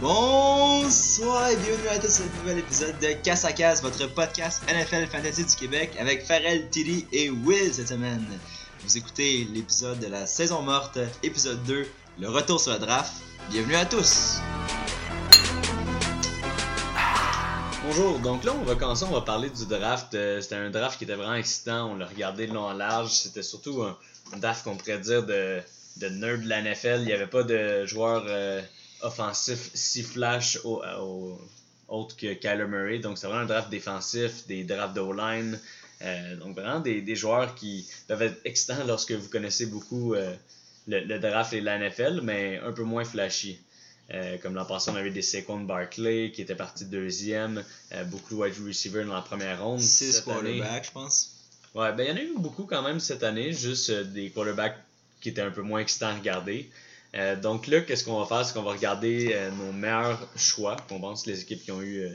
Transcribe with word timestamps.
Bonsoir 0.00 1.50
et 1.50 1.56
bienvenue 1.56 1.88
à 1.88 1.98
tous 1.98 2.08
ce 2.08 2.22
nouvel 2.38 2.60
épisode 2.60 2.98
de 3.00 3.12
Casse 3.22 3.44
à 3.44 3.52
Casse, 3.52 3.82
votre 3.82 4.06
podcast 4.14 4.62
NFL 4.66 5.06
Fantasy 5.08 5.44
du 5.44 5.54
Québec 5.54 5.94
avec 5.98 6.24
Pharrell, 6.24 6.70
Tilly 6.70 7.04
et 7.12 7.28
Will 7.28 7.74
cette 7.74 7.88
semaine. 7.88 8.24
Vous 8.82 8.96
écoutez 8.96 9.46
l'épisode 9.52 9.98
de 9.98 10.06
la 10.06 10.26
saison 10.26 10.62
morte, 10.62 10.98
épisode 11.22 11.62
2, 11.64 11.86
le 12.18 12.28
retour 12.30 12.58
sur 12.58 12.72
le 12.72 12.78
draft. 12.78 13.12
Bienvenue 13.50 13.74
à 13.74 13.84
tous! 13.84 14.38
Bonjour, 17.84 18.18
donc 18.20 18.42
là 18.44 18.54
on 18.58 18.64
va 18.64 18.76
commencer, 18.76 19.04
on 19.06 19.12
va 19.12 19.20
parler 19.20 19.50
du 19.50 19.66
draft. 19.66 20.14
Euh, 20.14 20.40
c'était 20.40 20.54
un 20.54 20.70
draft 20.70 20.96
qui 20.96 21.04
était 21.04 21.14
vraiment 21.14 21.34
excitant, 21.34 21.90
on 21.90 21.96
l'a 21.96 22.06
regardé 22.06 22.46
de 22.46 22.54
long 22.54 22.64
en 22.64 22.72
large. 22.72 23.10
C'était 23.10 23.42
surtout 23.42 23.82
un, 23.82 23.98
draft 24.38 24.64
qu'on 24.64 24.78
pourrait 24.78 25.00
dire 25.00 25.26
de, 25.26 25.60
de 25.98 26.08
nerd 26.08 26.42
de 26.42 26.48
la. 26.48 26.60
Il 26.96 27.04
n'y 27.04 27.12
avait 27.12 27.26
pas 27.26 27.42
de 27.42 27.84
joueurs 27.84 28.24
euh, 28.28 28.62
offensifs 29.02 29.70
si 29.74 30.02
flash 30.02 30.58
au, 30.64 30.82
au, 31.00 31.40
autre 31.88 32.16
que 32.16 32.34
Kyler 32.34 32.66
Murray. 32.66 32.98
Donc 32.98 33.18
c'est 33.18 33.26
vraiment 33.26 33.42
un 33.42 33.46
draft 33.46 33.70
défensif, 33.70 34.46
des 34.46 34.64
drafts 34.64 34.94
d'O-line. 34.94 35.58
Euh, 36.02 36.36
donc 36.36 36.56
vraiment 36.56 36.80
des, 36.80 37.02
des, 37.02 37.16
joueurs 37.16 37.54
qui 37.54 37.86
peuvent 38.08 38.22
être 38.22 38.40
excitants 38.44 38.84
lorsque 38.86 39.12
vous 39.12 39.28
connaissez 39.28 39.66
beaucoup 39.66 40.14
le, 40.14 41.00
le, 41.00 41.18
draft 41.18 41.52
et 41.52 41.60
la 41.60 41.78
NFL, 41.78 42.20
mais 42.22 42.58
un 42.58 42.72
peu 42.72 42.84
moins 42.84 43.04
flashy. 43.04 43.58
Euh, 44.12 44.38
comme 44.38 44.54
l'an 44.54 44.64
passé, 44.64 44.90
on 44.90 44.96
avait 44.96 45.10
des 45.10 45.22
Saquon 45.22 45.60
Barkley 45.60 46.32
qui 46.32 46.42
était 46.42 46.56
parti 46.56 46.84
deuxième, 46.84 47.64
euh, 47.92 48.04
beaucoup 48.04 48.34
de 48.34 48.40
wide 48.40 48.54
receivers 48.66 49.06
dans 49.06 49.14
la 49.14 49.20
première 49.20 49.62
ronde. 49.62 49.80
Six 49.80 50.22
quarterbacks, 50.22 50.86
je 50.86 50.90
pense. 50.90 51.30
Ouais, 51.74 51.92
ben 51.92 52.04
il 52.04 52.08
y 52.08 52.12
en 52.12 52.16
a 52.16 52.22
eu 52.22 52.34
beaucoup 52.36 52.64
quand 52.64 52.82
même 52.82 52.98
cette 52.98 53.22
année, 53.22 53.52
juste 53.52 53.90
euh, 53.90 54.02
des 54.02 54.30
quarterbacks 54.30 54.76
qui 55.20 55.28
étaient 55.28 55.42
un 55.42 55.52
peu 55.52 55.62
moins 55.62 55.80
excitants 55.80 56.08
à 56.08 56.14
regarder. 56.16 56.68
Donc 57.42 57.66
là, 57.66 57.80
qu'est-ce 57.80 58.04
qu'on 58.04 58.18
va 58.20 58.26
faire? 58.26 58.44
C'est 58.44 58.54
qu'on 58.54 58.62
va 58.62 58.72
regarder 58.72 59.36
nos 59.58 59.72
meilleurs 59.72 60.28
choix, 60.36 60.76
qu'on 60.88 61.00
pense 61.00 61.26
les 61.26 61.40
équipes 61.40 61.62
qui 61.62 61.72
ont 61.72 61.82
eu 61.82 62.06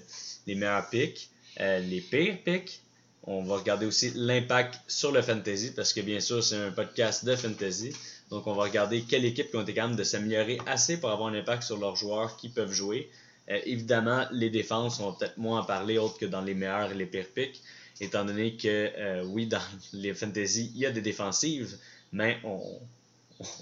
les 0.47 0.56
meilleurs 0.56 0.89
picks, 0.89 1.30
les 1.59 2.02
pires 2.02 2.38
picks. 2.44 2.81
On 3.28 3.44
va 3.44 3.56
regarder 3.56 3.88
aussi 3.88 4.11
l'impact 4.14 4.80
sur 4.88 5.11
le 5.11 5.22
fantasy, 5.22 5.73
parce 5.73 5.94
que 5.94 6.02
bien 6.02 6.19
sûr, 6.19 6.44
c'est 6.44 6.58
un 6.58 6.72
podcast 6.72 7.25
de 7.25 7.36
fantasy. 7.36 7.92
Donc, 8.30 8.47
on 8.47 8.53
va 8.53 8.64
regarder 8.64 9.02
quelles 9.02 9.25
équipes 9.25 9.50
qui 9.50 9.56
ont 9.56 9.61
été 9.61 9.73
capables 9.73 9.95
de 9.95 10.03
s'améliorer 10.03 10.59
assez 10.66 11.00
pour 11.00 11.09
avoir 11.09 11.30
un 11.30 11.36
impact 11.36 11.64
sur 11.64 11.78
leurs 11.78 11.95
joueurs 11.95 12.38
qui 12.38 12.50
peuvent 12.50 12.72
jouer. 12.72 13.09
Euh, 13.50 13.59
évidemment, 13.66 14.25
les 14.31 14.50
défenses, 14.50 15.00
on 15.00 15.12
va 15.12 15.17
peut-être 15.17 15.38
moins 15.38 15.62
en 15.62 15.64
parler 15.64 15.97
autre 15.97 16.17
que 16.17 16.25
dans 16.25 16.41
les 16.41 16.53
meilleurs 16.53 16.91
et 16.91 16.95
les 16.95 17.06
pires 17.06 17.30
picks, 17.34 17.62
étant 18.02 18.25
donné 18.25 18.56
que, 18.56 18.67
euh, 18.97 19.23
oui, 19.25 19.45
dans 19.45 19.62
les 19.94 20.14
fantasy, 20.14 20.72
il 20.73 20.81
y 20.81 20.86
a 20.86 20.91
des 20.91 21.02
défensives, 21.02 21.78
mais 22.12 22.38
on, 22.44 22.62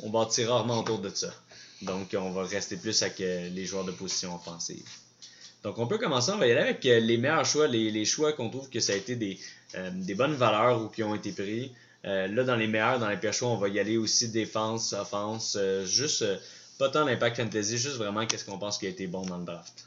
on 0.03 0.09
bâtira 0.09 0.55
rarement 0.57 0.79
autour 0.79 0.99
de 0.99 1.09
ça. 1.09 1.33
Donc, 1.81 2.15
on 2.17 2.31
va 2.31 2.43
rester 2.43 2.77
plus 2.77 3.01
avec 3.01 3.19
euh, 3.21 3.49
les 3.49 3.65
joueurs 3.65 3.83
de 3.83 3.91
position 3.91 4.35
offensive. 4.35 4.87
Donc, 5.63 5.77
on 5.77 5.87
peut 5.87 5.97
commencer, 5.97 6.31
on 6.31 6.37
va 6.37 6.47
y 6.47 6.51
aller 6.51 6.61
avec 6.61 6.83
les 6.83 7.17
meilleurs 7.17 7.45
choix, 7.45 7.67
les, 7.67 8.05
choix 8.05 8.33
qu'on 8.33 8.49
trouve 8.49 8.69
que 8.69 8.79
ça 8.79 8.93
a 8.93 8.95
été 8.97 9.15
des, 9.15 9.39
des 9.93 10.13
bonnes 10.13 10.35
valeurs 10.35 10.81
ou 10.81 10.89
qui 10.89 11.03
ont 11.03 11.15
été 11.15 11.31
pris. 11.31 11.71
Euh, 12.05 12.27
là, 12.27 12.43
dans 12.43 12.55
les 12.55 12.67
meilleurs, 12.67 12.99
dans 12.99 13.09
les 13.09 13.17
pires 13.17 13.33
choix, 13.33 13.49
on 13.49 13.57
va 13.57 13.69
y 13.69 13.79
aller 13.79 13.97
aussi 13.97 14.29
défense, 14.29 14.93
offense, 14.93 15.57
euh, 15.59 15.85
juste 15.85 16.23
euh, 16.23 16.37
pas 16.77 16.89
tant 16.89 17.05
d'impact 17.05 17.37
fantasy, 17.37 17.77
juste 17.77 17.95
vraiment 17.95 18.25
qu'est-ce 18.25 18.43
qu'on 18.43 18.57
pense 18.57 18.77
qui 18.77 18.87
a 18.87 18.89
été 18.89 19.07
bon 19.07 19.25
dans 19.25 19.37
le 19.37 19.45
draft. 19.45 19.85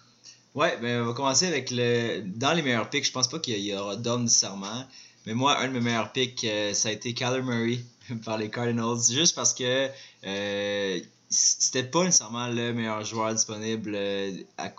Ouais, 0.55 0.79
ben 0.81 1.03
on 1.03 1.07
va 1.07 1.13
commencer 1.13 1.47
avec 1.47 1.71
le. 1.71 2.23
Dans 2.25 2.55
les 2.55 2.63
meilleurs 2.63 2.89
picks, 2.89 3.05
je 3.05 3.13
pense 3.13 3.29
pas 3.29 3.39
qu'il 3.39 3.59
y 3.59 3.75
aura 3.75 3.97
d'hommes 3.97 4.23
nécessairement. 4.23 4.87
Mais 5.27 5.35
moi, 5.35 5.59
un 5.59 5.69
de 5.69 5.73
mes 5.73 5.81
meilleurs 5.81 6.13
picks, 6.13 6.47
ça 6.73 6.89
a 6.89 6.93
été 6.93 7.13
Kyler 7.13 7.43
Murray 7.43 7.81
par 8.25 8.39
les 8.39 8.49
Cardinals. 8.49 8.99
Juste 9.11 9.35
parce 9.35 9.53
que 9.53 9.89
c'était 11.29 11.83
pas 11.83 12.05
nécessairement 12.05 12.47
le 12.47 12.73
meilleur 12.73 13.05
joueur 13.05 13.35
disponible 13.35 13.99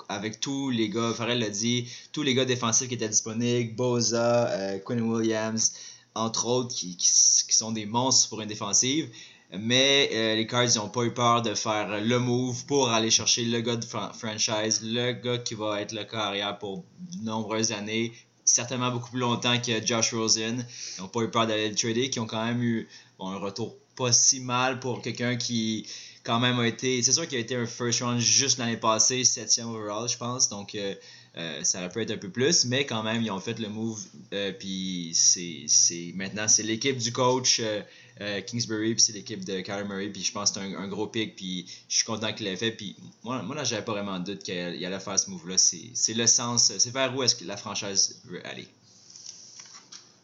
avec 0.08 0.40
tous 0.40 0.70
les 0.70 0.90
gars, 0.90 1.14
Farrell 1.14 1.40
l'a 1.40 1.50
dit, 1.50 1.90
tous 2.14 2.24
les 2.24 2.34
gars 2.34 2.46
défensifs 2.46 2.88
qui 2.88 2.94
étaient 2.96 3.10
disponibles, 3.10 3.76
Boza, 3.76 4.80
Quinn 4.86 5.02
Williams 5.02 5.74
entre 6.18 6.48
autres, 6.48 6.76
qui, 6.76 6.98
sont 7.00 7.72
des 7.72 7.86
monstres 7.86 8.30
pour 8.30 8.42
une 8.42 8.48
défensive. 8.48 9.10
Mais 9.58 10.10
euh, 10.12 10.36
les 10.36 10.46
Cards 10.46 10.76
n'ont 10.76 10.90
pas 10.90 11.04
eu 11.04 11.14
peur 11.14 11.42
de 11.42 11.54
faire 11.54 12.02
le 12.02 12.20
move 12.20 12.66
pour 12.66 12.90
aller 12.90 13.10
chercher 13.10 13.46
le 13.46 13.62
gars 13.62 13.78
de 13.78 13.86
franchise, 13.86 14.82
le 14.84 15.14
gars 15.14 15.38
qui 15.38 15.54
va 15.54 15.82
être 15.82 15.94
le 15.94 16.04
cas 16.04 16.20
arrière 16.20 16.58
pour 16.58 16.84
de 17.00 17.24
nombreuses 17.24 17.72
années, 17.72 18.12
certainement 18.48 18.90
beaucoup 18.90 19.12
plus 19.12 19.20
longtemps 19.20 19.60
que 19.60 19.86
Josh 19.86 20.14
Rosen. 20.14 20.66
Ils 20.98 21.02
n'ont 21.02 21.08
pas 21.10 21.22
eu 21.22 21.30
peur 21.30 21.46
d'aller 21.46 21.70
le 21.70 21.76
trader, 21.76 22.10
qui 22.10 22.20
ont 22.20 22.26
quand 22.26 22.44
même 22.44 22.64
eu 22.64 22.88
un 23.20 23.38
retour 23.38 23.76
pas 23.96 24.12
si 24.12 24.40
mal 24.40 24.80
pour 24.80 25.02
quelqu'un 25.02 25.36
qui 25.36 25.88
quand 26.24 26.40
même 26.40 26.60
a 26.60 26.68
été. 26.68 27.02
C'est 27.04 27.12
sûr 27.12 27.28
qu'il 27.28 27.38
a 27.38 27.42
été 27.42 27.56
un 27.56 27.66
first 27.66 28.02
round 28.02 28.20
juste 28.20 28.58
l'année 28.58 28.78
passée, 28.78 29.24
septième 29.24 29.70
overall, 29.70 30.08
je 30.08 30.18
pense. 30.18 30.50
Donc 30.50 30.76
euh, 30.76 30.96
euh, 31.38 31.64
ça 31.64 31.80
aurait 31.80 31.90
pu 31.90 32.02
être 32.02 32.12
un 32.12 32.18
peu 32.18 32.30
plus, 32.30 32.66
mais 32.66 32.86
quand 32.86 33.04
même, 33.04 33.22
ils 33.22 33.30
ont 33.30 33.40
fait 33.40 33.60
le 33.60 33.70
move. 33.70 34.02
Euh, 34.34 34.52
puis 34.52 35.12
c'est 35.14 36.12
maintenant, 36.16 36.48
c'est 36.48 36.64
l'équipe 36.64 36.98
du 36.98 37.12
coach 37.12 37.62
euh, 37.62 38.42
Kingsbury, 38.42 38.96
puis 38.96 39.04
c'est 39.04 39.14
l'équipe 39.14 39.46
de 39.46 39.60
Kyler 39.62 39.84
Murray. 39.84 40.08
Puis 40.10 40.24
je 40.24 40.32
pense 40.32 40.52
que 40.52 40.60
c'est 40.60 40.76
un, 40.76 40.88
gros 40.88 41.06
pick, 41.06 41.36
puis 41.36 41.68
je 41.90 41.98
suis 41.98 42.06
content 42.06 42.34
qu'il 42.34 42.48
l'ait 42.48 42.56
fait. 42.56 42.72
Puis 42.72 42.96
moi, 43.24 43.44
moi 43.44 43.56
là, 43.56 43.64
j'avais 43.64 43.84
pas 43.84 43.92
vraiment 43.92 44.20
de 44.20 44.34
doute 44.34 44.44
qu'il 44.44 44.56
allait 44.56 45.00
faire 45.00 45.20
ce 45.20 45.30
move-là. 45.30 45.58
C'est 45.58 46.14
le 46.14 46.26
sens, 46.26 46.72
c'est 46.76 46.92
vers 46.92 47.16
où 47.16 47.22
est-ce 47.22 47.36
que 47.36 47.46
la 47.46 47.58
franchise 47.58 48.20
veut 48.26 48.44
aller. 48.48 48.68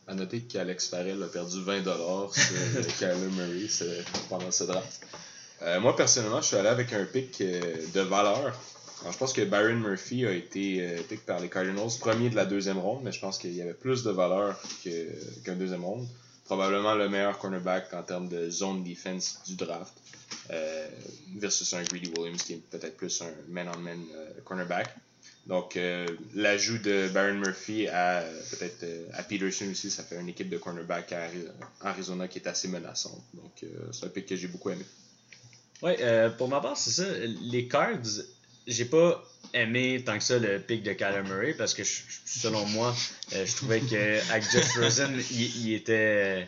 À 0.07 0.15
noter 0.15 0.41
qu'Alex 0.41 0.87
Farrell 0.87 1.21
a 1.21 1.27
perdu 1.27 1.59
20$ 1.59 2.33
sur 2.33 2.97
Kyler 2.97 3.29
Murray 3.35 3.67
pendant 4.29 4.49
ce 4.49 4.63
draft. 4.63 5.05
moi, 5.79 5.95
personnellement, 5.95 6.41
je 6.41 6.47
suis 6.47 6.55
allé 6.55 6.69
avec 6.69 6.91
un 6.91 7.05
pick 7.05 7.37
de 7.37 8.01
valeur 8.01 8.59
je 9.11 9.17
pense 9.17 9.33
que 9.33 9.41
Byron 9.41 9.79
Murphy 9.79 10.25
a 10.25 10.31
été 10.31 10.81
euh, 10.81 11.01
pick 11.03 11.25
par 11.25 11.39
les 11.39 11.49
Cardinals, 11.49 11.89
premier 11.99 12.29
de 12.29 12.35
la 12.35 12.45
deuxième 12.45 12.77
ronde, 12.77 13.01
mais 13.03 13.11
je 13.11 13.19
pense 13.19 13.37
qu'il 13.37 13.53
y 13.53 13.61
avait 13.61 13.73
plus 13.73 14.03
de 14.03 14.11
valeur 14.11 14.61
qu'un 14.83 15.55
deuxième 15.55 15.83
ronde. 15.83 16.07
Probablement 16.45 16.93
le 16.95 17.09
meilleur 17.09 17.37
cornerback 17.37 17.93
en 17.93 18.03
termes 18.03 18.29
de 18.29 18.49
zone 18.49 18.83
defense 18.83 19.39
du 19.45 19.55
draft, 19.55 19.93
euh, 20.51 20.87
versus 21.37 21.73
un 21.73 21.83
Greedy 21.83 22.11
Williams 22.17 22.41
qui 22.43 22.53
est 22.53 22.61
peut-être 22.69 22.97
plus 22.97 23.21
un 23.21 23.31
man-on-man 23.49 23.99
euh, 24.15 24.29
cornerback. 24.43 24.95
Donc, 25.47 25.77
l'ajout 26.35 26.77
de 26.77 27.09
Byron 27.09 27.37
Murphy 27.37 27.89
à 27.89 28.23
peut-être 28.51 28.85
à 29.11 29.23
Peterson 29.23 29.65
aussi, 29.69 29.91
ça 29.91 30.01
fait 30.01 30.17
une 30.17 30.29
équipe 30.29 30.47
de 30.47 30.57
cornerback 30.57 31.11
à 31.11 31.27
Arizona 31.81 32.29
qui 32.29 32.39
est 32.39 32.47
assez 32.47 32.69
menaçante. 32.69 33.21
Donc, 33.33 33.65
c'est 33.91 34.05
un 34.05 34.09
pick 34.09 34.25
que 34.25 34.37
j'ai 34.37 34.47
beaucoup 34.47 34.69
aimé. 34.69 34.85
Oui, 35.81 35.91
pour 36.37 36.47
ma 36.47 36.61
part, 36.61 36.77
c'est 36.77 36.91
ça. 36.91 37.03
Les 37.41 37.67
Cards, 37.67 38.23
j'ai 38.67 38.85
pas 38.85 39.23
aimé 39.53 40.01
tant 40.05 40.17
que 40.17 40.23
ça 40.23 40.39
le 40.39 40.59
pic 40.59 40.83
de 40.83 40.93
Kyler 40.93 41.23
Murray 41.23 41.53
parce 41.53 41.73
que 41.73 41.83
selon 41.83 42.65
moi, 42.67 42.95
euh, 43.33 43.45
je 43.45 43.55
trouvais 43.55 43.81
qu'avec 43.81 44.43
Josh 44.51 44.77
Rosen, 44.79 45.21
il, 45.31 45.73
était. 45.73 46.47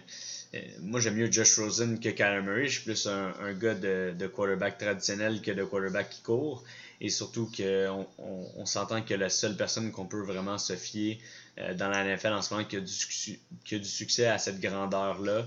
Euh, 0.53 0.59
moi, 0.81 0.99
j'aime 0.99 1.15
mieux 1.15 1.31
Josh 1.31 1.57
Rosen 1.59 1.99
que 1.99 2.09
Kyler 2.09 2.41
Murray. 2.41 2.67
Je 2.67 2.73
suis 2.73 2.83
plus 2.83 3.07
un, 3.07 3.33
un 3.41 3.53
gars 3.53 3.75
de, 3.75 4.13
de, 4.17 4.27
quarterback 4.27 4.77
traditionnel 4.77 5.41
que 5.41 5.51
de 5.51 5.63
quarterback 5.63 6.09
qui 6.09 6.21
court. 6.21 6.63
Et 7.01 7.09
surtout 7.09 7.51
qu'on 7.55 8.07
on, 8.17 8.47
on 8.55 8.65
s'entend 8.65 9.01
que 9.01 9.13
la 9.13 9.29
seule 9.29 9.57
personne 9.57 9.91
qu'on 9.91 10.05
peut 10.05 10.21
vraiment 10.21 10.57
se 10.57 10.77
fier 10.77 11.19
euh, 11.57 11.73
dans 11.73 11.89
la 11.89 12.05
NFL 12.05 12.31
en 12.31 12.41
ce 12.41 12.53
moment 12.53 12.65
qui 12.65 12.77
a 12.77 12.79
du, 12.79 12.93
qui 13.65 13.75
a 13.75 13.79
du 13.79 13.89
succès 13.89 14.27
à 14.27 14.37
cette 14.37 14.61
grandeur-là, 14.61 15.45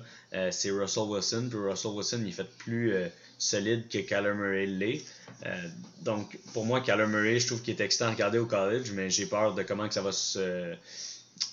c'est 0.50 0.70
Russell 0.70 1.04
Wilson. 1.04 1.48
Puis 1.48 1.58
Russell 1.58 1.92
Wilson, 1.92 2.22
il 2.26 2.34
fait 2.34 2.48
plus 2.58 2.92
solide 3.38 3.88
que 3.88 3.98
Kyler 3.98 4.34
Murray 4.34 4.66
l'est. 4.66 5.04
Euh, 5.46 5.68
donc, 6.02 6.38
pour 6.52 6.66
moi, 6.66 6.80
Kyler 6.80 7.06
Murray, 7.06 7.38
je 7.38 7.46
trouve 7.46 7.62
qu'il 7.62 7.74
est 7.74 7.84
excitant 7.84 8.06
à 8.06 8.10
regarder 8.10 8.38
au 8.38 8.46
college, 8.46 8.90
mais 8.92 9.08
j'ai 9.08 9.26
peur 9.26 9.54
de 9.54 9.62
comment 9.62 9.86
que 9.88 9.94
ça 9.94 10.02
va 10.02 10.12
se, 10.12 10.74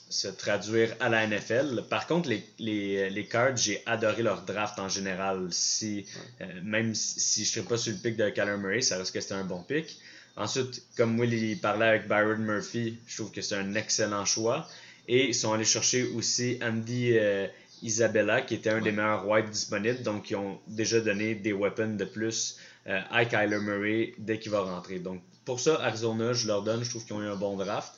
se 0.09 0.28
traduire 0.28 0.96
à 1.00 1.09
la 1.09 1.28
NFL. 1.28 1.84
Par 1.90 2.07
contre, 2.07 2.29
les, 2.29 2.44
les, 2.59 3.09
les 3.09 3.25
Cards, 3.25 3.57
j'ai 3.57 3.84
adoré 3.85 4.23
leur 4.23 4.41
draft 4.41 4.79
en 4.79 4.90
général. 4.90 5.47
Si, 5.51 6.06
euh, 6.41 6.46
même 6.63 6.96
si 6.96 7.46
je 7.46 7.50
ne 7.50 7.53
serais 7.53 7.66
pas 7.68 7.78
sur 7.78 7.94
le 7.94 8.00
pick 8.00 8.16
de 8.17 8.29
Kyler 8.29 8.58
Murray, 8.58 8.82
ça 8.82 8.97
reste 8.97 9.14
que 9.14 9.22
c'était 9.22 9.35
un 9.35 9.46
bon 9.46 9.61
pick. 9.61 9.97
Ensuite, 10.37 10.82
comme 10.97 11.20
Willy 11.20 11.55
parlait 11.55 11.85
avec 11.85 12.08
Byron 12.08 12.40
Murphy, 12.40 12.97
je 13.08 13.17
trouve 13.17 13.32
que 13.32 13.41
c'est 13.41 13.55
un 13.55 13.76
excellent 13.76 14.26
choix. 14.26 14.67
Et 15.08 15.28
ils 15.28 15.35
sont 15.35 15.53
allés 15.53 15.66
chercher 15.66 16.03
aussi 16.03 16.59
Andy 16.61 17.17
euh, 17.17 17.47
Isabella, 17.81 18.41
qui 18.41 18.55
était 18.55 18.69
un 18.69 18.81
des 18.81 18.91
meilleurs 18.91 19.27
whites 19.27 19.49
disponibles. 19.49 20.03
Donc, 20.03 20.29
ils 20.29 20.35
ont 20.35 20.59
déjà 20.67 20.99
donné 20.99 21.35
des 21.35 21.53
weapons 21.53 21.95
de 21.95 22.05
plus 22.05 22.57
euh, 22.87 22.99
à 23.11 23.25
Kyler 23.25 23.59
Murray 23.59 24.13
dès 24.17 24.39
qu'il 24.39 24.51
va 24.51 24.61
rentrer. 24.61 24.99
Donc, 24.99 25.22
pour 25.45 25.59
ça, 25.59 25.79
Arizona, 25.81 26.33
je 26.33 26.47
leur 26.47 26.63
donne. 26.63 26.83
Je 26.83 26.89
trouve 26.89 27.05
qu'ils 27.05 27.16
ont 27.16 27.22
eu 27.22 27.27
un 27.27 27.35
bon 27.35 27.55
draft. 27.55 27.93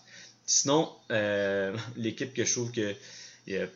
Sinon, 0.46 0.90
euh, 1.12 1.76
l'équipe 1.98 2.34
que 2.34 2.46
je 2.46 2.52
trouve 2.52 2.72
que 2.72 2.92
a 3.50 3.68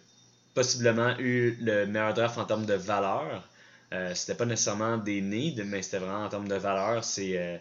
possiblement 0.53 1.17
eu 1.19 1.57
le 1.61 1.85
meilleur 1.85 2.13
draft 2.13 2.37
en 2.37 2.45
termes 2.45 2.65
de 2.65 2.73
valeur, 2.73 3.47
euh, 3.93 4.13
c'était 4.15 4.35
pas 4.35 4.45
nécessairement 4.45 4.97
des 4.97 5.21
needs, 5.21 5.63
mais 5.65 5.81
c'était 5.81 5.99
vraiment 5.99 6.25
en 6.25 6.29
termes 6.29 6.47
de 6.47 6.55
valeur, 6.55 7.03
c'est 7.03 7.37
euh, 7.37 7.57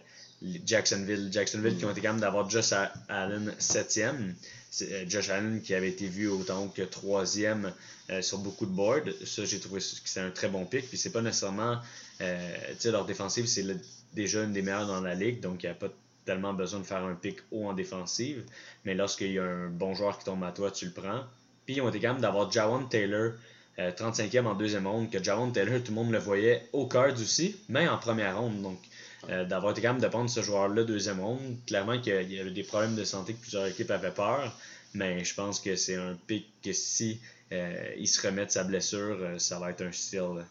Jacksonville. 0.65 1.29
Jacksonville 1.31 1.77
qui 1.77 1.85
ont 1.85 1.91
été 1.91 2.01
capables 2.01 2.21
d'avoir 2.21 2.49
Josh 2.49 2.73
Allen 3.09 3.53
7e. 3.59 4.33
C'est 4.73 5.09
Josh 5.09 5.29
Allen 5.29 5.61
qui 5.61 5.75
avait 5.75 5.89
été 5.89 6.07
vu 6.07 6.29
autant 6.29 6.69
que 6.69 6.81
troisième 6.81 7.73
euh, 8.09 8.21
sur 8.21 8.37
beaucoup 8.37 8.65
de 8.65 8.71
boards. 8.71 9.09
Ça, 9.25 9.43
j'ai 9.43 9.59
trouvé 9.59 9.81
que 9.81 9.85
c'est 10.05 10.21
un 10.21 10.31
très 10.31 10.47
bon 10.47 10.65
pick. 10.65 10.87
Puis 10.87 10.97
c'est 10.97 11.11
pas 11.11 11.21
nécessairement. 11.21 11.79
Euh, 12.21 12.57
tu 12.69 12.79
sais, 12.79 12.91
leur 12.91 13.03
défensive, 13.03 13.47
c'est 13.47 13.65
déjà 14.13 14.43
une 14.43 14.53
des 14.53 14.61
meilleures 14.61 14.87
dans 14.87 15.01
la 15.01 15.13
ligue. 15.13 15.41
Donc 15.41 15.63
il 15.63 15.65
n'y 15.65 15.71
a 15.73 15.75
pas 15.75 15.89
tellement 16.23 16.53
besoin 16.53 16.79
de 16.79 16.85
faire 16.85 17.03
un 17.03 17.15
pick 17.15 17.39
haut 17.51 17.67
en 17.67 17.73
défensive. 17.73 18.45
Mais 18.85 18.95
lorsqu'il 18.95 19.33
y 19.33 19.39
a 19.39 19.43
un 19.43 19.67
bon 19.67 19.93
joueur 19.93 20.17
qui 20.17 20.23
tombe 20.23 20.43
à 20.45 20.53
toi, 20.53 20.71
tu 20.71 20.85
le 20.85 20.91
prends. 20.91 21.25
Puis 21.65 21.75
ils 21.75 21.81
ont 21.81 21.89
été 21.89 21.99
d'avoir 21.99 22.49
Jawan 22.49 22.87
Taylor, 22.87 23.33
35e 23.77 24.45
en 24.45 24.55
deuxième 24.55 24.87
ronde, 24.87 25.09
que 25.11 25.21
Jawan 25.21 25.51
Taylor, 25.51 25.83
tout 25.83 25.91
le 25.91 25.95
monde 25.95 26.11
le 26.11 26.19
voyait 26.19 26.69
au 26.71 26.85
Cards 26.85 27.19
aussi, 27.19 27.57
mais 27.67 27.89
en 27.89 27.97
première 27.97 28.39
ronde. 28.39 28.61
Donc 28.61 28.79
d'avoir 29.27 29.71
été 29.71 29.81
capable 29.81 30.01
de 30.01 30.07
prendre 30.07 30.29
ce 30.29 30.41
joueur-là 30.41 30.83
deuxième 30.83 31.19
ronde, 31.19 31.57
clairement 31.67 31.99
qu'il 32.01 32.31
y 32.31 32.39
avait 32.39 32.49
des 32.49 32.63
problèmes 32.63 32.95
de 32.95 33.03
santé 33.03 33.33
que 33.33 33.41
plusieurs 33.41 33.67
équipes 33.67 33.91
avaient 33.91 34.11
peur. 34.11 34.51
Mais 34.93 35.23
je 35.23 35.35
pense 35.35 35.59
que 35.59 35.75
c'est 35.75 35.95
un 35.95 36.17
pick 36.27 36.47
que 36.63 36.73
si 36.73 37.19
il 37.51 38.07
se 38.07 38.25
remet 38.25 38.45
de 38.45 38.51
sa 38.51 38.63
blessure, 38.63 39.17
ça 39.37 39.59
va 39.59 39.69
être 39.71 39.83
un 39.83 39.91
style. 39.91 40.43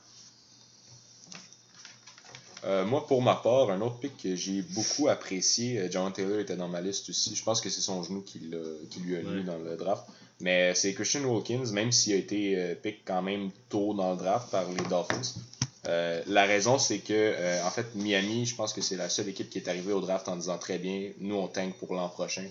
Euh, 2.64 2.84
moi, 2.84 3.06
pour 3.06 3.22
ma 3.22 3.37
part, 3.37 3.70
un 3.70 3.81
autre 3.81 3.99
pick 3.99 4.17
que 4.22 4.37
j'ai 4.37 4.62
beaucoup 4.62 5.08
apprécié, 5.08 5.78
euh, 5.78 5.88
John 5.90 6.12
Taylor 6.12 6.40
était 6.40 6.56
dans 6.56 6.69
ma 6.69 6.81
liste 6.81 7.08
aussi. 7.08 7.34
Je 7.34 7.43
pense 7.43 7.61
que 7.61 7.70
c'est 7.70 7.81
son 7.81 8.02
genou 8.02 8.20
qui, 8.20 8.50
qui 8.90 9.00
lui 9.00 9.16
a 9.16 9.23
mis 9.23 9.44
dans 9.44 9.58
le 9.58 9.76
draft. 9.76 10.05
Mais 10.40 10.75
c'est 10.75 10.93
Christian 10.94 11.25
Wilkins, 11.25 11.73
même 11.73 11.93
s'il 11.93 12.14
a 12.14 12.16
été 12.16 12.58
euh, 12.58 12.75
pick 12.75 13.02
quand 13.05 13.23
même 13.23 13.50
tôt 13.69 13.94
dans 13.94 14.12
le 14.12 14.19
draft 14.19 14.50
par 14.50 14.69
les 14.70 14.84
Dolphins. 14.88 15.40
La 16.26 16.44
raison, 16.44 16.78
c'est 16.78 16.98
que, 16.98 17.64
en 17.64 17.70
fait, 17.70 17.94
Miami, 17.94 18.46
je 18.46 18.54
pense 18.54 18.72
que 18.72 18.81
c'est 18.81 18.96
la 18.96 19.08
seule 19.08 19.28
équipe 19.28 19.50
qui 19.50 19.58
est 19.58 19.69
arrivée 19.69 19.92
au 19.92 20.00
draft 20.00 20.28
en 20.28 20.37
disant 20.37 20.58
très 20.58 20.78
bien, 20.78 21.10
nous 21.19 21.37
on 21.37 21.48
tank 21.48 21.75
pour 21.78 21.94
l'an 21.94 22.08
prochain. 22.08 22.46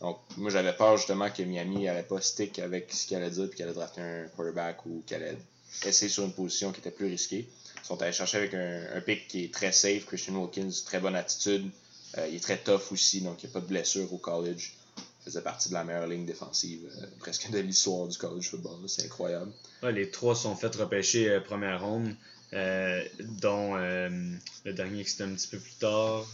Donc, 0.00 0.18
moi 0.36 0.50
j'avais 0.50 0.74
peur 0.74 0.96
justement 0.96 1.30
que 1.30 1.42
Miami 1.42 1.84
n'allait 1.84 2.02
pas 2.02 2.20
stick 2.20 2.58
avec 2.58 2.92
ce 2.92 3.06
qu'il 3.06 3.16
allait 3.16 3.30
dire, 3.30 3.48
puis 3.48 3.56
qu'il 3.56 3.66
allait 3.66 3.78
un 3.98 4.28
quarterback 4.36 4.84
ou 4.86 5.02
qu'il 5.06 5.16
allait 5.16 5.36
essayer 5.84 6.10
sur 6.10 6.24
une 6.24 6.32
position 6.32 6.72
qui 6.72 6.80
était 6.80 6.90
plus 6.90 7.06
risquée. 7.06 7.48
Ils 7.82 7.86
sont 7.86 8.00
allés 8.02 8.12
chercher 8.12 8.38
avec 8.38 8.54
un, 8.54 9.00
pick 9.00 9.28
qui 9.28 9.44
est 9.44 9.54
très 9.54 9.72
safe. 9.72 10.06
Christian 10.06 10.34
Wilkins, 10.34 10.70
très 10.84 11.00
bonne 11.00 11.16
attitude. 11.16 11.70
Euh, 12.18 12.26
il 12.28 12.36
est 12.36 12.40
très 12.40 12.58
tough 12.58 12.92
aussi, 12.92 13.20
donc 13.20 13.42
il 13.42 13.46
n'y 13.46 13.52
a 13.52 13.54
pas 13.54 13.60
de 13.60 13.66
blessure 13.66 14.12
au 14.12 14.18
college. 14.18 14.74
Il 14.98 15.30
faisait 15.30 15.42
partie 15.42 15.68
de 15.68 15.74
la 15.74 15.84
meilleure 15.84 16.06
ligne 16.06 16.24
défensive 16.24 16.88
euh, 17.00 17.06
presque 17.18 17.50
de 17.50 17.58
l'histoire 17.58 18.06
du 18.06 18.16
college 18.18 18.50
football. 18.50 18.76
C'est 18.86 19.04
incroyable. 19.04 19.50
les 19.82 20.10
trois 20.10 20.34
sont 20.34 20.54
faits 20.56 20.76
repêcher 20.76 21.28
euh, 21.30 21.40
première 21.40 21.82
ronde, 21.82 22.14
dont 22.52 23.76
le 23.76 24.72
dernier 24.72 25.04
qui 25.04 25.10
c'était 25.10 25.24
un 25.24 25.34
petit 25.34 25.48
peu 25.48 25.58
plus 25.58 25.74
tard. 25.78 26.26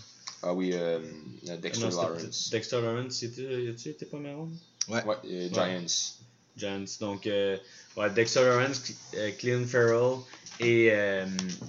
Ah 0.43 0.53
oui, 0.53 0.75
Dexter 1.61 1.91
Lawrence. 1.91 2.51
Dexter 2.51 2.81
Lawrence, 2.81 3.23
a-tu 3.23 3.89
été 3.89 4.07
première 4.07 4.37
ronde 4.37 4.55
Ouais, 4.89 5.05
ouais 5.05 5.51
Giants. 5.53 6.19
Giants. 6.57 6.85
Donc, 7.01 7.27
ouais, 7.27 8.11
Dexter 8.15 8.41
Lawrence, 8.41 8.83
Clean 9.39 9.65
Farrell 9.65 10.19
et 10.61 10.91
euh, 10.93 11.27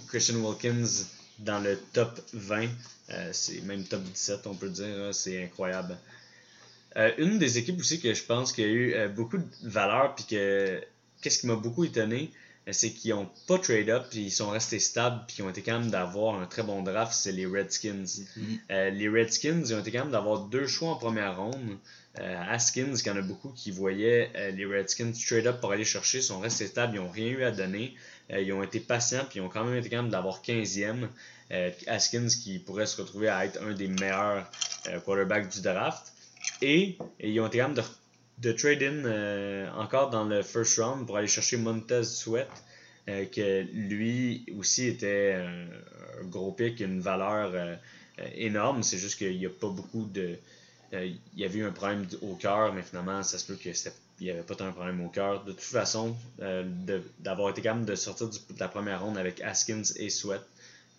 Christian 0.07 0.35
Wilkins 0.35 1.05
dans 1.39 1.59
le 1.59 1.77
top 1.93 2.19
20. 2.33 2.67
Euh, 3.09 3.29
c'est 3.31 3.61
même 3.61 3.83
top 3.83 4.03
17, 4.03 4.47
on 4.47 4.55
peut 4.55 4.69
dire. 4.69 5.13
C'est 5.13 5.43
incroyable. 5.43 5.97
Euh, 6.95 7.11
une 7.17 7.39
des 7.39 7.57
équipes 7.57 7.79
aussi 7.79 7.99
que 7.99 8.13
je 8.13 8.23
pense 8.23 8.53
qu'il 8.53 8.63
y 8.65 8.67
a 8.67 8.71
eu 8.71 9.09
beaucoup 9.09 9.37
de 9.37 9.47
valeur, 9.63 10.15
puis 10.15 10.25
que 10.25 10.81
qu'est-ce 11.21 11.39
qui 11.39 11.47
m'a 11.47 11.55
beaucoup 11.55 11.83
étonné, 11.83 12.31
c'est 12.71 12.91
qu'ils 12.91 13.11
n'ont 13.11 13.29
pas 13.47 13.57
trade 13.57 13.89
up, 13.89 14.05
puis 14.09 14.21
ils 14.21 14.31
sont 14.31 14.49
restés 14.49 14.79
stables, 14.79 15.21
puis 15.27 15.37
ils 15.39 15.43
ont 15.43 15.49
été 15.49 15.61
capables 15.61 15.89
d'avoir 15.89 16.39
un 16.39 16.45
très 16.45 16.63
bon 16.63 16.81
draft, 16.81 17.13
c'est 17.13 17.31
les 17.31 17.45
Redskins. 17.45 18.05
Mm-hmm. 18.05 18.89
les 18.91 19.09
Redskins, 19.09 19.61
ils 19.65 19.73
ont 19.73 19.79
été 19.79 19.91
capables 19.91 20.11
d'avoir 20.11 20.41
deux 20.45 20.67
choix 20.67 20.91
en 20.91 20.95
première 20.95 21.37
ronde. 21.37 21.77
Haskins, 22.15 22.93
qu'il 22.93 23.07
y 23.07 23.09
en 23.09 23.17
a 23.17 23.21
beaucoup 23.21 23.49
qui 23.49 23.71
voyaient 23.71 24.31
les 24.55 24.65
Redskins 24.65 25.11
trade 25.11 25.47
up 25.47 25.59
pour 25.59 25.71
aller 25.71 25.83
chercher, 25.83 26.21
sont 26.21 26.39
restés 26.39 26.67
stables, 26.67 26.95
ils 26.95 27.01
n'ont 27.01 27.09
rien 27.09 27.27
eu 27.27 27.43
à 27.43 27.51
donner. 27.51 27.95
Euh, 28.31 28.41
ils 28.41 28.53
ont 28.53 28.63
été 28.63 28.79
patients, 28.79 29.25
puis 29.29 29.39
ils 29.39 29.41
ont 29.41 29.49
quand 29.49 29.63
même 29.63 29.77
été 29.77 29.89
capables 29.89 30.09
d'avoir 30.09 30.41
15e. 30.41 31.07
Euh, 31.51 31.71
Haskins 31.87 32.27
qui 32.27 32.59
pourrait 32.59 32.85
se 32.85 33.01
retrouver 33.01 33.29
à 33.29 33.45
être 33.45 33.61
un 33.61 33.73
des 33.73 33.87
meilleurs 33.87 34.49
euh, 34.87 34.99
quarterbacks 35.01 35.49
du 35.49 35.61
draft. 35.61 36.13
Et, 36.61 36.97
ils 37.19 37.39
ont 37.39 37.47
été 37.47 37.57
capables 37.59 37.75
de, 37.75 37.83
de 38.39 38.51
trade 38.51 38.83
in 38.83 39.71
encore 39.77 40.09
dans 40.09 40.25
le 40.25 40.41
first 40.41 40.79
round 40.79 41.05
pour 41.05 41.17
aller 41.17 41.27
chercher 41.27 41.57
Montez 41.57 42.03
Sweat. 42.03 42.49
que 43.05 43.61
lui 43.73 44.45
aussi 44.57 44.87
était 44.87 45.33
un, 45.35 46.25
gros 46.25 46.51
pic, 46.51 46.79
une 46.79 46.99
valeur 46.99 47.77
énorme. 48.35 48.83
C'est 48.83 48.97
juste 48.97 49.17
qu'il 49.17 49.37
n'y 49.37 49.45
a 49.45 49.49
pas 49.49 49.69
beaucoup 49.69 50.05
de. 50.05 50.37
il 50.93 51.19
y 51.35 51.45
avait 51.45 51.59
eu 51.59 51.65
un 51.65 51.71
problème 51.71 52.05
au 52.21 52.35
cœur, 52.35 52.73
mais 52.73 52.81
finalement, 52.81 53.23
ça 53.23 53.37
se 53.37 53.45
peut 53.45 53.55
que 53.55 53.73
c'était 53.73 53.95
il 54.19 54.25
n'y 54.25 54.31
avait 54.31 54.43
pas 54.43 54.55
tant 54.55 54.67
de 54.67 54.71
problème 54.71 55.01
au 55.01 55.09
cœur. 55.09 55.43
De 55.43 55.51
toute 55.51 55.61
façon, 55.61 56.15
euh, 56.41 56.63
d'avoir 57.19 57.49
été 57.49 57.61
capable 57.61 57.85
de 57.85 57.95
sortir 57.95 58.29
de 58.29 58.37
la 58.59 58.67
première 58.67 59.03
ronde 59.03 59.17
avec 59.17 59.41
Askins 59.41 59.83
et 59.97 60.09
Sweat, 60.09 60.41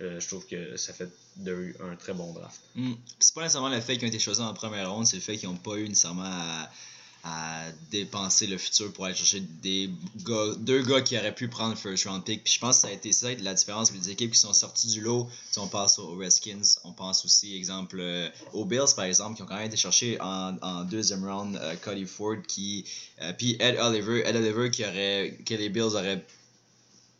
euh, 0.00 0.18
je 0.18 0.26
trouve 0.26 0.46
que 0.46 0.76
ça 0.76 0.92
fait 0.92 1.08
de 1.36 1.74
un 1.80 1.94
très 1.96 2.12
bon 2.12 2.32
draft. 2.32 2.60
Mm. 2.74 2.92
C'est 3.20 3.34
pas 3.34 3.42
nécessairement 3.42 3.68
le 3.68 3.80
fait 3.80 3.96
qu'ils 3.96 4.04
ont 4.04 4.08
été 4.08 4.18
choisis 4.18 4.42
en 4.42 4.52
première 4.52 4.90
ronde, 4.92 5.06
c'est 5.06 5.16
le 5.16 5.22
fait 5.22 5.36
qu'ils 5.36 5.48
n'ont 5.48 5.56
pas 5.56 5.76
eu 5.76 5.88
nécessairement 5.88 6.24
à 7.24 7.62
dépenser 7.90 8.46
le 8.46 8.58
futur 8.58 8.92
pour 8.92 9.06
aller 9.06 9.14
chercher 9.14 9.40
des 9.40 9.88
deux 10.58 10.82
gars 10.82 11.00
qui 11.00 11.16
auraient 11.16 11.34
pu 11.34 11.48
prendre 11.48 11.70
le 11.70 11.76
first 11.76 12.04
round 12.04 12.22
pick. 12.22 12.44
Puis 12.44 12.52
je 12.52 12.60
pense 12.60 12.76
que 12.76 12.82
ça 12.82 12.88
a 12.88 12.92
été 12.92 13.12
ça 13.12 13.32
la 13.40 13.54
différence 13.54 13.90
des 13.92 14.10
équipes 14.10 14.32
qui 14.32 14.38
sont 14.38 14.52
sorties 14.52 14.88
du 14.88 15.00
lot. 15.00 15.26
Si 15.50 15.58
on 15.58 15.66
pense 15.66 15.98
aux 15.98 16.16
Redskins, 16.16 16.60
on 16.84 16.92
pense 16.92 17.24
aussi, 17.24 17.56
exemple, 17.56 17.96
euh, 17.98 18.28
aux 18.52 18.66
Bills, 18.66 18.94
par 18.94 19.06
exemple, 19.06 19.36
qui 19.36 19.42
ont 19.42 19.46
quand 19.46 19.56
même 19.56 19.66
été 19.66 19.76
cherchés 19.78 20.20
en, 20.20 20.56
en 20.60 20.84
deuxième 20.84 21.24
round 21.24 21.56
euh, 21.56 21.74
Cody 21.76 22.04
Ford, 22.04 22.36
qui, 22.46 22.84
euh, 23.22 23.32
puis 23.32 23.56
Ed 23.58 23.78
Oliver, 23.80 24.22
Ed 24.28 24.36
Oliver 24.36 24.70
qui 24.70 24.84
aurait, 24.84 25.38
que 25.46 25.54
les 25.54 25.70
Bills 25.70 25.94
auraient 25.94 26.22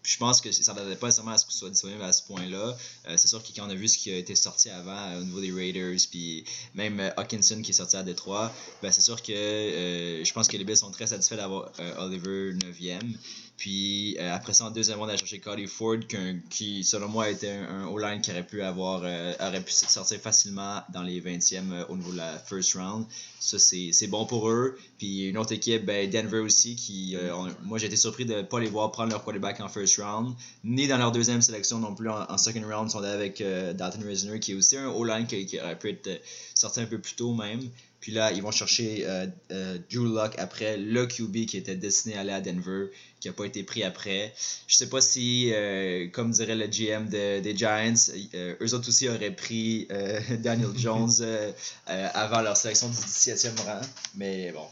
je 0.05 0.19
pense 0.19 0.41
que 0.43 0.53
ça 0.53 0.75
ne 0.75 0.95
pas 0.95 1.07
nécessairement 1.07 1.33
à 1.33 1.39
ce 1.39 1.47
que 1.47 1.53
ce 1.53 1.59
soit 1.59 1.71
disponible 1.71 2.03
à 2.03 2.13
ce 2.13 2.23
point-là. 2.25 2.77
Euh, 3.09 3.15
c'est 3.17 3.27
sûr 3.27 3.43
que 3.43 3.49
quand 3.57 3.67
on 3.67 3.71
a 3.71 3.75
vu 3.75 3.89
ce 3.89 3.97
qui 3.97 4.13
a 4.13 4.17
été 4.17 4.37
sorti 4.37 4.69
avant 4.69 4.97
euh, 4.97 5.21
au 5.21 5.25
niveau 5.25 5.41
des 5.41 5.51
Raiders, 5.51 5.97
puis 6.11 6.45
même 6.75 7.01
euh, 7.01 7.11
Hawkinson 7.17 7.63
qui 7.63 7.71
est 7.71 7.75
sorti 7.75 7.97
à 7.97 8.03
Détroit, 8.03 8.53
ben 8.83 8.93
c'est 8.93 9.01
sûr 9.01 9.21
que 9.23 9.33
je 9.33 10.33
pense 10.33 10.47
que 10.49 10.57
les 10.57 10.65
Bills 10.65 10.77
sont 10.77 10.91
très 10.91 11.07
satisfaits 11.07 11.37
d'avoir 11.37 11.73
Oliver 11.99 12.53
9e. 12.53 13.17
Puis 13.57 14.19
après 14.19 14.53
ça, 14.53 14.65
en 14.67 14.71
deuxième 14.71 14.99
round, 14.99 15.11
on 15.11 15.15
a 15.15 15.17
cherché 15.17 15.39
Cody 15.39 15.67
Ford, 15.67 15.99
qui, 16.51 16.85
selon 16.85 17.09
moi, 17.09 17.31
était 17.31 17.51
un, 17.51 17.87
O-line 17.87 18.21
qui 18.21 18.31
aurait 18.31 18.47
pu 18.47 18.63
avoir 18.63 19.01
aurait 19.01 19.63
pu 19.65 19.73
sortir 19.73 20.19
facilement 20.21 20.83
dans 20.93 21.03
les 21.03 21.21
20e 21.21 21.87
au 21.89 21.97
niveau 21.97 22.13
de 22.13 22.17
la 22.17 22.39
first 22.39 22.75
round. 22.75 23.07
Ça, 23.39 23.59
c'est 23.59 24.07
bon 24.09 24.27
pour 24.27 24.51
eux. 24.51 24.77
Puis 24.99 25.29
une 25.29 25.39
autre 25.39 25.53
équipe, 25.53 25.85
ben, 25.85 26.11
Denver 26.11 26.41
aussi, 26.41 26.77
qui 26.77 27.17
moi 27.63 27.79
j'ai 27.79 27.87
été 27.87 27.97
surpris 27.97 28.25
de 28.25 28.35
ne 28.35 28.43
pas 28.43 28.61
les 28.61 28.69
voir 28.69 28.91
prendre 28.91 29.11
leur 29.11 29.25
quarterback 29.25 29.61
en 29.61 29.69
first 29.69 29.99
round, 29.99 30.35
ni 30.63 30.87
dans 30.87 30.99
leur 30.99 31.13
deuxième 31.13 31.43
sélection 31.43 31.79
non 31.79 31.95
plus 31.95 32.09
en, 32.09 32.39
second 32.39 32.63
round. 32.63 32.89
Ils 32.89 32.93
sont 32.93 33.03
avec 33.03 33.41
euh, 33.41 33.73
Dalton 33.73 34.03
Risner, 34.05 34.41
qui 34.41 34.53
est 34.53 34.55
aussi 34.55 34.77
un 34.77 34.89
O-line 34.89 35.27
qui, 35.27 35.47
qui, 35.47 35.61
aurait 35.61 35.79
pu 35.79 35.91
être 35.91 36.07
euh, 36.07 36.17
sorti 36.55 36.81
un 36.81 36.87
peu 36.87 36.99
plus 36.99 37.15
tôt 37.15 37.33
même. 37.35 37.61
Puis 38.05 38.13
là, 38.13 38.33
ils 38.33 38.43
vont 38.43 38.51
chercher 38.51 39.07
euh, 39.07 39.27
euh, 39.51 39.79
Drew 39.91 40.05
Luck 40.05 40.35
après, 40.37 40.77
le 40.77 41.07
QB 41.07 41.47
qui 41.47 41.57
était 41.57 41.75
destiné 41.75 42.19
à 42.19 42.21
aller 42.21 42.35
à 42.35 42.43
Denver, 42.43 42.89
qui 43.19 43.29
n'a 43.29 43.33
pas 43.33 43.47
été 43.47 43.63
pris 43.63 43.83
après. 43.83 44.35
Je 44.69 44.77
sais 44.77 44.91
pas 44.91 45.01
si, 45.01 45.51
euh, 45.55 46.07
comme 46.11 46.31
dirait 46.31 46.55
le 46.55 46.67
GM 46.67 47.09
des 47.09 47.57
Giants, 47.57 47.95
eux 48.35 48.75
autres 48.75 48.91
aussi 48.91 49.09
auraient 49.09 49.31
pris 49.31 49.89
Daniel 50.41 50.69
Jones 50.77 51.15
avant 51.87 52.43
leur 52.43 52.59
sélection 52.59 52.91
du 52.91 52.95
17e 52.95 53.59
rang. 53.65 53.81
Mais 54.17 54.53
bon, 54.53 54.67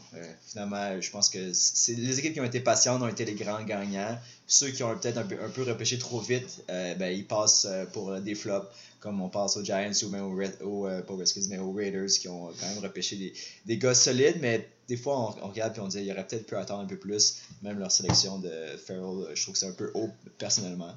finalement, 0.47 1.01
je 1.01 1.09
pense 1.09 1.31
que 1.31 1.39
les 1.39 2.19
équipes 2.19 2.33
qui 2.35 2.39
ont 2.39 2.45
été 2.45 2.59
patientes 2.59 3.01
ont 3.01 3.07
été 3.07 3.25
les 3.25 3.33
grands 3.33 3.63
gagnants. 3.63 4.15
Ceux 4.45 4.71
qui 4.71 4.83
ont 4.83 4.97
peut-être 4.97 5.17
un 5.17 5.23
peu, 5.23 5.37
un 5.43 5.49
peu 5.49 5.63
repêché 5.63 5.97
trop 5.97 6.19
vite, 6.19 6.63
ben, 6.67 7.11
ils 7.11 7.25
passent 7.25 7.67
pour 7.93 8.19
des 8.19 8.35
flops 8.35 8.67
comme 9.03 9.21
on 9.21 9.27
pense 9.27 9.57
aux 9.57 9.63
Giants 9.65 9.91
ou 10.03 10.09
même 10.09 10.23
aux, 10.23 10.87
euh, 10.87 11.01
mais 11.49 11.57
aux 11.57 11.73
Raiders 11.73 12.07
qui 12.07 12.29
ont 12.29 12.47
quand 12.57 12.67
même 12.69 12.77
repêché 12.77 13.17
des, 13.17 13.33
des 13.65 13.77
gars 13.77 13.93
solides, 13.93 14.37
mais 14.39 14.69
des 14.87 14.95
fois 14.95 15.35
on, 15.41 15.49
regarde 15.49 15.77
et 15.77 15.81
on 15.81 15.89
dit 15.89 15.99
il 15.99 16.11
aurait 16.11 16.25
peut-être 16.25 16.47
pu 16.47 16.55
attendre 16.55 16.83
un 16.83 16.85
peu 16.85 16.95
plus. 16.95 17.41
Même 17.63 17.79
leur 17.79 17.91
sélection 17.91 18.39
de 18.39 18.49
Farrell, 18.87 19.27
je 19.33 19.41
trouve 19.41 19.55
que 19.55 19.59
c'est 19.59 19.67
un 19.67 19.73
peu 19.73 19.91
haut 19.93 20.09
personnellement. 20.37 20.95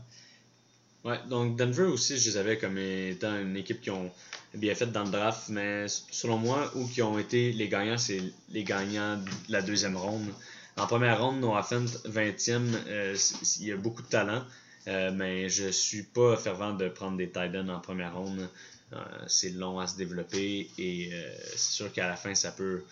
Ouais, 1.04 1.18
donc 1.28 1.56
Denver 1.56 1.84
aussi, 1.84 2.16
je 2.16 2.30
les 2.30 2.36
avais 2.36 2.58
comme 2.58 2.78
étant 2.78 3.36
une 3.40 3.56
équipe 3.56 3.80
qui 3.80 3.90
ont 3.90 4.12
bien 4.54 4.76
fait 4.76 4.86
dans 4.86 5.02
le 5.02 5.10
draft, 5.10 5.48
mais 5.48 5.86
selon 5.88 6.38
moi, 6.38 6.70
où 6.76 6.86
qui 6.86 7.02
ont 7.02 7.18
été 7.18 7.52
les 7.52 7.68
gagnants, 7.68 7.98
c'est 7.98 8.22
les 8.50 8.62
gagnants 8.62 9.16
de 9.16 9.52
la 9.52 9.62
deuxième 9.62 9.96
ronde. 9.96 10.32
En 10.76 10.86
première 10.86 11.22
ronde, 11.22 11.40
Noah 11.40 11.62
Fent, 11.62 11.86
20e, 12.04 12.74
euh, 12.88 13.16
il 13.60 13.66
y 13.66 13.72
a 13.72 13.76
beaucoup 13.76 14.02
de 14.02 14.08
talent. 14.08 14.42
Euh, 14.88 15.10
mais 15.12 15.48
je 15.48 15.68
suis 15.70 16.04
pas 16.04 16.36
fervent 16.36 16.72
de 16.72 16.88
prendre 16.88 17.16
des 17.16 17.26
Titans 17.26 17.68
en 17.70 17.80
première 17.80 18.14
ronde. 18.14 18.48
Euh, 18.92 18.98
c'est 19.26 19.50
long 19.50 19.80
à 19.80 19.86
se 19.88 19.96
développer 19.96 20.70
et 20.78 21.10
euh, 21.12 21.36
c'est 21.56 21.72
sûr 21.72 21.92
qu'à 21.92 22.06
la 22.06 22.16
fin, 22.16 22.34
ça 22.34 22.52
peut 22.52 22.84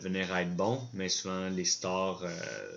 venir 0.00 0.32
à 0.32 0.40
être 0.40 0.56
bon, 0.56 0.80
mais 0.94 1.10
souvent 1.10 1.50
les 1.50 1.66
stars, 1.66 2.24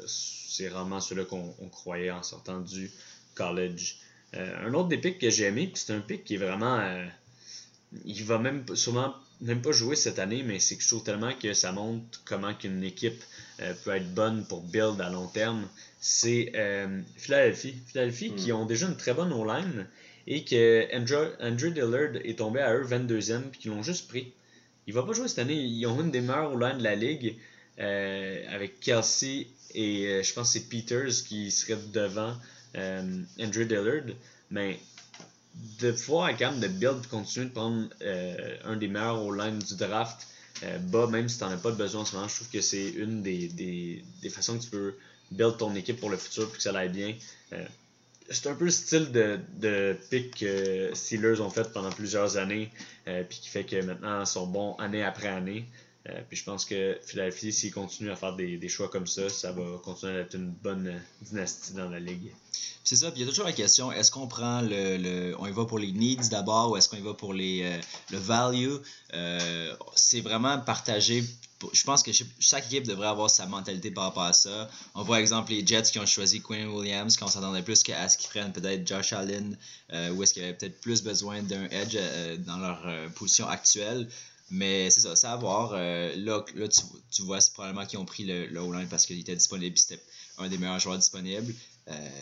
c'est 0.08 0.68
rarement 0.68 1.00
ceux-là 1.00 1.24
qu'on 1.24 1.54
croyait 1.72 2.12
en 2.12 2.22
sortant 2.22 2.60
du 2.60 2.92
college. 3.34 4.00
un 4.34 4.74
autre 4.74 4.90
des 4.90 4.98
picks 4.98 5.18
que 5.18 5.30
j'ai 5.30 5.46
aimé, 5.46 5.72
c'est 5.74 5.94
un 5.94 6.02
pick 6.02 6.26
qui 6.26 6.34
est 6.34 6.38
vraiment. 6.38 7.08
il 8.04 8.26
va 8.26 8.40
même 8.40 8.66
sûrement 8.76 9.16
même 9.40 9.62
pas 9.62 9.72
jouer 9.72 9.96
cette 9.96 10.20
année, 10.20 10.44
mais 10.44 10.60
c'est 10.60 10.76
que 10.76 10.84
je 10.84 10.88
trouve 10.90 11.04
tellement 11.04 11.32
que 11.32 11.54
ça 11.54 11.72
montre 11.72 12.22
comment 12.26 12.54
qu'une 12.54 12.84
équipe 12.84 13.24
peut 13.84 13.96
être 13.96 14.14
bonne 14.14 14.46
pour 14.46 14.62
build 14.62 15.02
à 15.02 15.10
long 15.10 15.28
terme 15.28 15.68
c'est 16.00 16.52
euh, 16.56 17.02
Philadelphie. 17.16 17.76
Philadelphie 17.88 18.34
qui 18.34 18.52
hmm. 18.52 18.56
ont 18.56 18.66
déjà 18.66 18.88
une 18.88 18.98
très 18.98 19.14
bonne 19.14 19.34
O-line 19.34 19.88
et 20.28 20.44
que 20.44 20.88
Andrew, 20.96 21.28
Andrew, 21.42 21.70
Dillard 21.70 22.16
est 22.24 22.38
tombé 22.38 22.60
à 22.60 22.74
eux 22.76 22.86
22e 22.86 23.44
puis 23.44 23.60
qu'ils 23.62 23.72
l'ont 23.72 23.84
juste 23.84 24.08
pris. 24.08 24.34
il 24.86 24.94
va 24.94 25.04
pas 25.04 25.14
jouer 25.14 25.28
cette 25.28 25.40
année. 25.40 25.56
Ils 25.56 25.86
ont 25.86 26.02
une 26.02 26.12
des 26.12 26.22
meilleures 26.22 26.58
line 26.58 26.78
de 26.78 26.84
la 26.84 26.96
ligue 26.96 27.36
euh, 27.80 28.44
avec 28.54 28.80
Kelsey 28.80 29.48
et 29.74 30.08
euh, 30.08 30.24
je 30.24 30.34
pense 30.34 30.54
que 30.54 30.60
c'est 30.60 30.70
Peters 30.70 31.24
qui 31.28 31.52
serait 31.52 31.78
devant 31.94 32.36
euh, 32.76 33.22
Andrew 33.40 33.64
Dillard. 33.64 34.16
Mais 34.52 34.80
de 35.82 35.92
pouvoir 35.92 36.38
quand 36.38 36.52
même 36.52 36.60
de 36.60 36.68
build, 36.68 37.08
continuer 37.08 37.48
de 37.48 37.52
prendre 37.52 37.90
un 38.64 38.76
des 38.78 38.88
meilleurs 38.88 39.26
O-line 39.26 39.60
du 39.60 39.76
draft 39.76 40.28
bas, 40.82 41.08
même 41.08 41.30
si 41.30 41.38
tu 41.38 41.44
n'en 41.44 41.52
as 41.52 41.58
pas 41.58 41.72
besoin 41.72 42.02
en 42.02 42.06
ce 42.06 42.16
moment, 42.16 42.28
je 42.28 42.36
trouve 42.36 42.50
que 42.50 42.62
c'est 42.62 42.90
une 42.90 43.22
des, 43.22 43.48
des, 43.48 44.04
des, 44.22 44.30
façons 44.30 44.58
que 44.58 44.64
tu 44.64 44.70
peux 44.70 44.96
build 45.32 45.58
ton 45.58 45.76
équipe 45.76 46.00
pour 46.00 46.10
le 46.10 46.18
futur 46.18 46.48
pour 46.48 46.56
que 46.56 46.62
ça 46.64 46.76
aille 46.78 46.90
bien 46.90 47.16
c'est 48.30 48.48
un 48.48 48.56
peu 48.56 48.66
le 48.66 48.72
style 48.72 49.12
de, 49.12 49.40
de 49.60 49.98
pick 50.10 50.40
que 50.40 50.92
Steelers 50.94 51.40
ont 51.42 51.50
fait 51.50 51.72
pendant 51.72 51.92
plusieurs 51.92 52.38
années, 52.38 52.70
euh, 53.08 53.24
puis 53.28 53.40
qui 53.40 53.50
fait 53.50 53.64
que 53.64 53.82
maintenant 53.82 54.22
ils 54.22 54.28
sont 54.28 54.48
bons 54.48 54.76
année 54.76 55.04
après 55.04 55.30
année. 55.30 55.66
Euh, 56.08 56.22
puis 56.28 56.38
je 56.38 56.44
pense 56.44 56.66
que 56.66 56.98
Philadelphie, 57.06 57.52
s'ils 57.52 57.74
continuent 57.74 58.12
à 58.12 58.16
faire 58.16 58.36
des, 58.36 58.58
des, 58.58 58.70
choix 58.70 58.88
comme 58.88 59.08
ça, 59.08 59.30
ça 59.30 59.52
va 59.52 59.78
continuer 59.84 60.14
à 60.14 60.20
être 60.20 60.36
une 60.36 60.52
bonne 60.52 61.02
dynastie 61.22 61.74
dans 61.74 61.90
la 61.90 62.00
ligue. 62.00 62.32
C'est 62.84 62.96
ça, 62.96 63.12
puis 63.12 63.20
il 63.20 63.26
y 63.26 63.28
a 63.28 63.30
toujours 63.30 63.46
la 63.46 63.52
question 63.52 63.92
est-ce 63.92 64.12
qu'on 64.12 64.28
prend 64.28 64.62
le, 64.62 64.98
le, 64.98 65.36
On 65.40 65.48
y 65.48 65.52
va 65.52 65.66
pour 65.66 65.80
les 65.80 65.92
needs 65.92 66.30
d'abord 66.30 66.72
ou 66.72 66.78
est-ce 66.78 66.88
qu'on 66.88 66.98
y 66.98 67.02
va 67.02 67.14
pour 67.14 67.34
les, 67.34 67.64
euh, 67.64 67.82
le 68.12 68.18
value? 68.18 68.76
C'est 69.96 70.22
vraiment 70.22 70.60
partagé 70.60 71.24
je 71.74 71.84
pense 71.84 72.04
que 72.04 72.12
chaque 72.40 72.66
équipe 72.66 72.86
devrait 72.86 73.08
avoir 73.08 73.30
sa 73.30 73.46
mentalité 73.46 73.92
par 73.92 74.06
rapport 74.06 74.24
à 74.24 74.34
ça. 74.34 74.70
On 74.94 75.04
voit, 75.04 75.20
exemple, 75.20 75.52
les 75.52 75.66
Jets 75.66 75.84
qui 75.84 76.00
ont 76.00 76.06
choisi 76.06 76.42
Quinn 76.42 76.68
Williams, 76.68 77.18
qu'on 77.18 77.28
s'attendait 77.28 77.64
plus 77.64 77.84
qu'à 77.84 78.08
ce 78.10 78.18
qu'ils 78.18 78.30
prennent 78.30 78.52
peut-être 78.52 78.88
Josh 78.88 79.14
Allen, 79.14 79.58
euh, 79.94 80.12
ou 80.12 80.24
est-ce 80.24 80.34
qu'ils 80.34 80.44
avaient 80.44 80.54
peut-être 80.54 80.80
plus 80.82 81.02
besoin 81.02 81.42
d'un 81.42 81.68
edge 81.70 81.96
euh, 81.96 82.38
dans 82.38 82.58
leur 82.58 82.82
euh, 82.86 83.10
position 83.10 83.48
actuelle. 83.48 84.08
Mais 84.50 84.90
c'est 84.90 85.02
ça, 85.02 85.16
c'est 85.16 85.28
à 85.28 85.36
voir. 85.36 85.74
là, 85.74 86.16
là 86.56 86.68
tu, 86.68 86.82
tu 87.12 87.22
vois, 87.24 87.42
c'est 87.42 87.54
probablement 87.54 87.86
qu'ils 87.86 88.00
ont 88.00 88.06
pris 88.06 88.24
le, 88.24 88.46
le 88.48 88.62
line 88.78 88.88
parce 88.90 89.06
qu'il 89.06 89.20
était 89.20 89.36
disponible 89.36 89.76
et 89.76 89.80
c'était 89.80 90.02
un 90.38 90.48
des 90.48 90.58
meilleurs 90.58 90.80
joueurs 90.80 90.98
disponibles. 90.98 91.54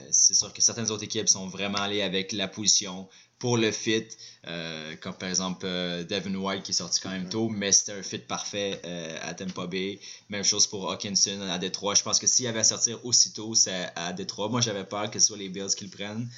c'est 0.09 0.33
sûr 0.33 0.51
que 0.51 0.61
certaines 0.61 0.89
autres 0.89 1.03
équipes 1.03 1.29
sont 1.29 1.47
vraiment 1.47 1.77
allées 1.77 2.01
avec 2.01 2.31
la 2.31 2.47
position, 2.47 3.07
pour 3.39 3.57
le 3.57 3.71
fit, 3.71 4.07
euh, 4.47 4.95
comme 5.01 5.13
par 5.13 5.29
exemple 5.29 5.65
euh, 5.65 6.03
Devin 6.03 6.35
White 6.35 6.63
qui 6.63 6.71
est 6.71 6.75
sorti 6.75 7.01
quand 7.01 7.09
même 7.09 7.27
tôt, 7.27 7.49
mais 7.49 7.71
c'était 7.71 7.91
un 7.91 8.03
fit 8.03 8.19
parfait 8.19 8.81
euh, 8.85 9.17
à 9.21 9.33
Tampa 9.33 9.67
Bay. 9.67 9.99
Même 10.29 10.43
chose 10.43 10.67
pour 10.67 10.91
Hawkinson 10.91 11.41
à 11.49 11.57
Détroit. 11.57 11.95
Je 11.95 12.03
pense 12.03 12.19
que 12.19 12.27
s'il 12.27 12.47
avait 12.47 12.59
à 12.59 12.63
sortir 12.63 13.03
aussitôt, 13.05 13.53
c'est 13.53 13.89
à 13.95 14.13
Détroit. 14.13 14.49
Moi, 14.49 14.61
j'avais 14.61 14.85
peur 14.85 15.11
que 15.11 15.19
ce 15.19 15.27
soit 15.27 15.37
les 15.37 15.49
Bills 15.49 15.75
qui 15.75 15.83
le 15.83 15.89
prennent. 15.89 16.29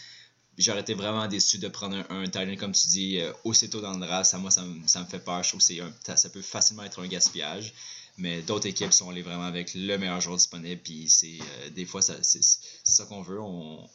J'aurais 0.58 0.82
été 0.82 0.94
vraiment 0.96 1.28
déçu 1.28 1.60
de 1.60 1.68
prendre 1.68 1.98
un, 2.10 2.24
un 2.24 2.56
comme 2.56 2.72
tu 2.72 2.88
dis, 2.88 3.20
aussitôt 3.44 3.80
dans 3.80 3.94
le 3.94 4.00
draft. 4.00 4.30
Ça, 4.30 4.40
moi, 4.40 4.50
ça, 4.50 4.64
me 4.64 5.06
fait 5.06 5.20
peur. 5.20 5.44
Je 5.44 5.50
trouve 5.50 5.62
que 5.64 6.18
ça 6.18 6.30
peut 6.30 6.42
facilement 6.42 6.84
être 6.84 7.02
un 7.02 7.08
gaspillage. 7.08 7.74
Mais 8.18 8.42
d'autres 8.42 8.66
équipes 8.66 8.92
sont 8.92 9.12
allées 9.12 9.22
vraiment 9.22 9.44
avec 9.44 9.76
le 9.76 9.98
meilleur 9.98 10.20
joueur 10.20 10.38
disponible. 10.38 10.82
Puis 10.84 11.08
c'est 11.10 11.38
des 11.76 11.86
fois, 11.86 12.02
c'est 12.02 12.42
ça 12.84 13.06
qu'on 13.06 13.22
veut. 13.22 13.40
On, 13.40 13.88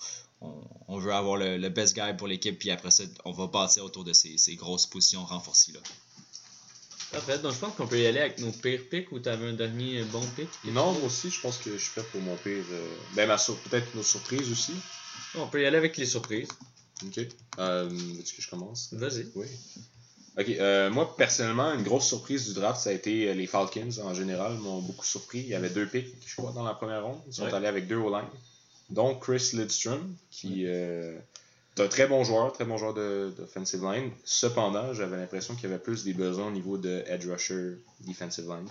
on, 0.88 0.98
veut 0.98 1.12
avoir 1.12 1.36
le, 1.36 1.68
best 1.68 1.94
guy 1.94 2.14
pour 2.16 2.26
l'équipe, 2.26 2.58
puis 2.58 2.70
après 2.70 2.90
ça, 2.90 3.04
on 3.24 3.32
va 3.32 3.46
bâtir 3.46 3.84
autour 3.84 4.04
de 4.04 4.12
ces, 4.12 4.56
grosses 4.56 4.86
positions 4.86 5.24
renforcées. 5.24 5.72
Là. 5.72 5.80
Parfait, 7.12 7.38
donc 7.38 7.52
je 7.52 7.58
pense 7.58 7.74
qu'on 7.74 7.86
peut 7.86 8.00
y 8.00 8.06
aller 8.06 8.20
avec 8.20 8.38
nos 8.38 8.52
pires 8.52 8.88
picks 8.88 9.12
ou 9.12 9.20
tu 9.20 9.28
avais 9.28 9.48
un 9.48 9.52
dernier 9.52 10.02
bon 10.04 10.24
pick 10.34 10.48
Non, 10.64 10.92
moi 10.92 11.04
aussi, 11.04 11.30
je 11.30 11.40
pense 11.40 11.58
que 11.58 11.72
je 11.72 11.82
suis 11.82 11.90
prêt 11.90 12.04
pour 12.10 12.22
mon 12.22 12.36
pire. 12.36 12.64
Euh, 12.70 12.94
ben, 13.14 13.28
peut-être 13.68 13.94
nos 13.94 14.02
surprises 14.02 14.50
aussi. 14.50 14.72
On 15.34 15.46
peut 15.46 15.62
y 15.62 15.66
aller 15.66 15.76
avec 15.78 15.96
les 15.96 16.06
surprises. 16.06 16.48
Ok. 17.04 17.26
Euh, 17.58 17.90
Est-ce 18.20 18.34
que 18.34 18.42
je 18.42 18.50
commence? 18.50 18.92
Vas-y. 18.92 19.26
Oui. 19.34 19.46
Ok, 20.38 20.48
euh, 20.48 20.90
moi 20.90 21.14
personnellement, 21.14 21.74
une 21.74 21.82
grosse 21.82 22.06
surprise 22.06 22.48
du 22.48 22.54
draft, 22.54 22.80
ça 22.80 22.88
a 22.88 22.92
été 22.94 23.28
euh, 23.28 23.34
les 23.34 23.46
Falcons 23.46 23.90
en 24.02 24.14
général, 24.14 24.56
m'ont 24.58 24.80
beaucoup 24.80 25.04
surpris. 25.04 25.40
Il 25.40 25.48
y 25.48 25.54
avait 25.54 25.68
deux 25.68 25.86
picks, 25.86 26.14
je 26.26 26.36
crois, 26.36 26.52
dans 26.52 26.62
la 26.62 26.72
première 26.72 27.04
ronde. 27.04 27.20
Ils 27.26 27.34
sont 27.34 27.52
allés 27.52 27.66
avec 27.66 27.86
deux 27.86 27.96
O-line. 27.96 28.28
Donc 28.88 29.22
Chris 29.22 29.50
Lidstrom, 29.52 30.14
qui 30.30 30.66
euh, 30.66 31.18
est 31.76 31.82
un 31.82 31.88
très 31.88 32.06
bon 32.06 32.24
joueur, 32.24 32.50
très 32.54 32.64
bon 32.64 32.78
joueur 32.78 32.94
d'offensive 32.94 33.84
line. 33.84 34.10
Cependant, 34.24 34.94
j'avais 34.94 35.18
l'impression 35.18 35.54
qu'il 35.54 35.64
y 35.64 35.72
avait 35.72 35.82
plus 35.82 36.02
des 36.04 36.14
besoins 36.14 36.46
au 36.46 36.50
niveau 36.50 36.78
de 36.78 37.04
edge 37.06 37.26
rusher, 37.26 37.76
defensive 38.00 38.48
line. 38.48 38.68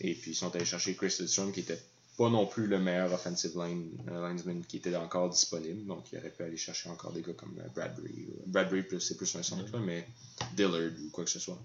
Et 0.00 0.14
puis 0.14 0.30
ils 0.30 0.34
sont 0.34 0.54
allés 0.56 0.64
chercher 0.64 0.94
Chris 0.94 1.14
Lidstrom, 1.20 1.52
qui 1.52 1.60
était 1.60 1.80
pas 2.16 2.30
non 2.30 2.46
plus 2.46 2.66
le 2.66 2.78
meilleur 2.78 3.12
offensive 3.12 3.52
line, 3.56 3.90
euh, 4.10 4.28
lineman 4.28 4.64
qui 4.64 4.78
était 4.78 4.94
encore 4.96 5.28
disponible. 5.30 5.86
Donc, 5.86 6.04
il 6.12 6.18
aurait 6.18 6.30
pu 6.30 6.42
aller 6.42 6.56
chercher 6.56 6.88
encore 6.88 7.12
des 7.12 7.22
gars 7.22 7.32
comme 7.36 7.58
euh, 7.58 7.68
Bradbury. 7.74 8.28
Bradbury, 8.46 9.00
c'est 9.00 9.16
plus 9.16 9.34
un 9.36 9.42
centre, 9.42 9.78
mais 9.78 10.06
Dillard 10.54 10.92
ou 11.04 11.10
quoi 11.10 11.24
que 11.24 11.30
ce 11.30 11.40
soit. 11.40 11.58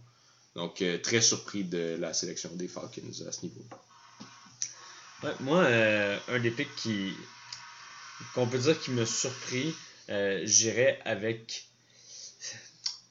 Donc, 0.56 0.84
très 1.04 1.22
surpris 1.22 1.64
de 1.64 1.96
la 2.00 2.14
sélection 2.14 2.50
des 2.56 2.68
Falcons 2.68 3.28
à 3.28 3.32
ce 3.32 3.44
niveau. 3.44 3.62
Ouais, 5.24 5.32
moi, 5.42 5.66
un 5.66 6.40
des 6.40 6.50
picks 6.50 6.76
qui, 6.76 7.14
qu'on 8.34 8.48
peut 8.48 8.58
dire 8.58 8.80
qui 8.80 8.92
m'a 8.92 9.06
surpris, 9.06 9.76
euh, 10.10 10.42
j'irais 10.44 11.00
avec. 11.06 11.68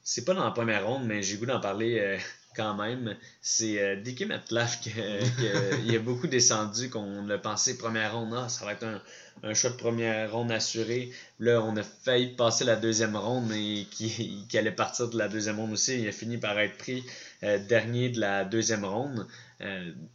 C'est 0.03 0.25
pas 0.25 0.33
dans 0.33 0.43
la 0.43 0.51
première 0.51 0.87
ronde, 0.87 1.05
mais 1.05 1.21
j'ai 1.21 1.37
goût 1.37 1.45
d'en 1.45 1.59
parler 1.59 1.99
euh, 1.99 2.17
quand 2.55 2.75
même. 2.75 3.15
C'est 3.41 3.81
euh, 3.81 3.95
Dicky 3.95 4.25
Metcalf 4.25 4.79
qui 4.81 4.91
il 5.85 5.95
a 5.95 5.99
beaucoup 5.99 6.27
descendu, 6.27 6.89
qu'on 6.89 7.29
a 7.29 7.37
pensé 7.37 7.77
première 7.77 8.15
ronde, 8.15 8.33
ah, 8.37 8.49
ça 8.49 8.65
va 8.65 8.73
être 8.73 8.83
un, 8.83 9.01
un 9.43 9.53
choix 9.53 9.69
de 9.69 9.75
première 9.75 10.31
ronde 10.31 10.51
assuré. 10.51 11.11
Là, 11.39 11.61
on 11.61 11.75
a 11.77 11.83
failli 11.83 12.27
passer 12.35 12.63
la 12.63 12.75
deuxième 12.75 13.15
ronde 13.15 13.51
et 13.53 13.87
qui, 13.91 14.45
qui 14.49 14.57
allait 14.57 14.71
partir 14.71 15.09
de 15.09 15.17
la 15.17 15.27
deuxième 15.27 15.59
ronde 15.59 15.73
aussi. 15.73 15.99
Il 15.99 16.07
a 16.07 16.11
fini 16.11 16.37
par 16.37 16.59
être 16.59 16.77
pris 16.77 17.03
dernier 17.41 18.09
de 18.09 18.19
la 18.19 18.43
deuxième 18.43 18.83
ronde. 18.83 19.25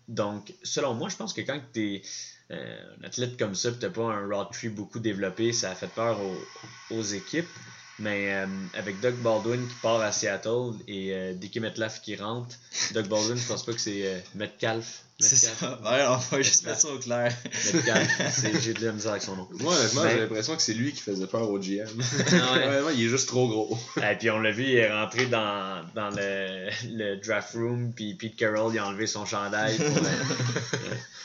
donc, 0.08 0.52
selon 0.62 0.94
moi, 0.94 1.08
je 1.08 1.16
pense 1.16 1.32
que 1.32 1.40
quand 1.40 1.58
tu 1.72 1.94
es 1.94 2.02
euh, 2.50 2.94
un 3.00 3.04
athlète 3.04 3.38
comme 3.38 3.54
ça, 3.54 3.72
tu 3.72 3.78
n'as 3.80 3.90
pas 3.90 4.02
un 4.02 4.28
road 4.28 4.48
tree 4.52 4.68
beaucoup 4.68 4.98
développé, 4.98 5.52
ça 5.52 5.70
a 5.70 5.74
fait 5.74 5.88
peur 5.88 6.20
aux, 6.20 6.94
aux 6.94 7.02
équipes. 7.02 7.48
Mais 7.98 8.34
euh, 8.34 8.46
avec 8.74 9.00
Doug 9.00 9.14
Baldwin 9.16 9.68
qui 9.68 9.74
part 9.76 10.00
à 10.00 10.10
Seattle 10.10 10.72
et 10.88 11.12
euh, 11.14 11.32
Dickie 11.34 11.60
qui 12.02 12.16
rentre, 12.16 12.56
Doug 12.92 13.06
Baldwin, 13.08 13.36
je 13.36 13.46
pense 13.46 13.64
pas 13.64 13.72
que 13.72 13.80
c'est 13.80 14.06
euh, 14.06 14.18
Metcalf. 14.34 15.03
C'est 15.20 15.36
ça. 15.36 15.50
Ouais, 15.84 16.04
on 16.08 16.16
va 16.16 16.42
juste 16.42 16.66
mettre 16.66 16.80
ça 16.80 16.88
au 16.88 16.98
clair. 16.98 17.32
J'ai 18.60 18.74
de 18.74 18.84
la 18.84 18.92
misère 18.92 19.12
avec 19.12 19.22
son 19.22 19.36
nom. 19.36 19.48
Moi, 19.60 19.74
honnêtement, 19.76 20.02
j'ai 20.08 20.20
l'impression 20.20 20.56
que 20.56 20.62
c'est 20.62 20.74
lui 20.74 20.92
qui 20.92 21.02
faisait 21.02 21.26
peur 21.26 21.48
au 21.50 21.58
GM. 21.58 21.86
Ah 22.32 22.82
ouais. 22.84 22.94
il 22.94 23.06
est 23.06 23.08
juste 23.08 23.28
trop 23.28 23.48
gros. 23.48 23.78
Et 23.96 24.16
puis 24.16 24.30
on 24.30 24.40
l'a 24.40 24.50
vu, 24.50 24.64
il 24.64 24.76
est 24.76 24.92
rentré 24.92 25.26
dans, 25.26 25.84
dans 25.94 26.10
le, 26.10 26.68
le, 26.90 27.16
draft 27.16 27.54
room, 27.54 27.92
puis 27.94 28.14
Pete 28.14 28.36
Carroll, 28.36 28.72
il 28.74 28.78
a 28.78 28.86
enlevé 28.86 29.06
son 29.06 29.24
chandail. 29.24 29.76
Pour 29.76 30.02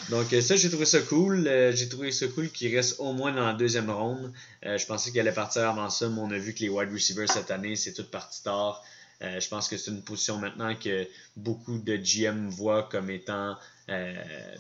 Donc 0.10 0.28
ça, 0.42 0.56
j'ai 0.56 0.70
trouvé 0.70 0.86
ça 0.86 1.00
cool. 1.02 1.50
j'ai 1.74 1.90
trouvé 1.90 2.12
ça 2.12 2.28
cool 2.28 2.50
qu'il 2.50 2.76
reste 2.76 3.00
au 3.00 3.14
moins 3.14 3.32
dans 3.32 3.46
la 3.46 3.54
deuxième 3.54 3.90
ronde. 3.90 4.32
je 4.64 4.86
pensais 4.86 5.12
qu'il 5.12 5.20
allait 5.20 5.32
partir 5.32 5.68
avant 5.68 5.90
ça, 5.90 6.10
mais 6.10 6.20
on 6.20 6.32
a 6.32 6.38
vu 6.38 6.54
que 6.54 6.60
les 6.60 6.70
wide 6.70 6.92
receivers 6.92 7.32
cette 7.32 7.52
année, 7.52 7.76
c'est 7.76 7.94
tout 7.94 8.04
parti 8.04 8.44
tard. 8.44 8.84
Euh, 9.22 9.40
je 9.40 9.50
pense 9.50 9.68
que 9.68 9.78
c'est 9.78 9.92
une 9.92 10.02
position 10.02 10.38
maintenant 10.38 10.74
que 10.76 11.08
beaucoup 11.36 11.78
de 11.78 11.98
GM 11.98 12.50
voient 12.50 12.84
comme 12.84 13.10
étant 13.10 13.58
euh, 13.90 14.56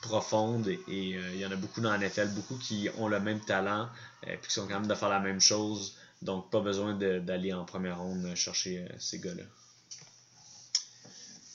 profonde 0.00 0.68
et 0.68 1.16
euh, 1.16 1.34
il 1.34 1.40
y 1.40 1.46
en 1.46 1.50
a 1.50 1.56
beaucoup 1.56 1.80
dans 1.80 1.90
la 1.90 1.98
NFL, 1.98 2.28
beaucoup 2.28 2.56
qui 2.56 2.88
ont 2.98 3.08
le 3.08 3.20
même 3.20 3.40
talent 3.40 3.88
et 4.26 4.38
qui 4.38 4.50
sont 4.50 4.66
capables 4.66 4.88
de 4.88 4.94
faire 4.94 5.10
la 5.10 5.20
même 5.20 5.40
chose. 5.40 5.96
Donc, 6.22 6.50
pas 6.50 6.60
besoin 6.60 6.94
d'aller 6.94 7.52
en 7.52 7.64
première 7.64 7.98
ronde 7.98 8.34
chercher 8.34 8.88
ces 8.98 9.20
gars-là. 9.20 9.44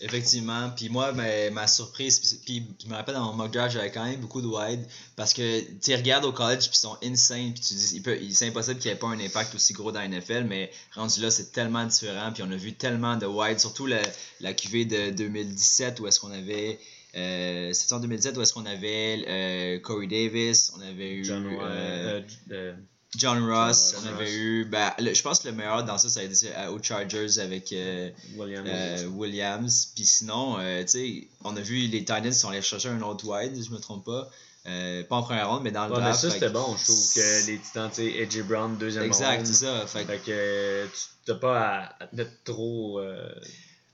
Effectivement. 0.03 0.69
Puis 0.75 0.89
moi, 0.89 1.13
ben, 1.13 1.53
ma 1.53 1.65
surprise, 1.65 2.19
puis 2.45 2.67
je 2.83 2.89
me 2.89 2.93
rappelle 2.93 3.15
dans 3.15 3.27
mon 3.27 3.33
mock 3.33 3.51
draft, 3.51 3.73
j'avais 3.73 3.89
quand 3.89 4.03
même 4.03 4.19
beaucoup 4.19 4.41
de 4.41 4.47
wide 4.47 4.85
parce 5.15 5.33
que 5.33 5.61
tu 5.79 5.95
regardes 5.95 6.25
au 6.25 6.33
college, 6.33 6.69
puis 6.69 6.71
ils 6.73 6.77
sont 6.77 6.97
insane, 7.01 7.53
puis 7.53 7.63
tu 7.63 7.73
dis, 7.73 8.33
c'est 8.35 8.47
impossible 8.47 8.79
qu'il 8.79 8.91
n'y 8.91 8.97
ait 8.97 8.99
pas 8.99 9.07
un 9.07 9.19
impact 9.19 9.55
aussi 9.55 9.71
gros 9.71 9.93
dans 9.93 10.01
la 10.01 10.09
NFL, 10.09 10.43
mais 10.43 10.71
rendu 10.93 11.21
là, 11.21 11.31
c'est 11.31 11.53
tellement 11.53 11.85
différent, 11.85 12.33
puis 12.33 12.43
on 12.43 12.51
a 12.51 12.57
vu 12.57 12.73
tellement 12.73 13.15
de 13.15 13.25
wide, 13.25 13.59
surtout 13.59 13.85
la, 13.85 14.01
la 14.41 14.53
QV 14.53 14.85
de 14.85 15.11
2017 15.11 16.01
où 16.01 16.07
est-ce 16.07 16.19
qu'on 16.19 16.31
avait. 16.31 16.79
Euh, 17.15 17.71
C'était 17.71 17.93
en 17.93 17.99
2017 18.01 18.35
où 18.35 18.41
est-ce 18.41 18.53
qu'on 18.53 18.65
avait 18.65 19.23
euh, 19.25 19.79
Corey 19.79 20.07
Davis, 20.07 20.73
on 20.75 20.81
avait 20.81 21.13
eu. 21.13 21.23
John, 21.23 21.47
euh, 21.47 22.21
euh 22.51 22.73
John 23.17 23.49
Ross, 23.49 23.95
on 24.01 24.07
avait 24.07 24.33
eu. 24.33 24.65
Ben, 24.65 24.91
je 24.99 25.21
pense 25.21 25.39
que 25.39 25.47
le 25.47 25.53
meilleur 25.53 25.83
dans 25.83 25.97
ça, 25.97 26.09
ça 26.09 26.21
a 26.21 26.23
été 26.23 26.49
aux 26.69 26.81
Chargers 26.81 27.39
avec 27.39 27.71
euh, 27.71 28.09
Williams. 28.35 28.67
Euh, 28.67 29.07
Williams. 29.07 29.91
Puis 29.95 30.05
sinon, 30.05 30.57
euh, 30.59 30.81
tu 30.81 30.87
sais, 30.87 31.27
on 31.43 31.55
a 31.55 31.61
vu 31.61 31.87
les 31.87 31.99
Titans 31.99 32.31
sont 32.31 32.49
allés 32.49 32.61
chercher 32.61 32.89
un 32.89 33.01
autre 33.01 33.25
wide, 33.27 33.55
si 33.55 33.63
je 33.63 33.71
me 33.71 33.79
trompe 33.79 34.05
pas. 34.05 34.29
pas 34.63 35.15
en 35.15 35.23
première 35.23 35.49
ronde, 35.49 35.63
mais 35.63 35.71
dans 35.71 35.87
le 35.87 35.93
draft. 35.93 36.23
Mais 36.23 36.29
ça, 36.29 36.33
c'était 36.33 36.49
bon. 36.49 36.75
Je 36.77 36.83
trouve 36.83 37.13
que 37.13 37.47
les 37.47 37.59
Titans, 37.59 37.91
tu 37.93 38.29
sais, 38.29 38.43
Brown, 38.43 38.77
deuxième 38.77 39.03
exact, 39.03 39.37
ronde. 39.37 39.39
Exact, 39.41 39.53
c'est 39.53 39.65
ça. 39.65 39.87
Fait, 39.87 40.05
que 40.17 40.87
tu 41.25 41.31
n'as 41.31 41.37
pas 41.37 41.61
à, 41.99 42.09
mettre 42.13 42.31
trop. 42.43 42.99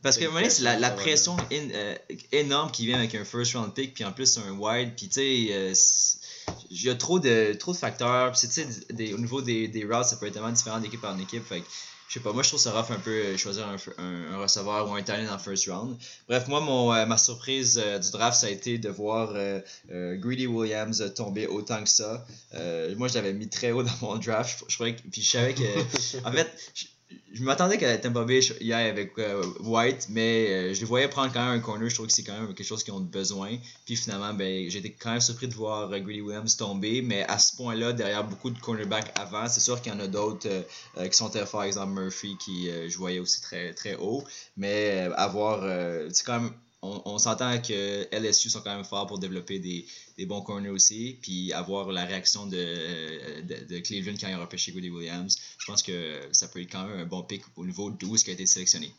parce 0.01 0.17
que 0.17 0.25
c'est 0.49 0.63
la, 0.63 0.79
la 0.79 0.91
pression 0.91 1.35
énorme 2.31 2.71
qui 2.71 2.85
vient 2.85 2.97
avec 2.97 3.15
un 3.15 3.25
first 3.25 3.53
round 3.53 3.73
pick, 3.73 3.93
puis 3.93 4.05
en 4.05 4.13
plus 4.13 4.38
un 4.38 4.51
wide, 4.51 4.93
puis 4.95 5.09
tu 5.09 5.15
sais 5.15 5.73
il 6.70 6.84
y 6.84 6.89
a 6.89 6.96
trop 6.96 7.20
de, 7.20 7.53
trop 7.53 7.74
de 7.74 7.77
facteurs. 7.77 8.34
au 8.34 9.18
niveau 9.18 9.41
des, 9.41 9.68
des 9.68 9.84
routes, 9.86 10.06
ça 10.06 10.18
peut 10.18 10.27
être 10.27 10.34
tellement 10.34 10.51
différent 10.51 10.79
d'équipe 10.79 11.03
en 11.03 11.18
équipe. 11.18 11.46
Fait 11.46 11.63
je 12.10 12.15
sais 12.15 12.20
pas, 12.22 12.34
moi 12.34 12.41
je 12.41 12.48
trouve 12.50 12.60
ça 12.60 12.72
rough 12.72 12.89
un 12.89 13.00
peu 13.00 13.12
euh, 13.12 13.38
choisir 13.38 13.68
un, 13.68 13.75
un, 14.00 14.34
un 14.34 14.38
receveur 14.39 14.89
ou 14.89 14.96
un 14.96 15.03
talent 15.03 15.32
en 15.32 15.38
first 15.38 15.70
round. 15.70 15.96
Bref, 16.27 16.48
moi, 16.48 16.60
mon, 16.60 16.91
euh, 16.91 17.06
ma 17.06 17.20
surprise 17.20 17.79
euh, 17.82 18.00
du 18.00 18.10
draft, 18.10 18.39
ça 18.39 18.48
a 18.48 18.50
été 18.50 18.79
de 18.79 18.89
voir 18.89 19.34
Greedy 19.88 20.48
Williams 20.48 21.13
tomber 21.15 21.46
autant 21.46 21.84
que 21.84 21.89
ça. 21.89 22.25
moi, 22.98 23.08
je 23.08 23.13
l'avais 23.13 23.34
mis 23.34 23.48
très 23.48 23.72
haut 23.72 23.84
dans 23.84 23.91
mon 24.01 24.18
draft. 24.18 24.63
Je, 24.68 24.75
je, 24.84 25.22
je 25.22 25.22
savais 25.22 25.53
que. 25.53 25.62
en 26.27 26.32
fait, 26.32 26.50
je 27.31 27.43
m'attendais 27.43 27.81
ait 27.83 28.01
Tampa 28.01 28.24
Bay 28.24 28.39
hier 28.59 28.89
avec 28.89 29.17
euh, 29.19 29.43
White, 29.62 30.07
mais 30.09 30.48
euh, 30.50 30.74
je 30.74 30.79
les 30.79 30.86
voyais 30.86 31.07
prendre 31.07 31.31
quand 31.31 31.45
même 31.45 31.59
un 31.59 31.59
corner. 31.59 31.89
Je 31.89 31.95
trouve 31.95 32.07
que 32.07 32.13
c'est 32.13 32.24
quand 32.24 32.33
même 32.33 32.48
quelque 32.53 32.65
chose 32.65 32.83
qu'ils 32.83 32.93
ont 32.93 33.00
besoin. 33.00 33.57
Puis 33.86 33.95
finalement, 33.95 34.33
ben, 34.33 34.48
été 34.48 34.95
quand 35.00 35.12
même 35.12 35.21
surpris 35.21 35.48
de 35.48 35.53
voir 35.53 35.91
euh, 35.91 36.00
Greedy 36.00 36.21
Williams 36.21 36.57
tomber, 36.57 37.01
mais 37.01 37.24
à 37.27 37.38
ce 37.38 37.55
point-là, 37.55 37.93
derrière 37.93 38.24
beaucoup 38.24 38.50
de 38.50 38.59
cornerbacks 38.59 39.12
avant, 39.19 39.48
c'est 39.48 39.59
sûr 39.59 39.81
qu'il 39.81 39.93
y 39.93 39.95
en 39.95 40.00
a 40.00 40.07
d'autres 40.07 40.50
qui 40.98 41.17
sont 41.17 41.29
très 41.29 41.45
forts, 41.45 41.59
par 41.59 41.63
exemple 41.63 41.93
Murphy, 41.93 42.38
qui 42.38 42.69
je 42.88 42.98
voyais 42.98 43.19
aussi 43.19 43.41
très, 43.41 43.74
très 43.74 43.95
haut. 43.95 44.24
Mais 44.57 45.09
avoir, 45.15 45.63
c'est 46.12 46.25
quand 46.25 46.39
même 46.39 46.51
on, 46.81 47.17
s'entend 47.17 47.59
que 47.62 48.07
LSU 48.15 48.50
sont 48.50 48.62
quand 48.62 48.75
même 48.75 48.86
forts 48.86 49.07
pour 49.07 49.19
développer 49.19 49.59
des, 49.59 49.86
des, 50.17 50.25
bons 50.25 50.41
corners 50.41 50.69
aussi, 50.69 51.17
puis 51.21 51.51
avoir 51.51 51.91
la 51.91 52.05
réaction 52.05 52.45
de, 52.45 53.41
de, 53.41 53.79
Cleveland 53.79 54.15
quand 54.19 54.27
il 54.27 54.33
a 54.33 54.39
repêché 54.39 54.71
Goody 54.71 54.89
Williams. 54.89 55.38
Je 55.57 55.65
pense 55.65 55.83
que 55.83 56.21
ça 56.31 56.48
peut 56.48 56.62
être 56.62 56.71
quand 56.71 56.86
même 56.86 57.00
un 57.00 57.05
bon 57.05 57.21
pick 57.24 57.43
au 57.57 57.65
niveau 57.65 57.89
12 57.89 58.24
qui 58.24 58.29
a 58.29 58.33
été 58.33 58.45
sélectionné. 58.45 58.93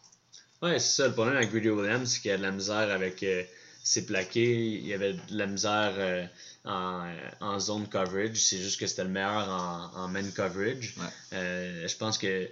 Ouais, 0.62 0.78
c'est 0.78 1.02
ça. 1.02 1.08
Le 1.08 1.14
problème 1.14 1.36
avec 1.36 1.50
Goody 1.50 1.70
Williams, 1.70 2.10
c'est 2.10 2.20
qu'il 2.20 2.30
a 2.32 2.36
de 2.36 2.42
la 2.42 2.50
misère 2.50 2.90
avec 2.90 3.22
euh, 3.22 3.42
ses 3.82 4.04
plaqués. 4.04 4.74
Il 4.74 4.86
y 4.86 4.92
avait 4.92 5.14
de 5.14 5.20
la 5.30 5.46
misère 5.46 5.94
euh, 5.96 6.26
en, 6.66 7.10
en, 7.40 7.58
zone 7.58 7.88
coverage. 7.88 8.36
C'est 8.36 8.58
juste 8.58 8.78
que 8.78 8.86
c'était 8.86 9.04
le 9.04 9.10
meilleur 9.10 9.48
en, 9.48 10.02
en 10.02 10.08
man 10.08 10.30
coverage. 10.32 10.96
Euh, 11.32 11.88
je 11.88 11.96
pense 11.96 12.18
que 12.18 12.46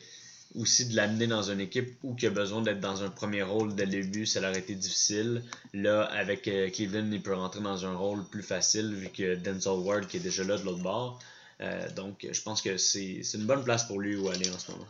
aussi 0.54 0.86
de 0.86 0.96
l'amener 0.96 1.26
dans 1.26 1.50
une 1.50 1.60
équipe 1.60 1.98
où 2.02 2.16
il 2.20 2.26
a 2.26 2.30
besoin 2.30 2.62
d'être 2.62 2.80
dans 2.80 3.02
un 3.02 3.10
premier 3.10 3.42
rôle 3.42 3.74
dès 3.74 3.84
le 3.84 3.90
début, 3.90 4.26
ça 4.26 4.40
aurait 4.40 4.58
été 4.58 4.74
difficile. 4.74 5.42
Là, 5.74 6.04
avec 6.04 6.48
euh, 6.48 6.70
Cleveland, 6.70 7.10
il 7.12 7.22
peut 7.22 7.34
rentrer 7.34 7.60
dans 7.60 7.84
un 7.84 7.94
rôle 7.94 8.24
plus 8.24 8.42
facile 8.42 8.94
vu 8.94 9.08
que 9.10 9.36
Denzel 9.36 9.72
Ward 9.72 10.06
qui 10.06 10.16
est 10.16 10.20
déjà 10.20 10.44
là 10.44 10.56
de 10.56 10.64
l'autre 10.64 10.82
bord. 10.82 11.18
Euh, 11.60 11.90
donc, 11.92 12.26
je 12.30 12.42
pense 12.42 12.62
que 12.62 12.76
c'est 12.78 13.22
une 13.34 13.44
bonne 13.44 13.62
place 13.62 13.84
pour 13.84 14.00
lui 14.00 14.16
où 14.16 14.28
aller 14.28 14.48
en 14.48 14.58
ce 14.58 14.70
moment. 14.72 14.86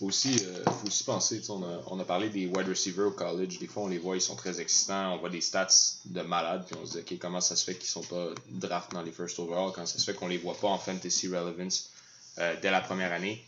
Aussi, 0.00 0.36
euh, 0.42 0.64
faut 0.64 0.88
aussi 0.88 1.04
penser, 1.04 1.40
on 1.50 1.62
a, 1.62 1.82
on 1.86 2.00
a 2.00 2.04
parlé 2.04 2.28
des 2.28 2.46
wide 2.46 2.68
receivers 2.68 3.06
au 3.06 3.10
college. 3.12 3.58
Des 3.58 3.66
fois, 3.66 3.84
on 3.84 3.88
les 3.88 3.98
voit, 3.98 4.16
ils 4.16 4.20
sont 4.20 4.34
très 4.34 4.60
excitants. 4.60 5.14
On 5.14 5.18
voit 5.18 5.30
des 5.30 5.40
stats 5.40 5.68
de 6.06 6.22
malades. 6.22 6.64
Puis 6.66 6.76
on 6.82 6.86
se 6.86 6.92
dit, 6.92 6.98
OK, 6.98 7.18
comment 7.20 7.40
ça 7.40 7.54
se 7.54 7.64
fait 7.64 7.76
qu'ils 7.76 7.90
sont 7.90 8.02
pas 8.02 8.30
draft 8.50 8.92
dans 8.92 9.02
les 9.02 9.12
first 9.12 9.38
overall? 9.38 9.72
Quand 9.72 9.86
ça 9.86 9.98
se 9.98 10.04
fait 10.04 10.14
qu'on 10.14 10.28
les 10.28 10.38
voit 10.38 10.56
pas 10.56 10.68
en 10.68 10.78
fantasy 10.78 11.28
relevance 11.28 11.90
dès 12.36 12.72
la 12.72 12.80
première 12.80 13.12
année? 13.12 13.44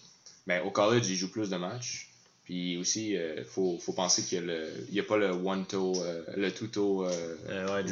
Ben, 0.47 0.63
au 0.63 0.71
college, 0.71 1.07
il 1.09 1.17
joue 1.17 1.31
plus 1.31 1.51
de 1.51 1.57
matchs. 1.57 2.09
Puis 2.45 2.77
aussi, 2.77 3.11
il 3.11 3.17
euh, 3.17 3.45
faut, 3.45 3.77
faut, 3.81 3.93
penser 3.93 4.23
qu'il 4.23 4.45
n'y 4.93 5.01
a, 5.01 5.03
a, 5.03 5.05
pas 5.05 5.17
le 5.17 5.33
one-toe, 5.33 6.01
euh, 6.01 6.23
le 6.37 6.53
two-toe 6.53 7.05
euh, 7.05 7.37
euh 7.49 7.83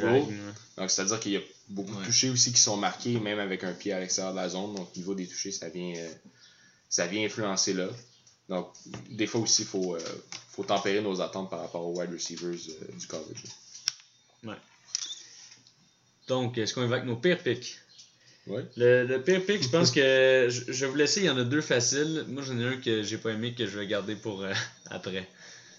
Donc, 0.77 0.89
c'est-à-dire 0.89 1.19
qu'il 1.19 1.33
y 1.33 1.37
a 1.37 1.41
beaucoup 1.67 1.93
de 1.93 2.05
touchés 2.05 2.29
aussi 2.29 2.53
qui 2.53 2.61
sont 2.61 2.77
marqués, 2.77 3.19
même 3.19 3.39
avec 3.39 3.65
un 3.65 3.73
pied 3.73 3.91
à 3.91 3.99
l'extérieur 3.99 4.31
de 4.33 4.39
la 4.39 4.47
zone. 4.47 4.73
Donc, 4.73 4.87
au 4.95 4.97
niveau 4.97 5.13
des 5.13 5.27
touchés, 5.27 5.51
ça 5.51 5.67
vient, 5.67 5.93
ça 6.87 7.05
vient 7.05 7.25
influencer 7.25 7.73
là. 7.73 7.89
Donc, 8.47 8.71
des 9.09 9.27
fois 9.27 9.41
aussi, 9.41 9.63
il 9.63 9.67
faut, 9.67 9.97
faut 10.51 10.63
tempérer 10.63 11.01
nos 11.01 11.19
attentes 11.19 11.49
par 11.49 11.59
rapport 11.59 11.85
aux 11.85 11.99
wide 11.99 12.13
receivers 12.13 12.55
du 12.97 13.07
college. 13.07 13.43
Ouais. 14.45 14.55
Donc, 16.29 16.57
est-ce 16.57 16.73
qu'on 16.73 16.87
va 16.87 16.95
avec 16.95 17.07
nos 17.07 17.17
pires 17.17 17.43
picks? 17.43 17.77
Le, 18.47 19.05
le, 19.05 19.21
pire 19.21 19.43
pick, 19.43 19.63
je 19.63 19.69
pense 19.69 19.89
que 19.89 20.47
je, 20.49 20.71
vais 20.71 20.87
vous 20.87 20.95
laisser. 20.95 21.21
Il 21.21 21.25
y 21.25 21.29
en 21.29 21.37
a 21.37 21.43
deux 21.43 21.61
faciles. 21.61 22.25
Moi, 22.27 22.43
j'en 22.43 22.59
ai 22.59 22.65
un 22.65 22.77
que 22.77 23.01
j'ai 23.01 23.17
pas 23.17 23.31
aimé 23.31 23.55
que 23.57 23.65
je 23.65 23.79
vais 23.79 23.87
garder 23.87 24.15
pour 24.15 24.43
euh, 24.43 24.53
après. 24.91 25.27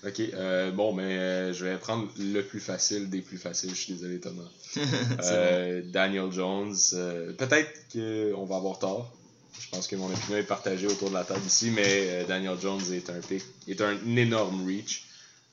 Ok, 0.06 0.20
euh, 0.20 0.70
bon, 0.72 0.92
mais 0.92 1.16
euh, 1.16 1.52
je 1.52 1.64
vais 1.64 1.76
prendre 1.76 2.08
le 2.18 2.42
plus 2.42 2.60
facile 2.60 3.08
des 3.08 3.20
plus 3.20 3.38
faciles. 3.38 3.70
Je 3.70 3.80
suis 3.80 3.92
désolé, 3.94 4.20
Thomas. 4.20 4.50
Daniel 5.92 6.32
Jones. 6.32 6.74
Peut-être 7.38 7.72
qu'on 7.92 8.44
va 8.44 8.56
avoir 8.56 8.78
tort. 8.78 9.12
Je 9.58 9.70
pense 9.70 9.86
que 9.86 9.96
mon 9.96 10.06
opinion 10.12 10.36
est 10.36 10.42
partagée 10.42 10.86
autour 10.86 11.08
de 11.08 11.14
la 11.14 11.24
table 11.24 11.44
ici, 11.46 11.70
mais 11.70 12.24
Daniel 12.28 12.56
Jones 12.60 12.82
est 12.92 13.08
un 13.08 13.20
pick, 13.20 13.42
est 13.66 13.80
un 13.80 13.96
énorme 14.16 14.66
reach. 14.66 15.06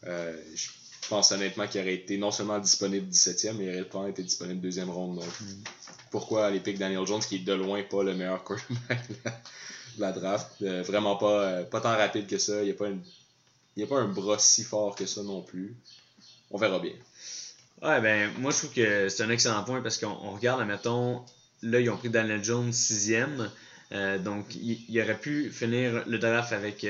je 0.03 0.67
pense 1.09 1.31
honnêtement 1.31 1.67
qu'il 1.67 1.81
aurait 1.81 1.95
été 1.95 2.17
non 2.17 2.31
seulement 2.31 2.59
disponible 2.59 3.07
17e, 3.09 3.53
mais 3.53 3.65
il 3.65 3.69
aurait 3.69 3.89
pas 3.89 4.07
été 4.07 4.23
disponible 4.23 4.61
deuxième 4.61 4.89
ronde. 4.89 5.15
Donc, 5.15 5.41
mm 5.41 5.63
pourquoi 6.13 6.51
les 6.51 6.59
picks 6.59 6.77
Daniel 6.77 7.07
Jones, 7.07 7.21
qui 7.21 7.37
est 7.37 7.39
de 7.39 7.53
loin 7.53 7.81
pas 7.81 8.03
le 8.03 8.13
meilleur 8.13 8.43
quarterback 8.43 9.09
de 9.09 10.01
la 10.01 10.11
draft? 10.11 10.47
Euh, 10.61 10.83
vraiment 10.83 11.15
pas, 11.15 11.41
euh, 11.41 11.63
pas 11.63 11.81
tant 11.81 11.97
rapide 11.97 12.27
que 12.27 12.37
ça. 12.37 12.61
Il 12.61 12.65
n'y 12.65 12.71
a, 12.71 12.75
pas 12.75 12.85
a 12.85 13.87
pas 13.87 13.99
un 13.99 14.07
bras 14.07 14.37
si 14.37 14.63
fort 14.63 14.95
que 14.95 15.07
ça 15.07 15.23
non 15.23 15.41
plus. 15.41 15.75
On 16.51 16.59
verra 16.59 16.77
bien. 16.77 16.93
Ouais, 17.81 17.99
ben, 17.99 18.31
moi, 18.37 18.51
je 18.51 18.57
trouve 18.59 18.73
que 18.73 19.09
c'est 19.09 19.23
un 19.23 19.31
excellent 19.31 19.63
point 19.63 19.81
parce 19.81 19.97
qu'on 19.97 20.35
regarde, 20.35 20.61
admettons, 20.61 21.23
là, 21.63 21.79
ils 21.79 21.89
ont 21.89 21.97
pris 21.97 22.11
Daniel 22.11 22.43
Jones 22.43 22.71
sixième. 22.71 23.49
Euh, 23.91 24.19
donc, 24.19 24.53
il, 24.53 25.01
aurait 25.01 25.17
pu 25.17 25.49
finir 25.49 26.03
le 26.05 26.19
draft 26.19 26.53
avec 26.53 26.85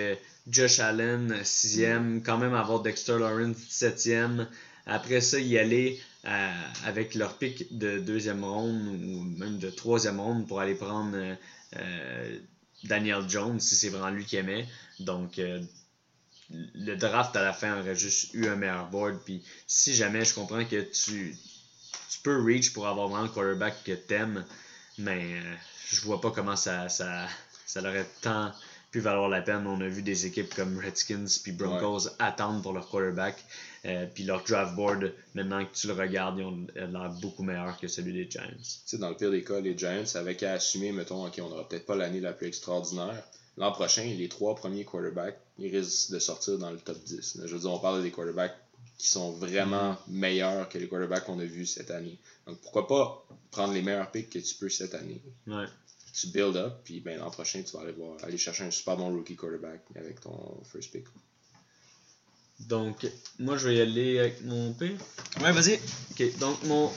Josh 0.47 0.79
Allen 0.79 1.35
sixième, 1.43 2.21
quand 2.21 2.37
même 2.37 2.53
avoir 2.53 2.81
Dexter 2.81 3.17
Lawrence 3.19 3.57
septième. 3.69 4.47
Après 4.85 5.21
ça, 5.21 5.39
y 5.39 5.57
aller 5.57 6.01
avec 6.85 7.15
leur 7.15 7.37
pic 7.37 7.77
de 7.77 7.99
deuxième 7.99 8.43
ronde 8.43 8.87
ou 8.87 9.23
même 9.23 9.59
de 9.59 9.69
troisième 9.69 10.19
ronde 10.19 10.47
pour 10.47 10.59
aller 10.59 10.75
prendre 10.75 11.15
euh, 11.15 11.35
euh, 11.77 12.39
Daniel 12.85 13.27
Jones 13.27 13.59
si 13.59 13.75
c'est 13.75 13.89
vraiment 13.89 14.09
lui 14.09 14.25
qui 14.25 14.37
aimait. 14.37 14.67
Donc, 14.99 15.39
euh, 15.39 15.61
le 16.49 16.95
draft 16.95 17.35
à 17.35 17.41
la 17.41 17.53
fin 17.53 17.79
aurait 17.79 17.95
juste 17.95 18.33
eu 18.33 18.47
un 18.47 18.55
meilleur 18.55 18.89
board. 18.89 19.19
Puis, 19.25 19.43
si 19.67 19.93
jamais 19.95 20.23
je 20.23 20.33
comprends 20.33 20.63
que 20.63 20.81
tu, 20.81 21.35
tu 22.09 22.19
peux 22.21 22.41
reach 22.41 22.73
pour 22.73 22.87
avoir 22.87 23.07
vraiment 23.07 23.23
le 23.23 23.29
quarterback 23.29 23.83
que 23.83 23.93
t'aimes, 23.93 24.45
mais 24.97 25.41
je 25.89 26.01
vois 26.01 26.21
pas 26.21 26.31
comment 26.31 26.55
ça, 26.55 26.89
ça, 26.89 27.27
ça 27.65 27.81
aurait 27.81 28.07
tant 28.21 28.53
pu 28.93 28.99
valoir 28.99 29.27
la 29.27 29.41
peine. 29.41 29.65
On 29.65 29.81
a 29.81 29.87
vu 29.87 30.03
des 30.03 30.27
équipes 30.27 30.53
comme 30.53 30.77
Redskins 30.77 31.25
puis 31.41 31.51
Broncos 31.51 32.09
attendre 32.19 32.61
pour 32.61 32.73
leur 32.73 32.87
quarterback. 32.87 33.43
Euh, 33.85 34.05
puis 34.05 34.23
leur 34.23 34.43
draft 34.43 34.75
board, 34.75 35.11
maintenant 35.33 35.65
que 35.65 35.73
tu 35.73 35.87
le 35.87 35.93
regardes, 35.93 36.37
ils 36.37 36.45
ont 36.45 36.67
l'air 36.75 37.11
beaucoup 37.19 37.43
meilleur 37.43 37.77
que 37.77 37.87
celui 37.87 38.13
des 38.13 38.29
Giants. 38.29 38.43
Tu 38.55 38.63
sais, 38.85 38.97
dans 38.99 39.09
le 39.09 39.15
pire 39.15 39.31
des 39.31 39.43
cas, 39.43 39.59
les 39.59 39.75
Giants 39.75 40.03
avaient 40.13 40.35
qu'à 40.35 40.53
assumer, 40.53 40.91
mettons, 40.91 41.25
OK, 41.25 41.33
on 41.41 41.49
n'aura 41.49 41.67
peut-être 41.67 41.87
pas 41.87 41.95
l'année 41.95 42.21
la 42.21 42.33
plus 42.33 42.47
extraordinaire. 42.47 43.23
L'an 43.57 43.71
prochain, 43.71 44.03
les 44.03 44.29
trois 44.29 44.55
premiers 44.55 44.85
quarterbacks, 44.85 45.39
ils 45.57 45.75
risquent 45.75 46.11
de 46.11 46.19
sortir 46.19 46.59
dans 46.59 46.71
le 46.71 46.77
top 46.77 47.03
10. 47.03 47.41
Je 47.45 47.53
veux 47.53 47.59
dire, 47.59 47.71
on 47.71 47.79
parle 47.79 48.03
des 48.03 48.11
quarterbacks 48.11 48.55
qui 48.99 49.07
sont 49.07 49.31
vraiment 49.31 49.97
meilleurs 50.07 50.69
que 50.69 50.77
les 50.77 50.87
quarterbacks 50.87 51.25
qu'on 51.25 51.39
a 51.39 51.45
vus 51.45 51.65
cette 51.65 51.89
année. 51.89 52.19
Donc 52.45 52.59
pourquoi 52.61 52.87
pas 52.87 53.25
prendre 53.51 53.73
les 53.73 53.81
meilleurs 53.81 54.11
picks 54.11 54.29
que 54.29 54.39
tu 54.39 54.55
peux 54.55 54.69
cette 54.69 54.93
année? 54.93 55.21
Ouais. 55.47 55.65
Tu 56.13 56.27
build 56.27 56.55
up, 56.55 56.81
puis 56.83 56.99
ben, 56.99 57.17
l'an 57.17 57.31
prochain, 57.31 57.63
tu 57.63 57.75
vas 57.75 57.81
aller, 57.83 57.91
voir, 57.91 58.17
aller 58.23 58.37
chercher 58.37 58.63
un 58.63 58.71
super 58.71 58.95
bon 58.97 59.09
rookie 59.09 59.35
quarterback 59.35 59.81
avec 59.95 60.21
ton 60.21 60.61
first 60.71 60.91
pick. 60.91 61.05
Donc, 62.67 63.07
moi, 63.39 63.57
je 63.57 63.67
vais 63.67 63.75
y 63.77 63.81
aller 63.81 64.19
avec 64.19 64.43
mon 64.43 64.73
pire. 64.73 64.97
Ouais, 65.41 65.51
vas-y. 65.51 65.79
Ok, 66.11 66.37
donc 66.37 66.63
mon 66.65 66.91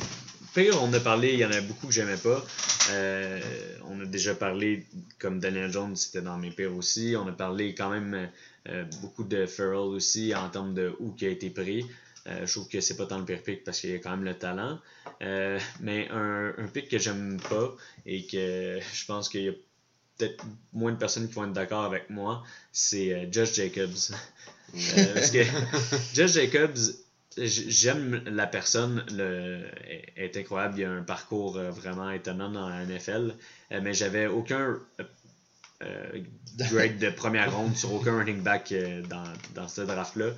pire, 0.55 0.83
on 0.83 0.92
a 0.92 1.00
parlé, 1.00 1.33
il 1.33 1.38
y 1.38 1.44
en 1.46 1.50
a 1.50 1.61
beaucoup 1.62 1.87
que 1.87 1.92
j'aimais 1.94 2.18
pas. 2.18 2.44
Euh, 2.90 3.40
on 3.88 4.00
a 4.00 4.05
déjà 4.05 4.35
parlé, 4.35 4.87
comme 5.18 5.40
Daniel 5.40 5.72
Jones, 5.72 5.96
c'était 5.96 6.20
dans 6.20 6.37
mes 6.37 6.50
pires 6.50 6.76
aussi. 6.76 7.14
On 7.18 7.26
a 7.26 7.33
parlé 7.33 7.74
quand 7.74 7.90
même 7.90 8.31
euh, 8.68 8.85
beaucoup 9.00 9.24
de 9.24 9.46
Farrell 9.46 9.79
aussi 9.79 10.35
en 10.35 10.48
termes 10.50 10.74
de 10.74 10.94
où 11.00 11.12
qui 11.12 11.26
a 11.26 11.31
été 11.31 11.48
pris. 11.50 11.87
Euh, 12.27 12.47
je 12.47 12.53
trouve 12.53 12.69
que 12.69 12.81
c'est 12.81 12.97
pas 12.97 13.07
tant 13.07 13.19
le 13.19 13.25
pire 13.25 13.43
pick 13.43 13.65
parce 13.65 13.81
qu'il 13.81 13.91
y 13.91 13.95
a 13.95 13.99
quand 13.99 14.11
même 14.11 14.25
le 14.25 14.35
talent. 14.35 14.79
mais 15.81 16.09
un, 16.11 16.55
un 16.57 16.67
pick 16.67 16.89
que 16.89 16.99
j'aime 16.99 17.41
pas 17.49 17.75
et 18.05 18.27
que 18.27 18.81
je 18.93 19.05
pense 19.07 19.29
qu'il 19.29 19.43
y 19.43 19.49
a 19.49 19.53
peut-être 20.19 20.45
moins 20.73 20.93
de 20.93 20.97
personnes 20.97 21.29
qui 21.29 21.35
vont 21.35 21.45
être 21.45 21.53
d'accord 21.53 21.85
avec 21.85 22.11
moi, 22.11 22.43
c'est 22.73 23.29
Josh 23.33 23.55
Jacobs. 23.55 24.15
Euh, 24.75 25.15
parce 25.15 25.31
que 25.31 25.43
Josh 26.15 26.33
Jacobs, 26.33 26.77
j'aime 27.37 28.23
la 28.27 28.47
personne, 28.47 29.05
le, 29.12 29.65
est 30.17 30.37
incroyable, 30.37 30.79
il 30.79 30.85
a 30.85 30.91
un 30.91 31.03
parcours 31.03 31.57
euh, 31.57 31.71
vraiment 31.71 32.11
étonnant 32.11 32.51
dans 32.51 32.69
la 32.69 32.85
NFL, 32.85 33.35
euh, 33.73 33.81
mais 33.83 33.95
j'avais 33.95 34.27
aucun 34.27 34.79
grade 36.57 36.99
de 36.99 37.11
première 37.11 37.55
ronde 37.55 37.77
sur 37.77 37.93
aucun 37.93 38.17
running 38.17 38.43
back 38.43 38.73
dans, 39.09 39.25
dans 39.55 39.69
ce 39.69 39.83
draft-là. 39.83 40.31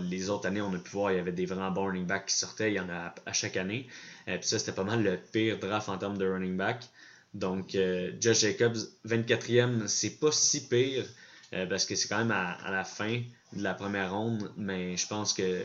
les 0.00 0.30
autres 0.30 0.46
années, 0.46 0.60
on 0.60 0.72
a 0.72 0.78
pu 0.78 0.90
voir, 0.90 1.12
il 1.12 1.16
y 1.16 1.20
avait 1.20 1.32
des 1.32 1.46
vraiment 1.46 1.70
bons 1.70 1.86
running 1.86 2.06
backs 2.06 2.26
qui 2.26 2.34
sortaient, 2.34 2.70
il 2.70 2.74
y 2.74 2.80
en 2.80 2.88
a 2.88 3.14
à, 3.26 3.32
chaque 3.32 3.56
année. 3.56 3.86
Puis 4.26 4.38
ça, 4.42 4.58
c'était 4.58 4.72
pas 4.72 4.84
mal 4.84 5.02
le 5.02 5.16
pire 5.16 5.58
draft 5.58 5.88
en 5.88 5.98
termes 5.98 6.18
de 6.18 6.26
running 6.26 6.56
back. 6.56 6.84
Donc, 7.34 7.76
Josh 8.20 8.40
Jacobs, 8.40 8.76
24e, 9.06 9.88
c'est 9.88 10.20
pas 10.20 10.32
si 10.32 10.68
pire. 10.68 11.04
parce 11.68 11.84
que 11.84 11.94
c'est 11.94 12.08
quand 12.08 12.18
même 12.18 12.30
à, 12.30 12.70
la 12.70 12.84
fin 12.84 13.20
de 13.52 13.62
la 13.62 13.74
première 13.74 14.12
ronde, 14.12 14.52
mais 14.56 14.96
je 14.96 15.06
pense 15.06 15.32
que 15.32 15.62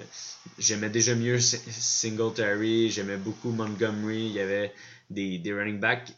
j'aimais 0.57 0.89
déjà 0.89 1.15
mieux 1.15 1.39
Singletary, 1.39 2.89
j'aimais 2.89 3.17
beaucoup 3.17 3.51
Montgomery, 3.51 4.25
il 4.27 4.31
y 4.31 4.39
avait 4.39 4.73
des, 5.09 5.37
des 5.37 5.53
running 5.53 5.79
backs 5.79 6.13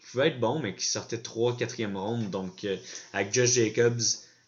qui 0.00 0.10
pouvaient 0.10 0.28
être 0.28 0.40
bons, 0.40 0.58
mais 0.58 0.74
qui 0.74 0.86
sortaient 0.86 1.18
3 1.18 1.56
4e 1.56 1.96
ronde. 1.96 2.30
Donc, 2.30 2.64
euh, 2.64 2.76
avec 3.12 3.32
Josh 3.32 3.52
Jacobs, 3.52 4.00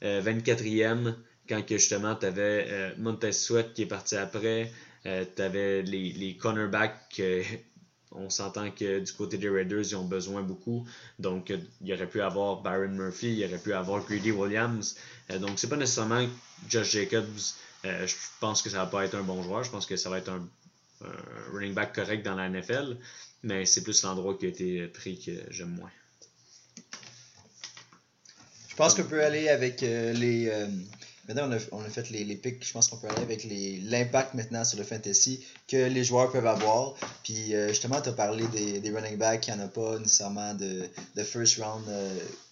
24e, 0.03 1.15
quand 1.49 1.65
que 1.65 1.79
justement 1.79 2.17
tu 2.17 2.27
avais 2.27 2.93
Montez 2.99 3.31
Sweat 3.31 3.73
qui 3.73 3.83
est 3.83 3.87
parti 3.87 4.17
après, 4.17 4.73
tu 5.05 5.43
avais 5.43 5.83
les, 5.83 6.13
les 6.13 6.37
cornerbacks 6.37 7.23
on 8.11 8.29
s'entend 8.29 8.73
que 8.73 8.99
du 8.99 9.13
côté 9.13 9.39
des 9.39 9.49
Raiders, 9.49 9.81
ils 9.81 9.97
ont 9.97 10.05
besoin 10.05 10.43
beaucoup. 10.43 10.85
Donc, 11.21 11.53
il 11.81 11.93
aurait 11.93 12.09
pu 12.09 12.21
avoir 12.21 12.63
Byron 12.63 12.97
Murphy, 12.97 13.33
il 13.33 13.45
aurait 13.45 13.63
pu 13.63 13.73
avoir 13.73 14.05
Greedy 14.05 14.33
Williams. 14.33 14.97
donc, 15.41 15.53
c'est 15.61 15.69
pas 15.69 15.77
nécessairement 15.77 16.27
Josh 16.69 16.91
Jacobs. 16.91 17.39
je 17.85 18.15
pense 18.41 18.61
que 18.61 18.69
ça 18.69 18.79
va 18.79 18.87
pas 18.87 19.05
être 19.05 19.15
un 19.15 19.23
bon 19.23 19.41
joueur. 19.45 19.63
Je 19.63 19.71
pense 19.71 19.87
que 19.87 19.97
ça 19.97 20.11
va 20.11 20.19
être 20.19 20.31
un 20.31 20.49
running 21.53 21.75
back 21.75 21.95
correct 21.95 22.25
dans 22.25 22.35
la 22.35 22.49
NFL, 22.49 22.97
mais 23.43 23.67
c'est 23.67 23.83
plus 23.83 24.03
l'endroit 24.03 24.37
qui 24.39 24.47
a 24.47 24.49
été 24.49 24.87
pris 24.89 25.19
que 25.19 25.33
j'aime 25.51 25.71
moins. 25.71 25.91
Je 28.69 28.77
pense 28.77 28.95
qu'on 28.95 29.05
peut 29.05 29.23
aller 29.23 29.51
avec 29.51 29.83
euh, 29.83 30.15
les. 30.15 30.49
Euh, 30.49 30.67
maintenant, 31.29 31.49
on 31.51 31.53
a, 31.53 31.59
on 31.73 31.85
a, 31.85 31.91
fait 31.91 32.09
les, 32.09 32.25
les 32.25 32.37
picks. 32.37 32.67
Je 32.67 32.73
pense 32.73 32.89
qu'on 32.89 32.97
peut 32.97 33.09
aller 33.09 33.21
avec 33.21 33.45
l'impact 33.45 34.33
maintenant 34.33 34.65
sur 34.65 34.79
le 34.79 34.85
fantasy 34.85 35.45
que 35.69 35.77
les 35.77 36.05
joueurs 36.05 36.33
peuvent 36.33 36.47
avoir. 36.47 36.95
Puis 37.23 37.55
euh, 37.55 37.69
justement, 37.69 38.01
tu 38.01 38.09
as 38.09 38.13
parlé 38.13 38.47
des, 38.49 38.81
des 38.81 38.91
running 38.91 39.19
backs 39.19 39.43
qui 39.43 39.53
en 39.53 39.61
a 39.61 39.69
pas 39.69 39.99
nécessairement 39.99 40.55
de, 40.55 40.89
de 41.15 41.23
first 41.23 41.59
round 41.59 41.85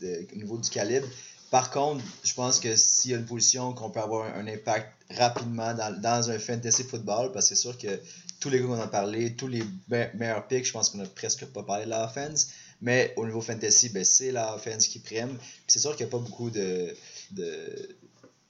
au 0.02 0.36
niveau 0.36 0.58
du 0.58 0.68
calibre. 0.68 1.08
Par 1.50 1.70
contre, 1.70 2.04
je 2.22 2.34
pense 2.34 2.60
que 2.60 2.76
s'il 2.76 3.10
y 3.10 3.14
a 3.14 3.16
une 3.16 3.24
position 3.24 3.72
qu'on 3.72 3.90
peut 3.90 4.00
avoir 4.00 4.26
un, 4.36 4.46
impact 4.46 4.92
rapidement 5.10 5.74
dans, 5.74 6.00
dans, 6.00 6.30
un 6.30 6.38
fantasy 6.38 6.84
football, 6.84 7.32
parce 7.32 7.48
que 7.48 7.56
c'est 7.56 7.60
sûr 7.60 7.76
que 7.76 7.98
tous 8.40 8.48
les 8.50 8.58
gars 8.58 8.66
qu'on 8.66 8.80
a 8.80 8.88
parlé, 8.88 9.36
tous 9.36 9.46
les 9.46 9.62
meilleurs 9.88 10.46
picks, 10.48 10.66
je 10.66 10.72
pense 10.72 10.90
qu'on 10.90 11.00
a 11.00 11.06
presque 11.06 11.44
pas 11.46 11.62
parlé 11.62 11.84
de 11.84 11.90
la 11.90 12.04
offense. 12.04 12.48
Mais 12.82 13.12
au 13.16 13.26
niveau 13.26 13.42
fantasy, 13.42 13.90
ben, 13.90 14.04
c'est 14.04 14.32
la 14.32 14.54
offense 14.54 14.86
qui 14.86 14.98
prime. 15.00 15.36
c'est 15.66 15.78
sûr 15.78 15.94
qu'il 15.94 16.06
n'y 16.06 16.10
a 16.10 16.12
pas 16.12 16.24
beaucoup 16.24 16.50
de, 16.50 16.96
de, 17.32 17.96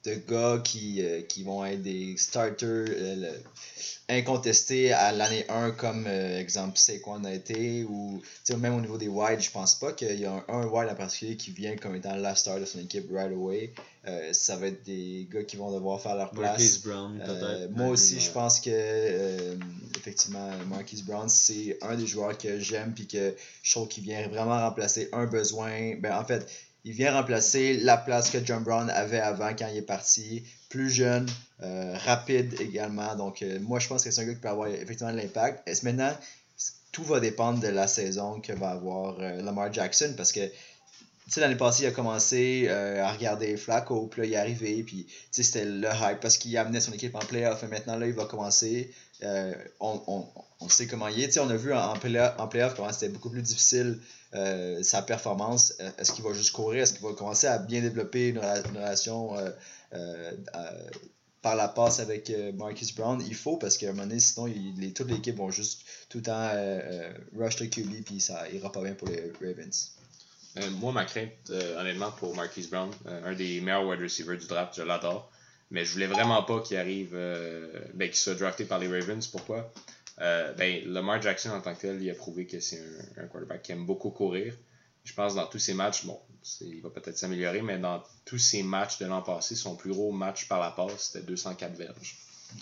de 0.03 0.15
gars 0.15 0.59
qui, 0.63 1.03
euh, 1.03 1.21
qui 1.21 1.43
vont 1.43 1.63
être 1.63 1.83
des 1.83 2.17
starters 2.17 2.87
euh, 2.89 3.37
incontestés 4.09 4.91
à 4.93 5.11
l'année 5.11 5.45
1 5.47 5.71
comme 5.71 6.05
euh, 6.07 6.39
exemple 6.39 6.77
Saquon 6.77 7.23
a 7.23 7.31
été 7.31 7.83
ou 7.83 8.21
même 8.57 8.75
au 8.75 8.81
niveau 8.81 8.97
des 8.97 9.07
wide 9.07 9.39
je 9.39 9.51
pense 9.51 9.75
pas 9.75 9.93
qu'il 9.93 10.19
y 10.19 10.25
a 10.25 10.31
un, 10.33 10.43
un, 10.47 10.65
wide 10.65 10.89
en 10.89 10.95
particulier 10.95 11.37
qui 11.37 11.51
vient 11.51 11.75
comme 11.75 11.95
étant 11.95 12.15
la 12.15 12.35
star 12.35 12.59
de 12.59 12.65
son 12.65 12.79
équipe 12.79 13.11
right 13.11 13.31
away. 13.31 13.73
Ça 14.31 14.55
va 14.55 14.67
être 14.67 14.83
des 14.83 15.27
gars 15.31 15.43
qui 15.43 15.57
vont 15.57 15.71
devoir 15.71 16.01
faire 16.01 16.15
leur 16.15 16.31
place. 16.31 16.79
Brown 16.79 17.21
peut-être. 17.23 17.71
moi 17.71 17.89
aussi 17.89 18.19
je 18.19 18.31
pense 18.31 18.59
que 18.59 19.55
effectivement 19.97 20.49
Marquise 20.67 21.03
Brown 21.03 21.29
c'est 21.29 21.77
un 21.83 21.95
des 21.95 22.07
joueurs 22.07 22.35
que 22.35 22.59
j'aime 22.59 22.93
puis 22.95 23.05
que 23.05 23.35
je 23.61 23.71
trouve 23.71 23.87
qu'il 23.87 24.03
vient 24.03 24.27
vraiment 24.27 24.59
remplacer 24.59 25.09
un 25.13 25.27
besoin. 25.27 25.95
Ben 25.99 26.17
en 26.17 26.25
fait 26.25 26.47
il 26.83 26.93
vient 26.93 27.13
remplacer 27.13 27.77
la 27.77 27.97
place 27.97 28.29
que 28.29 28.43
John 28.43 28.63
Brown 28.63 28.89
avait 28.89 29.19
avant 29.19 29.53
quand 29.53 29.67
il 29.67 29.77
est 29.77 29.83
parti. 29.83 30.43
Plus 30.69 30.89
jeune, 30.89 31.27
euh, 31.61 31.95
rapide 32.05 32.59
également. 32.59 33.15
Donc, 33.15 33.41
euh, 33.41 33.59
moi, 33.59 33.79
je 33.79 33.87
pense 33.87 34.03
que 34.03 34.09
c'est 34.09 34.21
un 34.21 34.25
gars 34.25 34.33
qui 34.33 34.39
peut 34.39 34.47
avoir 34.47 34.67
effectivement 34.67 35.11
de 35.11 35.17
l'impact. 35.17 35.67
Et 35.67 35.73
maintenant, 35.83 36.11
tout 36.91 37.03
va 37.03 37.19
dépendre 37.19 37.59
de 37.59 37.67
la 37.67 37.87
saison 37.87 38.39
que 38.39 38.53
va 38.53 38.69
avoir 38.69 39.19
euh, 39.19 39.41
Lamar 39.41 39.71
Jackson? 39.71 40.13
Parce 40.17 40.31
que 40.31 40.39
tu 40.39 41.35
sais, 41.35 41.41
l'année 41.41 41.55
passée, 41.55 41.83
il 41.83 41.87
a 41.87 41.91
commencé 41.91 42.67
à 42.67 43.09
regarder 43.13 43.55
Flacco, 43.55 44.07
puis 44.07 44.21
là, 44.21 44.27
il 44.27 44.33
est 44.33 44.37
arrivé, 44.37 44.83
puis 44.83 45.07
c'était 45.29 45.63
le 45.63 45.87
hype 45.87 46.19
parce 46.19 46.37
qu'il 46.37 46.57
amenait 46.57 46.81
son 46.81 46.91
équipe 46.91 47.15
en 47.15 47.19
playoff, 47.19 47.63
et 47.63 47.67
maintenant, 47.67 47.95
là, 47.95 48.07
il 48.07 48.13
va 48.13 48.25
commencer. 48.25 48.91
on, 49.21 50.01
on, 50.07 50.25
on, 50.59 50.67
sait 50.67 50.87
comment 50.87 51.07
il 51.07 51.21
est. 51.21 51.27
Tu 51.27 51.33
sais, 51.33 51.39
on 51.39 51.49
a 51.49 51.55
vu 51.55 51.73
en, 51.73 51.93
en 51.93 52.47
playoff 52.47 52.75
comment 52.75 52.91
c'était 52.91 53.07
beaucoup 53.07 53.29
plus 53.29 53.43
difficile 53.43 53.99
euh, 54.33 54.81
sa 54.81 55.01
performance. 55.01 55.73
Euh, 55.81 55.89
est-ce 55.97 56.13
qu'il 56.13 56.23
va 56.23 56.31
juste 56.31 56.53
courir? 56.53 56.83
Est-ce 56.83 56.93
qu'il 56.93 57.03
va 57.03 57.13
commencer 57.13 57.47
à 57.47 57.57
bien 57.57 57.81
développer 57.81 58.29
une, 58.29 58.39
relation 58.39 59.35
euh, 59.93 60.31
par 61.41 61.55
la 61.55 61.67
passe 61.67 61.99
avec 61.99 62.31
Marcus 62.55 62.95
Brown? 62.95 63.21
Il 63.27 63.35
faut 63.35 63.57
parce 63.57 63.77
qu'à 63.77 63.89
un 63.89 63.91
moment 63.91 64.03
donné, 64.07 64.19
sinon, 64.19 64.45
les, 64.45 64.93
toute 64.93 65.09
l'équipe 65.09 65.35
vont 65.35 65.51
juste 65.51 65.81
tout 66.07 66.19
le 66.19 66.23
temps 66.23 66.49
rush 67.37 67.59
le 67.59 67.67
QB 67.67 68.03
puis 68.05 68.21
ça 68.21 68.49
ira 68.51 68.71
pas 68.71 68.81
bien 68.81 68.93
pour 68.93 69.09
les 69.09 69.33
Ravens. 69.41 69.91
moi, 70.79 70.93
ma 70.93 71.03
crainte, 71.03 71.51
honnêtement, 71.77 72.11
pour 72.11 72.33
Marquise 72.35 72.69
Brown, 72.69 72.89
un 73.05 73.33
des 73.33 73.59
meilleurs 73.59 73.85
wide 73.85 74.01
receivers 74.01 74.37
du 74.37 74.47
draft, 74.47 74.75
je 74.77 74.83
l'adore. 74.83 75.29
Mais 75.71 75.85
je 75.85 75.93
voulais 75.93 76.07
vraiment 76.07 76.43
pas 76.43 76.59
qu'il 76.61 76.77
arrive, 76.77 77.11
ben, 77.13 78.07
qu'il 78.07 78.15
soit 78.17 78.35
drafté 78.35 78.63
par 78.63 78.79
les 78.79 78.87
Ravens. 78.87 79.25
Pourquoi? 79.27 79.71
Euh, 80.21 80.53
ben, 80.53 80.83
Lamar 80.85 81.21
Jackson 81.21 81.49
en 81.49 81.61
tant 81.61 81.73
que 81.73 81.81
tel, 81.81 82.01
il 82.01 82.09
a 82.09 82.13
prouvé 82.13 82.45
que 82.45 82.59
c'est 82.59 82.81
un, 83.17 83.25
quarterback 83.27 83.63
qui 83.63 83.71
aime 83.71 83.85
beaucoup 83.85 84.11
courir. 84.11 84.55
Je 85.03 85.13
pense 85.13 85.33
dans 85.33 85.47
tous 85.47 85.57
ses 85.57 85.73
matchs, 85.73 86.05
bon, 86.05 86.19
il 86.61 86.79
va 86.81 86.91
peut-être 86.91 87.17
s'améliorer, 87.17 87.63
mais 87.63 87.79
dans 87.79 88.03
tous 88.23 88.37
ses 88.37 88.61
matchs 88.61 88.99
de 88.99 89.07
l'an 89.07 89.23
passé, 89.23 89.55
son 89.55 89.75
plus 89.75 89.91
gros 89.91 90.11
match 90.11 90.47
par 90.47 90.59
la 90.59 90.69
passe, 90.69 91.11
c'était 91.11 91.25
204 91.25 91.75
verges. 91.75 92.17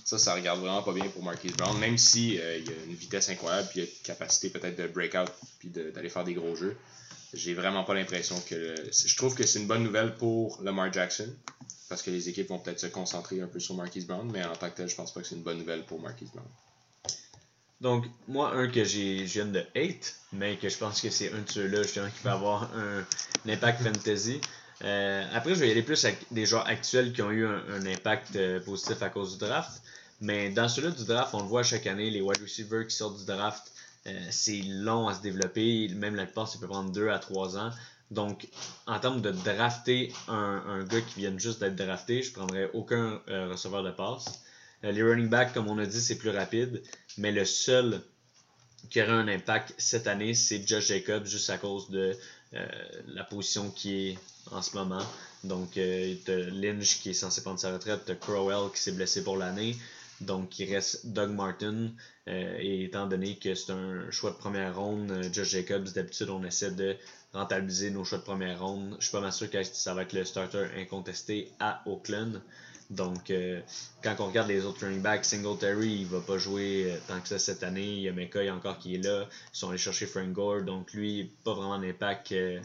Ça, 0.06 0.18
ça 0.18 0.36
regarde 0.36 0.60
vraiment 0.60 0.84
pas 0.84 0.94
bien 0.94 1.10
pour 1.10 1.24
Marquise 1.24 1.54
Brown, 1.58 1.78
même 1.80 1.98
si 1.98 2.40
euh, 2.40 2.60
a 2.60 2.86
une 2.86 2.96
vitesse 2.96 3.28
incroyable, 3.30 3.68
puis 3.70 3.82
il 3.82 3.84
a 3.84 3.86
une 3.86 4.04
capacité 4.04 4.50
peut-être 4.50 4.78
de 4.78 4.88
breakout, 4.88 5.30
puis 5.58 5.70
d'aller 5.70 6.10
faire 6.10 6.24
des 6.24 6.36
gros 6.36 6.56
jeux. 6.56 6.78
J'ai 7.34 7.54
vraiment 7.56 7.84
pas 7.84 7.94
l'impression 7.94 8.40
que. 8.48 8.76
Je 8.92 9.16
trouve 9.18 9.36
que 9.36 9.46
c'est 9.46 9.60
une 9.60 9.68
bonne 9.68 9.84
nouvelle 9.84 10.16
pour 10.16 10.62
Lamar 10.64 10.94
Jackson, 10.94 11.28
parce 11.90 12.04
que 12.04 12.12
les 12.12 12.30
équipes 12.30 12.48
vont 12.50 12.60
peut-être 12.60 12.80
se 12.80 12.88
concentrer 12.88 13.42
un 13.42 13.48
peu 13.48 13.60
sur 13.60 13.76
Marquise 13.76 14.08
Brown, 14.08 14.30
mais 14.32 14.46
en 14.46 14.56
tant 14.56 14.70
que 14.70 14.78
tel, 14.78 14.88
je 14.88 14.96
pense 14.96 15.14
pas 15.14 15.22
que 15.22 15.28
c'est 15.28 15.36
une 15.36 15.44
bonne 15.44 15.58
nouvelle 15.58 15.86
pour 15.86 16.00
Marquise 16.00 16.32
Brown. 16.32 16.48
Donc, 17.82 18.06
moi, 18.28 18.54
un 18.56 18.68
que 18.68 18.84
j'ai 18.84 19.24
viens 19.24 19.46
de 19.46 19.64
hate, 19.76 20.16
mais 20.34 20.58
que 20.58 20.68
je 20.68 20.78
pense 20.78 21.00
que 21.00 21.10
c'est 21.10 21.32
un 21.32 21.42
de 21.42 21.50
ceux-là, 21.50 21.84
justement, 21.84 22.10
qui 22.10 22.22
peut 22.22 22.30
avoir 22.30 22.70
un, 22.76 23.06
impact 23.50 23.82
fantasy. 23.82 24.42
Euh, 24.84 25.26
après, 25.34 25.56
je 25.56 25.62
vais 25.62 25.70
y 25.70 25.72
aller 25.72 25.84
plus 25.84 26.04
avec 26.04 26.26
des 26.32 26.46
joueurs 26.46 26.68
actuels 26.68 27.14
qui 27.14 27.22
ont 27.22 27.32
eu 27.32 27.46
un, 27.46 27.86
impact 27.86 28.36
euh, 28.36 28.60
positif 28.60 29.02
à 29.02 29.10
cause 29.10 29.38
du 29.38 29.46
draft. 29.46 29.82
Mais 30.20 30.50
dans 30.50 30.68
ceux-là 30.68 30.92
du 30.92 31.06
draft, 31.06 31.34
on 31.34 31.42
le 31.42 31.48
voit 31.48 31.64
chaque 31.64 31.88
année, 31.88 32.10
les 32.10 32.22
wide 32.22 32.42
receivers 32.42 32.86
qui 32.86 32.96
sortent 32.96 33.18
du 33.18 33.26
draft, 33.26 33.72
euh, 34.08 34.28
c'est 34.30 34.62
long 34.66 35.08
à 35.08 35.14
se 35.14 35.22
développer. 35.22 35.88
Même 35.90 36.16
la 36.16 36.26
plupart, 36.26 36.50
ça 36.50 36.60
peut 36.60 36.68
prendre 36.68 36.92
2 36.92 37.10
à 37.10 37.20
3 37.20 37.58
ans. 37.58 37.70
Donc, 38.12 38.50
en 38.88 39.00
termes 39.00 39.22
de 39.22 39.32
drafter 39.32 40.12
un, 40.28 40.64
un 40.68 40.84
gars 40.84 41.02
qui 41.02 41.22
vient 41.22 41.38
juste 41.38 41.62
d'être 41.62 41.76
drafté, 41.76 42.24
je 42.24 42.34
prendrais 42.34 42.70
aucun 42.74 43.22
receveur 43.28 43.84
de 43.84 43.92
passe. 43.92 44.42
Euh, 44.84 44.92
les 44.92 45.04
running 45.04 45.30
backs, 45.30 45.54
comme 45.54 45.68
on 45.68 45.78
a 45.78 45.86
dit, 45.86 46.02
c'est 46.02 46.18
plus 46.18 46.30
rapide, 46.30 46.82
mais 47.18 47.32
le 47.32 47.46
seul 47.46 48.02
qui 48.90 49.02
aurait 49.02 49.12
un 49.12 49.28
impact 49.28 49.74
cette 49.78 50.08
année, 50.08 50.34
c'est 50.34 50.66
Josh 50.66 50.88
Jacobs, 50.88 51.26
juste 51.26 51.50
à 51.50 51.58
cause 51.58 51.90
de 51.90 52.16
euh, 52.54 52.66
la 53.08 53.24
position 53.24 53.70
qui 53.72 54.08
est 54.08 54.18
en 54.52 54.62
ce 54.62 54.76
moment. 54.76 55.06
Donc, 55.44 55.78
euh, 55.78 56.16
tu 56.26 56.50
Lynch 56.52 57.00
qui 57.00 57.10
est 57.10 57.14
censé 57.14 57.42
prendre 57.42 57.60
sa 57.60 57.74
retraite, 57.74 58.20
Crowell 58.20 58.72
qui 58.74 58.82
s'est 58.82 58.94
blessé 58.94 59.24
pour 59.24 59.38
l'année. 59.38 59.76
Donc, 60.22 60.60
il 60.60 60.74
reste 60.74 61.08
Doug 61.08 61.32
Martin. 61.32 61.92
et 62.28 62.84
étant 62.84 63.08
donné 63.08 63.38
que 63.38 63.56
c'est 63.56 63.72
un 63.72 64.12
choix 64.12 64.32
de 64.32 64.36
première 64.36 64.76
ronde, 64.76 65.30
Josh 65.32 65.50
Jacobs, 65.50 65.92
d'habitude, 65.94 66.30
on 66.30 66.44
essaie 66.44 66.72
de 66.72 66.98
rentabiliser 67.34 67.90
nos 67.92 68.04
choix 68.04 68.18
de 68.18 68.24
première 68.24 68.60
ronde. 68.60 68.98
Je 69.00 69.06
suis 69.06 69.12
pas 69.12 69.22
mal 69.22 69.34
sûr 69.34 69.50
que 69.50 69.64
ça 69.64 69.94
va 69.94 70.04
être 70.04 70.14
le 70.14 70.26
starter 70.26 70.68
incontesté 70.78 71.52
à 71.60 71.82
Oakland. 71.86 72.42
Donc, 72.90 73.30
euh, 73.30 73.62
quand 74.04 74.16
on 74.20 74.28
regarde 74.28 74.48
les 74.48 74.66
autres 74.66 74.84
running 74.84 75.02
backs, 75.02 75.24
Singletary, 75.24 76.00
il 76.02 76.08
va 76.08 76.22
pas 76.22 76.40
jouer 76.40 76.92
euh, 76.92 76.98
tant 77.08 77.22
que 77.22 77.28
ça 77.28 77.38
cette 77.38 77.62
année. 77.62 77.86
Il 77.86 78.02
y 78.02 78.10
a 78.10 78.14
McCoy 78.14 78.50
encore 78.50 78.80
qui 78.80 78.96
est 78.96 79.04
là. 79.04 79.28
Ils 79.54 79.58
sont 79.58 79.70
allés 79.70 79.78
chercher 79.78 80.08
Frank 80.08 80.32
Gore. 80.32 80.64
Donc, 80.64 80.92
lui, 80.94 81.32
pas 81.44 81.54
vraiment 81.54 81.78
d'impact 81.78 82.32
euh, 82.32 82.60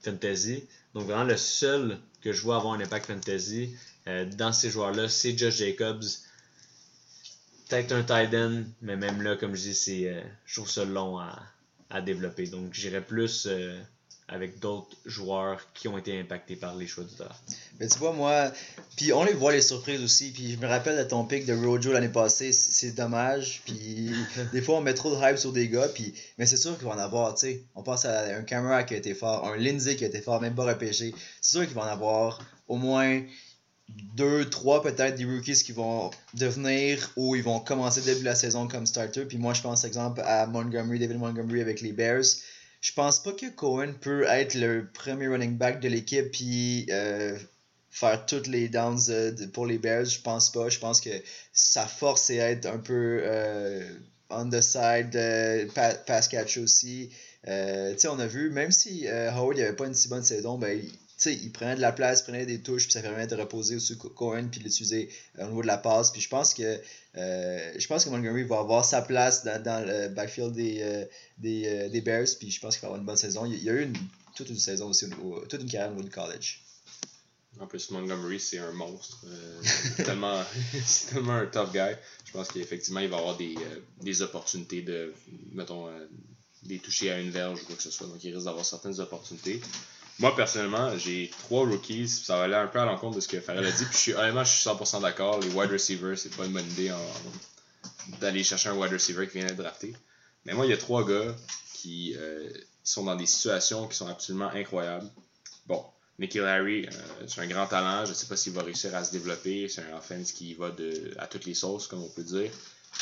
fantasy. 0.00 0.64
Donc, 0.92 1.04
vraiment, 1.04 1.24
le 1.24 1.36
seul 1.36 1.98
que 2.20 2.32
je 2.32 2.42
vois 2.42 2.56
avoir 2.56 2.74
un 2.74 2.80
impact 2.80 3.06
fantasy 3.06 3.76
dans 4.38 4.54
ces 4.54 4.70
joueurs-là, 4.70 5.06
c'est 5.06 5.36
Josh 5.36 5.56
Jacobs. 5.56 6.02
Peut-être 7.68 7.92
un 7.92 8.02
tight 8.02 8.34
end, 8.34 8.62
mais 8.80 8.96
même 8.96 9.20
là, 9.20 9.36
comme 9.36 9.54
je 9.54 9.60
dis, 9.60 9.74
c'est, 9.74 10.24
je 10.46 10.54
trouve 10.54 10.70
ça 10.70 10.86
long 10.86 11.18
à, 11.18 11.38
à 11.90 12.00
développer. 12.00 12.46
Donc, 12.46 12.72
j'irais 12.72 13.02
plus 13.02 13.46
avec 14.28 14.58
d'autres 14.58 14.96
joueurs 15.06 15.60
qui 15.72 15.88
ont 15.88 15.96
été 15.96 16.20
impactés 16.20 16.54
par 16.54 16.76
les 16.76 16.86
choix 16.86 17.04
du 17.04 17.16
draft. 17.16 17.42
Mais 17.80 17.88
tu 17.88 17.98
vois, 17.98 18.12
moi, 18.12 18.52
puis 18.96 19.12
on 19.12 19.24
les 19.24 19.32
voit 19.32 19.52
les 19.52 19.62
surprises 19.62 20.02
aussi. 20.02 20.30
Puis 20.32 20.52
je 20.52 20.58
me 20.58 20.66
rappelle 20.66 20.98
de 20.98 21.02
ton 21.02 21.24
pick 21.24 21.46
de 21.46 21.54
Rojo 21.54 21.92
l'année 21.92 22.10
passée, 22.10 22.52
c'est 22.52 22.92
dommage. 22.92 23.62
Puis 23.64 24.12
des 24.52 24.60
fois, 24.60 24.76
on 24.76 24.80
met 24.82 24.94
trop 24.94 25.14
de 25.14 25.20
hype 25.20 25.38
sur 25.38 25.52
des 25.52 25.68
gars. 25.68 25.88
Puis, 25.88 26.12
mais 26.36 26.44
c'est 26.44 26.58
sûr 26.58 26.76
qu'il 26.76 26.86
va 26.86 26.94
en 26.94 26.98
avoir, 26.98 27.34
tu 27.34 27.46
sais. 27.46 27.62
On 27.74 27.82
pense 27.82 28.04
à 28.04 28.36
un 28.36 28.42
Camera 28.42 28.82
qui 28.82 28.94
a 28.94 28.98
été 28.98 29.14
fort, 29.14 29.46
un 29.46 29.56
Lindsay 29.56 29.96
qui 29.96 30.04
a 30.04 30.08
été 30.08 30.20
fort, 30.20 30.40
même 30.40 30.54
pas 30.54 30.64
repêché. 30.64 31.14
C'est 31.40 31.52
sûr 31.58 31.66
qu'il 31.66 31.74
va 31.74 31.82
en 31.82 31.92
avoir 31.92 32.38
au 32.68 32.76
moins 32.76 33.22
deux, 34.14 34.44
trois 34.50 34.82
peut-être 34.82 35.14
des 35.14 35.24
rookies 35.24 35.54
qui 35.64 35.72
vont 35.72 36.10
devenir 36.34 37.10
ou 37.16 37.34
ils 37.34 37.42
vont 37.42 37.60
commencer 37.60 38.02
début 38.02 38.20
de 38.20 38.24
la 38.26 38.34
saison 38.34 38.68
comme 38.68 38.84
starter. 38.84 39.24
Puis 39.24 39.38
moi, 39.38 39.54
je 39.54 39.62
pense, 39.62 39.84
exemple, 39.84 40.20
à 40.26 40.46
Montgomery, 40.46 40.98
David 40.98 41.18
Montgomery 41.18 41.62
avec 41.62 41.80
les 41.80 41.92
Bears 41.92 42.24
je 42.80 42.92
pense 42.92 43.22
pas 43.22 43.32
que 43.32 43.46
Cohen 43.46 43.94
peut 44.00 44.24
être 44.24 44.54
le 44.54 44.88
premier 44.92 45.28
running 45.28 45.56
back 45.56 45.80
de 45.80 45.88
l'équipe 45.88 46.30
puis 46.30 46.86
euh, 46.90 47.36
faire 47.90 48.24
toutes 48.26 48.46
les 48.46 48.68
downs 48.68 48.98
euh, 49.08 49.32
pour 49.52 49.66
les 49.66 49.78
Bears. 49.78 50.04
Je 50.04 50.20
pense 50.20 50.52
pas. 50.52 50.68
Je 50.68 50.78
pense 50.78 51.00
que 51.00 51.10
sa 51.52 51.86
force 51.86 52.22
c'est 52.24 52.36
être 52.36 52.66
un 52.66 52.78
peu 52.78 53.20
euh, 53.22 53.82
on 54.30 54.48
the 54.48 54.60
side, 54.60 55.10
pass 56.06 56.28
catch 56.28 56.58
aussi. 56.58 57.10
on 57.46 58.18
a 58.18 58.26
vu, 58.26 58.50
même 58.50 58.70
si 58.70 59.08
Howard 59.08 59.56
n'avait 59.56 59.72
pas 59.72 59.86
une 59.86 59.94
si 59.94 60.08
bonne 60.08 60.24
saison, 60.24 60.58
ben, 60.58 60.80
il 61.26 61.50
prenait 61.52 61.76
de 61.76 61.80
la 61.80 61.92
place, 61.92 62.20
il 62.20 62.24
prenait 62.24 62.46
des 62.46 62.60
touches, 62.60 62.84
puis 62.84 62.92
ça 62.92 63.02
permet 63.02 63.26
de 63.26 63.34
reposer 63.34 63.76
aussi 63.76 63.96
Cohen, 63.98 64.48
puis 64.50 64.60
de 64.60 64.64
l'utiliser 64.64 65.10
euh, 65.38 65.44
au 65.44 65.48
niveau 65.48 65.62
de 65.62 65.66
la 65.66 65.78
passe. 65.78 66.10
Puis 66.12 66.20
je 66.20 66.28
pense 66.28 66.54
que 66.54 66.80
euh, 67.16 67.72
je 67.76 67.86
pense 67.86 68.04
que 68.04 68.10
Montgomery 68.10 68.44
va 68.44 68.58
avoir 68.60 68.84
sa 68.84 69.02
place 69.02 69.44
dans, 69.44 69.60
dans 69.62 69.84
le 69.84 70.08
backfield 70.08 70.52
des, 70.52 70.78
euh, 70.82 71.04
des, 71.38 71.88
des, 71.88 72.00
Bears, 72.00 72.28
puis 72.38 72.50
je 72.50 72.60
pense 72.60 72.76
qu'il 72.76 72.82
va 72.82 72.88
avoir 72.88 73.00
une 73.00 73.06
bonne 73.06 73.16
saison. 73.16 73.44
Il, 73.46 73.62
y 73.62 73.70
a 73.70 73.74
eu 73.74 73.92
toute 74.36 74.48
une 74.48 74.58
saison 74.58 74.88
aussi, 74.90 75.08
toute 75.48 75.60
une 75.60 75.70
carrière 75.70 75.88
au 75.88 75.94
niveau 75.94 76.04
du 76.04 76.10
college. 76.10 76.62
En 77.60 77.66
plus, 77.66 77.90
Montgomery, 77.90 78.38
c'est 78.38 78.58
un 78.58 78.70
monstre. 78.70 79.24
c'est 79.62 80.04
tellement, 80.04 80.38
un 80.38 81.46
tough 81.46 81.72
guy. 81.72 81.96
Je 82.24 82.30
pense 82.30 82.48
qu'effectivement, 82.48 83.00
il 83.00 83.08
va 83.08 83.16
avoir 83.16 83.36
des, 83.36 83.56
des 84.00 84.22
opportunités 84.22 84.82
de, 84.82 85.12
mettons, 85.52 85.88
des 86.62 86.78
toucher 86.78 87.10
à 87.10 87.18
une 87.18 87.30
verge 87.30 87.60
ou 87.62 87.66
quoi 87.66 87.74
que 87.74 87.82
ce 87.82 87.90
soit. 87.90 88.06
Donc, 88.06 88.22
il 88.22 88.32
risque 88.32 88.44
d'avoir 88.44 88.64
certaines 88.64 89.00
opportunités. 89.00 89.60
Moi, 90.18 90.34
personnellement, 90.34 90.96
j'ai 90.98 91.30
trois 91.30 91.64
rookies. 91.66 92.08
Ça 92.08 92.36
va 92.36 92.44
aller 92.44 92.54
un 92.54 92.66
peu 92.66 92.80
à 92.80 92.84
l'encontre 92.84 93.16
de 93.16 93.20
ce 93.20 93.28
que 93.28 93.40
Farrell 93.40 93.64
a 93.64 93.70
dit. 93.70 93.84
Puis, 93.84 93.92
je 93.92 93.98
suis, 93.98 94.14
honnêtement, 94.14 94.44
je 94.44 94.50
suis 94.50 94.68
100% 94.68 95.00
d'accord. 95.02 95.38
Les 95.40 95.48
wide 95.48 95.70
receivers, 95.70 96.18
c'est 96.18 96.34
pas 96.34 96.44
une 96.44 96.52
bonne 96.52 96.68
idée 96.72 96.92
d'aller 98.20 98.42
chercher 98.42 98.70
un 98.70 98.74
wide 98.74 98.92
receiver 98.92 99.26
qui 99.28 99.38
vient 99.38 99.46
d'être 99.46 99.58
drafté. 99.58 99.94
Mais 100.44 100.54
moi, 100.54 100.66
il 100.66 100.70
y 100.70 100.72
a 100.72 100.78
trois 100.78 101.06
gars 101.06 101.34
qui 101.74 102.14
euh, 102.16 102.50
sont 102.82 103.04
dans 103.04 103.14
des 103.14 103.26
situations 103.26 103.86
qui 103.86 103.96
sont 103.96 104.08
absolument 104.08 104.50
incroyables. 104.50 105.08
Bon, 105.66 105.84
Nicky 106.18 106.38
Larry, 106.38 106.86
euh, 106.86 107.26
c'est 107.26 107.40
un 107.40 107.46
grand 107.46 107.66
talent. 107.66 108.04
Je 108.04 108.10
ne 108.10 108.14
sais 108.14 108.26
pas 108.26 108.36
s'il 108.36 108.52
va 108.54 108.62
réussir 108.62 108.94
à 108.94 109.04
se 109.04 109.12
développer. 109.12 109.68
C'est 109.68 109.82
un 109.82 109.96
offense 109.96 110.32
qui 110.32 110.54
va 110.54 110.70
de, 110.70 111.14
à 111.18 111.26
toutes 111.26 111.44
les 111.44 111.54
sauces, 111.54 111.86
comme 111.86 112.02
on 112.02 112.08
peut 112.08 112.24
dire. 112.24 112.50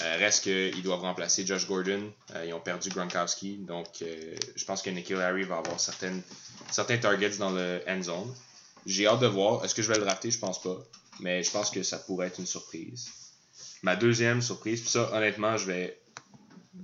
Euh, 0.03 0.17
reste 0.19 0.43
qu'ils 0.43 0.83
doivent 0.83 1.01
remplacer 1.01 1.47
Josh 1.47 1.67
Gordon. 1.67 2.13
Euh, 2.35 2.45
ils 2.47 2.53
ont 2.53 2.61
perdu 2.61 2.91
Gronkowski. 2.91 3.57
Donc, 3.57 3.87
euh, 4.03 4.35
je 4.55 4.65
pense 4.65 4.83
que 4.83 4.91
Nicky 4.91 5.15
Larry 5.15 5.45
va 5.45 5.59
avoir 5.59 5.81
certaines, 5.81 6.23
certains 6.71 6.99
targets 6.99 7.39
dans 7.39 7.51
le 7.51 7.81
end 7.89 8.03
zone. 8.03 8.35
J'ai 8.85 9.07
hâte 9.07 9.21
de 9.21 9.27
voir. 9.27 9.65
Est-ce 9.65 9.75
que 9.75 9.83
je 9.83 9.89
vais 9.89 9.99
le 9.99 10.05
drafter 10.05 10.31
Je 10.31 10.39
pense 10.39 10.61
pas. 10.61 10.77
Mais 11.21 11.43
je 11.43 11.51
pense 11.51 11.71
que 11.71 11.83
ça 11.83 11.99
pourrait 11.99 12.27
être 12.27 12.39
une 12.39 12.47
surprise. 12.47 13.11
Ma 13.83 13.97
deuxième 13.97 14.43
surprise, 14.43 14.81
puis 14.83 14.91
ça, 14.91 15.11
honnêtement, 15.15 15.57
je 15.57 15.67
vais, 15.67 15.99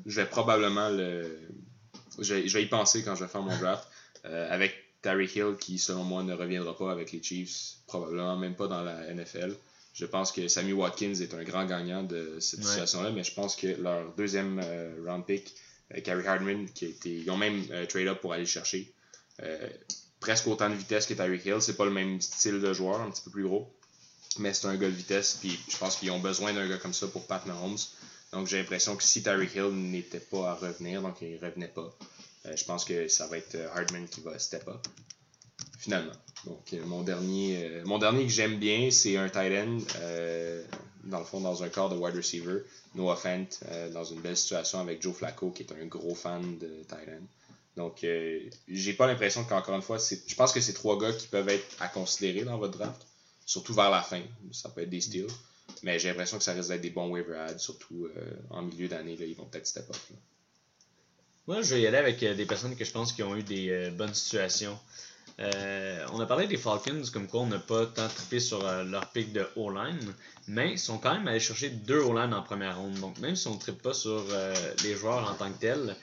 je 0.07 0.21
vais 0.21 0.27
probablement 0.27 0.89
le. 0.89 1.39
Je 2.19 2.35
vais, 2.35 2.63
y 2.63 2.67
penser 2.67 3.03
quand 3.03 3.15
je 3.15 3.25
vais 3.25 3.31
faire 3.31 3.43
mon 3.43 3.57
draft. 3.59 3.87
avec 4.25 4.75
Terry 5.03 5.27
Hill, 5.27 5.57
qui 5.61 5.79
selon 5.79 6.05
moi 6.05 6.23
ne 6.23 6.33
reviendra 6.33 6.77
pas 6.77 6.91
avec 6.91 7.13
les 7.13 7.23
Chiefs, 7.23 7.77
probablement 7.87 8.37
même 8.37 8.55
pas 8.55 8.69
dans 8.69 8.83
la 8.83 9.13
NFL. 9.13 9.55
Je 9.93 10.07
pense 10.07 10.33
que 10.33 10.49
Sammy 10.49 10.73
Watkins 10.73 11.15
est 11.21 11.35
un 11.35 11.45
grand 11.45 11.67
gagnant 11.67 12.03
de 12.03 12.39
cette 12.41 12.65
situation-là, 12.65 13.11
mais 13.11 13.25
je 13.25 13.35
pense 13.35 13.57
que 13.57 13.67
leur 13.67 14.15
deuxième 14.15 14.61
euh, 14.65 14.95
round 15.07 15.27
pick, 15.27 15.55
euh, 15.95 16.01
Carrie 16.01 16.27
Hardman, 16.27 16.67
qui 16.71 16.87
a 16.87 16.89
été, 16.89 17.11
ils 17.11 17.31
ont 17.31 17.37
même 17.37 17.63
euh, 17.71 17.85
trade 17.87 18.07
up 18.07 18.21
pour 18.21 18.33
aller 18.33 18.45
le 18.45 18.49
chercher. 18.49 18.93
presque 20.21 20.47
autant 20.47 20.71
de 20.71 20.75
vitesse 20.75 21.07
que 21.07 21.15
Tyreek 21.15 21.45
Hill. 21.45 21.61
C'est 21.61 21.77
pas 21.77 21.85
le 21.85 21.91
même 21.91 22.21
style 22.21 22.61
de 22.61 22.73
joueur, 22.73 23.01
un 23.01 23.11
petit 23.11 23.23
peu 23.23 23.31
plus 23.31 23.43
gros. 23.43 23.71
Mais 24.39 24.55
c'est 24.55 24.67
un 24.67 24.77
gars 24.77 24.89
de 24.89 24.95
vitesse, 24.95 25.37
puis 25.41 25.59
je 25.69 25.77
pense 25.77 25.97
qu'ils 25.97 26.11
ont 26.11 26.21
besoin 26.21 26.55
d'un 26.55 26.67
gars 26.67 26.79
comme 26.79 26.95
ça 26.95 27.07
pour 27.09 27.27
Pat 27.27 27.45
Mahomes. 27.45 27.77
Donc 28.33 28.47
j'ai 28.47 28.59
l'impression 28.59 28.97
que 28.97 29.03
si 29.03 29.23
Tyreek 29.23 29.55
Hill 29.55 29.71
n'était 29.73 30.21
pas 30.21 30.53
à 30.53 30.55
revenir, 30.55 31.03
donc 31.03 31.21
il 31.21 31.39
revenait 31.43 31.69
pas, 31.69 31.95
je 32.55 32.65
pense 32.65 32.87
que 32.87 33.09
ça 33.09 33.27
va 33.27 33.37
être 33.37 33.57
Hardman 33.75 34.09
qui 34.09 34.23
va 34.23 34.39
step 34.39 34.67
up 34.69 34.87
finalement. 35.83 36.13
Donc, 36.45 36.73
euh, 36.73 36.85
mon 36.87 37.03
dernier, 37.03 37.65
euh, 37.65 37.83
mon 37.85 37.99
dernier 37.99 38.23
que 38.25 38.33
j'aime 38.33 38.57
bien, 38.59 38.91
c'est 38.93 39.17
un 39.17 39.29
tight 39.29 39.53
end, 39.53 39.79
euh, 39.97 40.63
dans 41.05 41.19
le 41.19 41.25
fond, 41.25 41.41
dans 41.41 41.65
un 41.65 41.69
corps 41.69 41.91
de 41.91 41.97
wide 41.97 42.15
receiver, 42.15 42.61
Noah 42.95 43.17
Fent, 43.17 43.61
dans 43.93 44.05
une 44.05 44.21
belle 44.21 44.37
situation 44.37 44.79
avec 44.79 45.03
Joe 45.03 45.15
Flacco, 45.15 45.51
qui 45.51 45.65
est 45.65 45.73
un 45.73 45.87
gros 45.87 46.15
fan 46.15 46.59
de 46.59 46.69
tight 46.89 47.09
end. 47.09 47.27
Donc, 47.77 48.07
j'ai 48.69 48.93
pas 48.93 49.07
l'impression 49.07 49.45
qu'encore 49.45 49.75
une 49.75 49.83
fois, 49.83 49.99
je 49.99 50.35
pense 50.37 50.53
que 50.53 50.61
c'est 50.61 50.75
trois 50.75 50.99
gars 50.99 51.13
qui 51.13 51.27
peuvent 51.27 51.49
être 51.49 51.67
à 51.81 51.89
considérer 51.89 52.45
dans 52.45 52.59
votre 52.59 52.79
draft, 52.79 53.03
surtout 53.47 53.75
vers 53.75 53.91
la 53.91 54.03
fin. 54.03 54.21
Ça 54.53 54.69
peut 54.69 54.83
être 54.83 54.91
des 54.91 55.01
steals. 55.01 55.27
Mais 55.83 55.99
j'ai 55.99 56.09
l'impression 56.09 56.39
que 56.39 56.45
ça 56.45 56.53
risque 56.53 56.69
d'être 56.69 56.83
des 56.83 56.91
bons 56.91 57.09
waiver 57.09 57.35
ads, 57.35 57.59
surtout 57.59 58.09
en 58.51 58.63
milieu 58.63 58.87
d'année. 58.89 59.17
Ils 59.19 59.35
vont 59.35 59.47
peut-être 59.47 59.67
step 59.67 59.91
up. 59.91 59.97
Moi, 61.49 61.63
je 61.63 61.75
vais 61.75 61.81
y 61.81 61.87
aller 61.87 61.97
avec 61.97 62.21
des 62.21 62.47
personnes 62.47 62.77
que 62.77 62.85
je 62.85 62.93
pense 62.93 63.13
qui 63.13 63.25
ont 63.25 63.35
eu 63.35 63.43
des 63.43 63.91
bonnes 63.91 64.15
situations. 64.15 64.79
Euh, 65.41 66.07
on 66.13 66.21
a 66.21 66.27
parlé 66.27 66.47
des 66.47 66.57
Falcons, 66.57 67.03
comme 67.13 67.27
quoi 67.27 67.41
on 67.41 67.47
n'a 67.47 67.59
pas 67.59 67.87
tant 67.87 68.09
trippé 68.09 68.41
sur 68.41 68.67
euh, 68.67 68.85
leur 68.85 69.11
pick 69.11 69.33
de 69.33 69.47
O-line, 69.57 70.15
mais 70.47 70.73
ils 70.73 70.79
sont 70.79 70.99
quand 70.99 71.15
même 71.15 71.27
allés 71.27 71.41
chercher 71.41 71.71
deux 71.71 72.01
O-line 72.01 72.35
en 72.35 72.43
première 72.43 72.79
ronde. 72.79 72.99
Donc 73.01 73.19
même 73.19 73.37
si 73.37 73.49
on 73.49 73.55
ne 73.55 73.59
trippe 73.59 73.83
pas 73.83 73.95
sur 73.95 74.25
euh, 74.31 74.55
les 74.85 74.95
joueurs 74.95 75.31
en 75.31 75.35
tant 75.35 75.51
que 75.51 75.59
tels, 75.59 75.97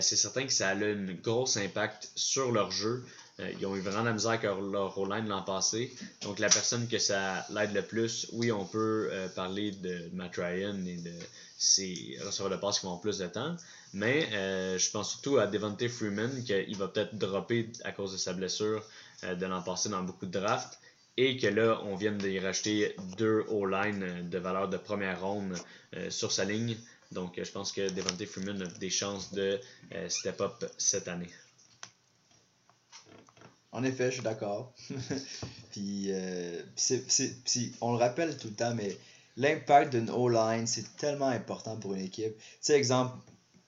c'est 0.00 0.16
certain 0.16 0.46
que 0.46 0.52
ça 0.52 0.70
a 0.70 0.74
un 0.74 1.12
gros 1.22 1.58
impact 1.58 2.10
sur 2.14 2.50
leur 2.52 2.70
jeu. 2.70 3.04
ils 3.38 3.66
ont 3.66 3.76
eu 3.76 3.80
vraiment 3.80 4.04
la 4.04 4.14
misère 4.14 4.30
avec 4.30 4.44
leur 4.44 4.96
O-line 4.96 5.28
l'an 5.28 5.42
passé. 5.42 5.94
Donc 6.22 6.38
la 6.38 6.48
personne 6.48 6.88
que 6.88 6.96
ça 6.98 7.44
l'aide 7.50 7.74
le 7.74 7.82
plus, 7.82 8.28
oui, 8.32 8.50
on 8.50 8.64
peut 8.64 9.10
parler 9.36 9.72
de 9.72 10.08
Matt 10.14 10.36
Ryan 10.36 10.82
et 10.86 10.96
de 10.96 11.12
ses 11.58 12.16
receveurs 12.24 12.50
de 12.50 12.56
passe 12.56 12.80
qui 12.80 12.86
vont 12.86 12.96
plus 12.96 13.18
de 13.18 13.26
temps. 13.26 13.56
Mais 13.94 14.28
euh, 14.32 14.76
je 14.76 14.90
pense 14.90 15.12
surtout 15.12 15.38
à 15.38 15.46
Devontae 15.46 15.88
Freeman, 15.88 16.42
qu'il 16.42 16.76
va 16.76 16.88
peut-être 16.88 17.14
dropper 17.16 17.70
à 17.84 17.92
cause 17.92 18.12
de 18.12 18.16
sa 18.16 18.32
blessure 18.32 18.84
euh, 19.22 19.36
de 19.36 19.46
l'an 19.46 19.62
passé 19.62 19.88
dans 19.88 20.02
beaucoup 20.02 20.26
de 20.26 20.32
drafts. 20.32 20.80
Et 21.16 21.36
que 21.36 21.46
là, 21.46 21.80
on 21.84 21.94
vient 21.94 22.10
d'y 22.10 22.40
racheter 22.40 22.96
deux 23.16 23.44
O-line 23.48 24.28
de 24.28 24.38
valeur 24.38 24.68
de 24.68 24.76
première 24.78 25.20
ronde 25.20 25.56
euh, 25.94 26.10
sur 26.10 26.32
sa 26.32 26.44
ligne. 26.44 26.76
Donc, 27.12 27.40
je 27.40 27.50
pense 27.52 27.70
que 27.70 27.88
Devontae 27.88 28.26
Freeman 28.26 28.62
a 28.62 28.66
des 28.66 28.90
chances 28.90 29.32
de 29.32 29.60
step 30.08 30.40
up 30.40 30.64
cette 30.76 31.06
année. 31.06 31.30
En 33.70 33.84
effet, 33.84 34.06
je 34.06 34.14
suis 34.14 34.24
d'accord. 34.24 34.74
puis, 35.70 36.10
on 37.80 37.92
le 37.92 37.98
rappelle 37.98 38.36
tout 38.36 38.48
le 38.48 38.54
temps, 38.54 38.74
mais 38.74 38.98
l'impact 39.36 39.94
d'une 39.94 40.10
O-line, 40.10 40.66
c'est 40.66 40.96
tellement 40.96 41.28
important 41.28 41.76
pour 41.76 41.94
une 41.94 42.02
équipe. 42.02 42.36
Tu 42.36 42.44
sais, 42.60 42.76
exemple, 42.76 43.16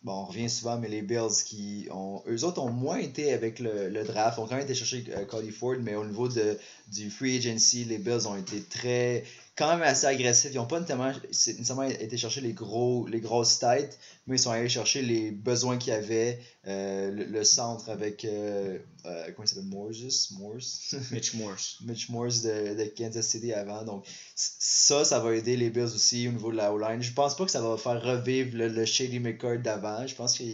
bon, 0.06 0.12
on 0.12 0.24
revient 0.24 0.48
souvent, 0.48 0.78
mais 0.78 0.88
les 0.88 1.02
Bills 1.02 1.42
qui 1.44 1.88
ont. 1.90 2.22
Eux 2.28 2.44
autres 2.44 2.62
ont 2.62 2.70
moins 2.70 2.98
été 2.98 3.32
avec 3.32 3.58
le, 3.58 3.90
le 3.90 4.04
draft, 4.04 4.38
ont 4.38 4.46
quand 4.46 4.54
même 4.54 4.64
été 4.64 4.74
chercher 4.74 5.04
euh, 5.10 5.24
Cody 5.24 5.50
Ford, 5.50 5.74
mais 5.80 5.96
au 5.96 6.04
niveau 6.04 6.28
de, 6.28 6.56
du 6.92 7.10
free 7.10 7.36
agency, 7.36 7.84
les 7.84 7.98
Bills 7.98 8.28
ont 8.28 8.36
été 8.36 8.62
très 8.62 9.24
quand 9.56 9.70
même 9.70 9.82
assez 9.82 10.06
agressifs. 10.06 10.50
Ils 10.52 10.56
n'ont 10.56 10.66
pas 10.66 10.80
nécessairement, 10.80 11.84
été 11.84 12.16
chercher 12.18 12.42
les, 12.42 12.52
gros, 12.52 13.06
les 13.06 13.20
grosses 13.20 13.58
têtes, 13.58 13.98
mais 14.26 14.36
ils 14.36 14.38
sont 14.38 14.50
allés 14.50 14.68
chercher 14.68 15.00
les 15.00 15.30
besoins 15.30 15.78
qu'il 15.78 15.92
y 15.92 15.96
avait. 15.96 16.38
Euh, 16.66 17.10
le, 17.10 17.44
centre 17.44 17.88
avec. 17.88 18.24
Euh, 18.24 18.78
euh, 19.06 19.24
comment 19.32 19.44
il 19.44 19.48
s'appelle? 19.48 19.64
Morse? 19.64 20.30
Morse? 20.32 20.96
Mitch 21.10 21.34
Morse. 21.34 21.78
Mitch 21.86 22.08
Morse 22.10 22.42
de, 22.42 22.74
de, 22.74 22.84
Kansas 22.96 23.26
City 23.26 23.52
avant. 23.52 23.82
Donc, 23.84 24.04
ça, 24.34 25.04
ça 25.04 25.20
va 25.20 25.34
aider 25.34 25.56
les 25.56 25.70
Bills 25.70 25.84
aussi 25.84 26.28
au 26.28 26.32
niveau 26.32 26.50
de 26.50 26.56
la 26.56 26.72
O-line. 26.72 27.02
Je 27.02 27.12
pense 27.12 27.36
pas 27.36 27.44
que 27.46 27.50
ça 27.50 27.62
va 27.62 27.76
faire 27.78 28.02
revivre 28.02 28.58
le, 28.58 28.84
Shady 28.84 29.20
McCord 29.20 29.58
d'avant. 29.58 30.06
Je 30.06 30.14
pense 30.14 30.36
que 30.36 30.44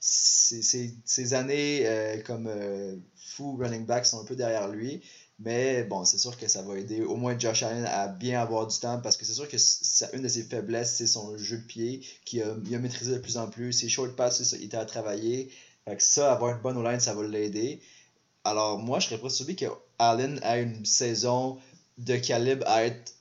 ces 0.00 1.34
années 1.34 1.86
comme 2.26 2.50
fou 3.14 3.56
running 3.56 3.86
back 3.86 4.06
sont 4.06 4.20
un 4.20 4.24
peu 4.24 4.34
derrière 4.34 4.68
lui. 4.68 5.02
Mais 5.40 5.84
bon, 5.84 6.04
c'est 6.04 6.18
sûr 6.18 6.36
que 6.36 6.48
ça 6.48 6.60
va 6.60 6.78
aider 6.78 7.00
au 7.02 7.16
moins 7.16 7.38
Josh 7.38 7.62
Allen 7.62 7.86
à 7.86 8.08
bien 8.08 8.40
avoir 8.42 8.66
du 8.66 8.78
temps 8.78 9.00
parce 9.00 9.16
que 9.16 9.24
c'est 9.24 9.32
sûr 9.32 9.48
que 9.48 9.56
ça, 9.56 10.08
une 10.12 10.22
de 10.22 10.28
ses 10.28 10.42
faiblesses, 10.42 10.96
c'est 10.96 11.06
son 11.06 11.36
jeu 11.38 11.56
de 11.56 11.62
pied 11.62 12.06
qui 12.26 12.42
a, 12.42 12.54
il 12.66 12.74
a 12.74 12.78
maîtrisé 12.78 13.12
de 13.14 13.18
plus 13.18 13.38
en 13.38 13.48
plus. 13.48 13.72
Ses 13.72 13.88
short 13.88 14.14
passes, 14.14 14.52
il 14.52 14.64
était 14.64 14.76
à 14.76 14.84
travailler. 14.84 15.50
Fait 15.86 15.96
que 15.96 16.02
ça, 16.02 16.32
avoir 16.32 16.54
une 16.54 16.62
bonne 16.62 16.82
line 16.84 17.00
ça 17.00 17.14
va 17.14 17.26
l'aider. 17.26 17.80
Alors 18.44 18.78
moi, 18.78 19.00
je 19.00 19.08
serais 19.08 19.18
pas 19.18 19.30
surpris 19.30 19.56
que 19.56 19.66
Allen 19.98 20.40
ait 20.44 20.62
une 20.62 20.84
saison 20.84 21.58
de 21.96 22.16
calibre 22.16 22.66
à 22.68 22.84
être 22.84 23.14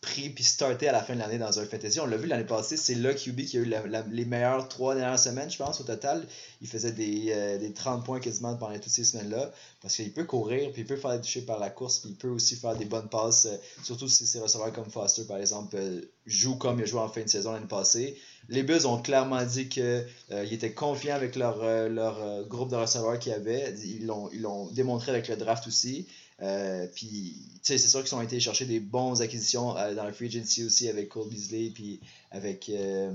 pris 0.00 0.30
puis 0.30 0.44
starté 0.44 0.88
à 0.88 0.92
la 0.92 1.02
fin 1.02 1.14
de 1.14 1.18
l'année 1.18 1.36
dans 1.36 1.58
un 1.58 1.66
fantasy. 1.66 2.00
On 2.00 2.06
l'a 2.06 2.16
vu 2.16 2.26
l'année 2.26 2.44
passée, 2.44 2.78
c'est 2.78 2.94
là 2.94 3.12
QB 3.12 3.44
qui 3.44 3.58
a 3.58 3.60
eu 3.60 3.72
les 4.10 4.24
meilleures 4.24 4.66
trois 4.68 4.94
dernières 4.94 5.18
semaines, 5.18 5.50
je 5.50 5.58
pense, 5.58 5.80
au 5.80 5.84
total. 5.84 6.26
Il 6.62 6.68
faisait 6.68 6.92
des, 6.92 7.26
euh, 7.28 7.58
des 7.58 7.72
30 7.72 8.04
points 8.04 8.18
quasiment 8.18 8.56
pendant 8.56 8.74
toutes 8.74 8.88
ces 8.88 9.04
semaines-là. 9.04 9.52
Parce 9.82 9.96
qu'il 9.96 10.12
peut 10.12 10.24
courir, 10.24 10.72
puis 10.72 10.82
il 10.82 10.86
peut 10.86 10.96
faire 10.96 11.12
des 11.12 11.20
toucher 11.20 11.42
par 11.42 11.58
la 11.58 11.68
course, 11.68 11.98
puis 11.98 12.10
il 12.10 12.16
peut 12.16 12.28
aussi 12.28 12.56
faire 12.56 12.76
des 12.76 12.86
bonnes 12.86 13.08
passes, 13.08 13.46
euh, 13.46 13.56
surtout 13.82 14.08
si 14.08 14.26
ses 14.26 14.40
receveurs 14.40 14.72
comme 14.72 14.90
Foster, 14.90 15.24
par 15.24 15.36
exemple, 15.36 15.76
euh, 15.76 16.00
jouent 16.24 16.56
comme 16.56 16.78
il 16.78 16.84
a 16.84 16.86
joué 16.86 17.00
en 17.00 17.08
fin 17.08 17.22
de 17.22 17.28
saison 17.28 17.52
l'année 17.52 17.66
passée. 17.66 18.16
Les 18.48 18.62
Bills 18.62 18.86
ont 18.86 19.00
clairement 19.02 19.44
dit 19.44 19.68
qu'ils 19.68 20.06
étaient 20.30 20.72
confiants 20.72 21.14
avec 21.14 21.36
leur, 21.36 21.62
leur 21.88 22.44
groupe 22.46 22.70
de 22.70 22.76
receveurs 22.76 23.18
qu'ils 23.18 23.32
avaient. 23.32 23.74
Ils 23.84 24.06
l'ont 24.06 24.66
démontré 24.72 25.12
avec 25.12 25.28
le 25.28 25.36
draft 25.36 25.66
aussi. 25.66 26.06
Euh, 26.42 26.86
puis, 26.94 27.36
c'est 27.62 27.78
sûr 27.78 28.02
qu'ils 28.02 28.14
ont 28.14 28.22
été 28.22 28.40
chercher 28.40 28.64
des 28.64 28.80
bons 28.80 29.20
acquisitions 29.20 29.76
euh, 29.76 29.94
dans 29.94 30.06
le 30.06 30.12
free 30.12 30.26
agency 30.26 30.64
aussi 30.64 30.88
avec 30.88 31.08
Cole 31.08 31.28
Beasley, 31.28 31.70
puis 31.74 32.00
avec, 32.30 32.68
euh, 32.70 33.12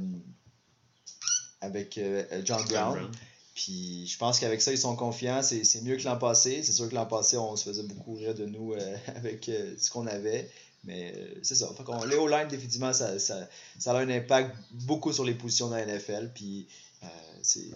avec 1.61 1.99
John 2.43 2.63
Brown. 2.65 3.09
Puis 3.55 4.05
je 4.07 4.17
pense 4.17 4.39
qu'avec 4.39 4.61
ça, 4.61 4.71
ils 4.71 4.77
sont 4.77 4.95
confiants. 4.95 5.41
C'est 5.41 5.81
mieux 5.81 5.95
que 5.95 6.03
l'an 6.03 6.17
passé. 6.17 6.61
C'est 6.61 6.73
sûr 6.73 6.89
que 6.89 6.95
l'an 6.95 7.05
passé, 7.05 7.37
on 7.37 7.55
se 7.55 7.63
faisait 7.63 7.83
beaucoup 7.83 8.15
rire 8.15 8.35
de 8.35 8.45
nous 8.45 8.73
avec 9.15 9.49
ce 9.77 9.89
qu'on 9.89 10.07
avait. 10.07 10.49
Mais 10.83 11.15
c'est 11.41 11.55
ça. 11.55 11.67
Fait 11.75 12.07
les 12.07 12.15
O-line, 12.17 12.47
définitivement, 12.47 12.93
ça, 12.93 13.17
ça, 13.17 13.49
ça, 13.79 13.93
a 13.93 14.01
un 14.01 14.09
impact 14.09 14.55
beaucoup 14.71 15.11
sur 15.11 15.23
les 15.23 15.33
positions 15.33 15.69
dans 15.69 15.77
la 15.77 15.85
NFL. 15.85 16.31
Puis 16.35 16.67
Euh, 17.05 17.09
c'est 17.43 17.69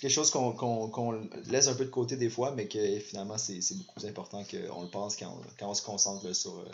quelque 0.00 0.12
chose 0.12 0.30
qu'on 0.30 1.30
laisse 1.46 1.68
un 1.68 1.74
peu 1.74 1.84
de 1.84 1.90
côté 1.90 2.16
des 2.16 2.30
fois, 2.30 2.52
mais 2.52 2.68
que 2.68 2.98
finalement, 3.00 3.36
c'est 3.38 3.60
beaucoup 3.74 4.00
plus 4.00 4.08
important 4.08 4.44
qu'on 4.44 4.82
le 4.82 4.88
pense 4.88 5.16
quand 5.16 5.28
on, 5.28 5.42
quand 5.58 5.70
on 5.70 5.74
se 5.74 5.82
concentre 5.82 6.32
sur 6.34 6.58
euh, 6.58 6.64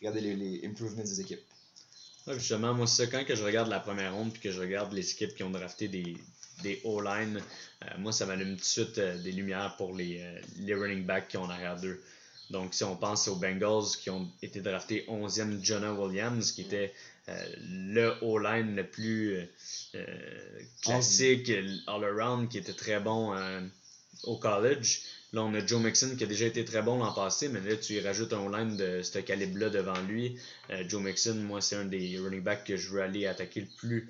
regarder 0.00 0.20
les, 0.20 0.34
les, 0.34 0.66
improvements 0.66 1.02
des 1.02 1.20
équipes. 1.20 1.42
justement, 2.26 2.74
moi, 2.74 2.86
c'est 2.86 3.08
quand 3.08 3.24
je 3.26 3.44
regarde 3.44 3.68
la 3.68 3.80
première 3.80 4.14
ronde 4.14 4.32
puis 4.32 4.42
que 4.42 4.50
je 4.50 4.60
regarde 4.60 4.92
les 4.92 5.10
équipes 5.10 5.34
qui 5.34 5.42
ont 5.42 5.50
drafté 5.50 5.88
des, 5.88 6.16
des 6.62 6.80
O-line, 6.84 7.40
euh, 7.82 7.86
moi, 7.98 8.12
ça 8.12 8.26
m'allume 8.26 8.56
tout 8.56 8.62
de 8.62 8.64
suite 8.64 8.98
des 8.98 9.32
lumières 9.32 9.76
pour 9.76 9.94
les, 9.94 10.24
les 10.58 10.74
running 10.74 11.04
backs 11.04 11.28
qui 11.28 11.36
ont 11.36 11.48
arrière 11.48 11.80
d'eux. 11.80 12.02
Donc, 12.50 12.74
si 12.74 12.84
on 12.84 12.96
pense 12.96 13.26
aux 13.28 13.36
Bengals 13.36 13.96
qui 14.00 14.10
ont 14.10 14.28
été 14.42 14.60
draftés 14.60 15.06
11e, 15.08 15.64
Jonah 15.64 15.94
Williams, 15.94 16.52
qui 16.52 16.62
était 16.62 16.92
le 17.26 18.14
O-line 18.22 18.76
le 18.76 18.86
plus 18.86 19.34
euh, 19.34 19.44
euh, 19.94 20.60
classique, 20.82 21.50
all-around, 21.86 22.48
qui 22.48 22.58
était 22.58 22.72
très 22.72 23.00
bon 23.00 23.34
au 24.24 24.36
college. 24.36 25.02
Là, 25.32 25.42
on 25.42 25.54
a 25.54 25.66
Joe 25.66 25.82
Mixon 25.82 26.14
qui 26.16 26.24
a 26.24 26.26
déjà 26.26 26.46
été 26.46 26.64
très 26.64 26.82
bon 26.82 26.98
l'an 26.98 27.12
passé, 27.12 27.48
mais 27.48 27.60
là, 27.60 27.76
tu 27.76 27.94
y 27.94 28.00
rajoutes 28.00 28.32
un 28.32 28.40
O-line 28.40 28.76
de 28.76 29.02
ce 29.02 29.18
calibre-là 29.18 29.68
devant 29.68 30.00
lui. 30.02 30.36
Joe 30.86 31.02
Mixon, 31.02 31.34
moi, 31.34 31.60
c'est 31.60 31.76
un 31.76 31.86
des 31.86 32.18
running 32.18 32.42
backs 32.42 32.64
que 32.64 32.76
je 32.76 32.90
veux 32.90 33.02
aller 33.02 33.26
attaquer 33.26 33.62
le 33.62 33.66
plus 33.78 34.08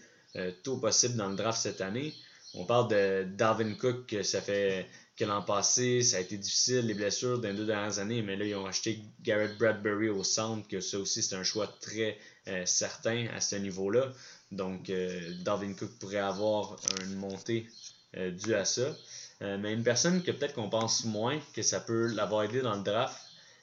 tôt 0.62 0.77
possible 0.77 1.16
dans 1.16 1.29
le 1.29 1.37
draft 1.37 1.61
cette 1.61 1.81
année. 1.81 2.12
On 2.53 2.66
parle 2.66 2.88
de 2.88 3.27
Darwin 3.37 3.77
Cook, 3.77 4.07
que 4.07 4.22
ça 4.22 4.40
fait 4.40 4.87
que 5.16 5.24
l'an 5.24 5.42
passé, 5.42 6.03
ça 6.03 6.16
a 6.16 6.20
été 6.20 6.37
difficile, 6.37 6.87
les 6.87 6.94
blessures 6.94 7.38
dans 7.38 7.48
les 7.48 7.55
deux 7.55 7.66
dernières 7.66 7.98
années, 8.00 8.22
mais 8.22 8.37
là, 8.37 8.44
ils 8.44 8.55
ont 8.57 8.66
acheté 8.66 9.00
Garrett 9.20 9.57
Bradbury 9.59 10.09
au 10.09 10.24
centre, 10.24 10.66
que 10.66 10.81
ça 10.81 10.98
aussi, 10.98 11.22
c'est 11.22 11.37
un 11.37 11.44
choix 11.44 11.68
très 11.81 12.18
euh, 12.48 12.66
certain 12.66 13.29
à 13.35 13.40
ce 13.40 13.57
niveau-là. 13.57 14.12
Donc, 14.50 14.90
euh, 14.90 15.35
Darwin 15.44 15.77
Cook 15.77 15.90
pourrait 16.00 16.18
avoir 16.18 16.77
une 17.03 17.14
montée 17.14 17.68
euh, 18.16 18.31
due 18.33 18.55
à 18.55 18.64
ça. 18.64 18.96
mais 19.40 19.72
une 19.74 19.83
personne 19.83 20.22
que 20.22 20.31
peut-être 20.31 20.55
qu'on 20.55 20.70
pense 20.70 21.05
moins 21.05 21.38
que 21.55 21.62
ça 21.62 21.81
peut 21.81 22.07
l'avoir 22.07 22.44
aidé 22.44 22.62
dans 22.62 22.77
le 22.77 22.83
draft, 22.83 23.20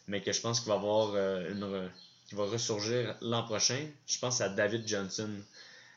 mais 0.08 0.22
que 0.22 0.32
je 0.32 0.40
pense 0.40 0.60
qu'il 0.60 0.70
va 0.70 0.76
avoir 0.76 1.16
une 1.16 1.90
qui 2.28 2.36
va 2.36 2.46
ressurgir 2.46 3.18
l'an 3.22 3.44
prochain, 3.44 3.88
je 4.06 4.20
pense 4.20 4.42
à 4.42 4.50
David 4.50 4.88
Johnson. 4.88 5.30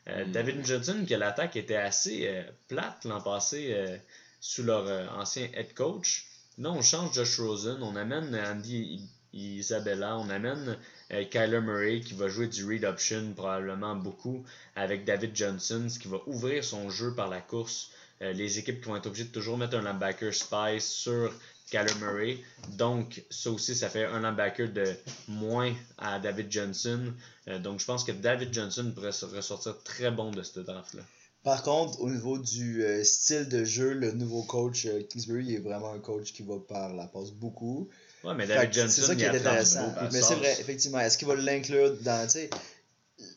Hmm. 0.07 0.33
David 0.33 0.65
Johnson, 0.65 1.05
que 1.09 1.15
l'attaque 1.15 1.57
était 1.57 1.77
assez 1.77 2.45
plate 2.69 3.05
l'an 3.05 3.21
passé 3.21 4.01
sous 4.45 4.63
leur 4.63 4.87
euh, 4.87 5.07
ancien 5.17 5.49
head 5.55 5.73
coach. 5.73 6.27
Là, 6.59 6.71
on 6.71 6.83
change 6.83 7.15
Josh 7.15 7.41
Rosen, 7.41 7.83
on 7.83 7.97
amène 7.97 8.35
Andy 8.37 9.01
Isabella, 9.33 10.19
on 10.19 10.29
amène 10.29 10.77
euh, 11.13 11.25
Kyler 11.25 11.63
Murray 11.63 12.01
qui 12.01 12.13
va 12.13 12.29
jouer 12.29 12.47
du 12.49 12.63
read 12.67 12.85
option 12.85 13.33
probablement 13.35 13.97
beaucoup 13.97 14.45
avec 14.77 15.07
David 15.07 15.35
Johnson, 15.35 15.87
ce 15.89 15.99
qui 15.99 16.09
va 16.09 16.19
ouvrir 16.27 16.63
son 16.63 16.91
jeu 16.91 17.15
par 17.15 17.31
la 17.31 17.41
course. 17.41 17.91
Euh, 18.21 18.35
les 18.35 18.59
équipes 18.59 18.83
qui 18.83 18.89
vont 18.89 18.97
être 18.97 19.07
obligées 19.07 19.25
de 19.25 19.33
toujours 19.33 19.57
mettre 19.57 19.79
un 19.79 19.83
linebacker 19.83 20.35
spice 20.35 20.93
sur 20.93 21.33
Kyler 21.71 21.95
Murray. 22.01 22.39
Donc, 22.77 23.25
ça 23.31 23.51
aussi, 23.51 23.75
ça 23.75 23.89
fait 23.89 24.05
un 24.05 24.21
linebacker 24.21 24.71
de 24.71 24.95
moins 25.27 25.75
à 25.97 26.19
David 26.19 26.53
Johnson. 26.53 27.15
donc, 27.61 27.81
je 27.81 27.87
pense 27.87 28.05
que 28.05 28.13
David 28.13 28.53
Johnson 28.53 28.93
pourrait 28.95 29.09
ressortir 29.09 29.83
très 29.85 30.11
bon 30.11 30.33
de 30.33 30.43
ce 30.43 30.61
draft-là. 30.61 31.03
Par 31.45 31.63
contre, 31.63 32.01
au 32.01 32.09
niveau 32.09 32.39
du 32.39 32.83
euh, 32.83 33.05
style 33.05 33.47
de 33.51 33.65
jeu, 33.65 33.93
le 33.93 34.13
nouveau 34.13 34.43
coach 34.43 34.87
euh, 34.87 35.03
Kingsbury 35.03 35.55
est 35.55 35.59
vraiment 35.59 35.93
un 35.93 35.99
coach 35.99 36.33
qui 36.33 36.43
va 36.43 36.55
par 36.67 36.95
la 36.95 37.07
passe 37.07 37.33
beaucoup. 37.33 37.91
Ouais, 38.25 38.35
mais 38.35 38.47
David 38.47 38.73
Johnson, 38.73 39.03
c'est 39.03 39.07
ça 39.07 39.15
qui 39.15 39.25
est 39.25 39.29
intéressant. 39.29 39.95
Mais 40.11 40.23
c'est 40.23 40.37
vrai, 40.37 40.57
effectivement. 40.59 41.01
Est-ce 41.01 41.19
qu'il 41.19 41.29
va 41.29 41.35
l'inclure 41.35 41.95
dans, 42.01 42.27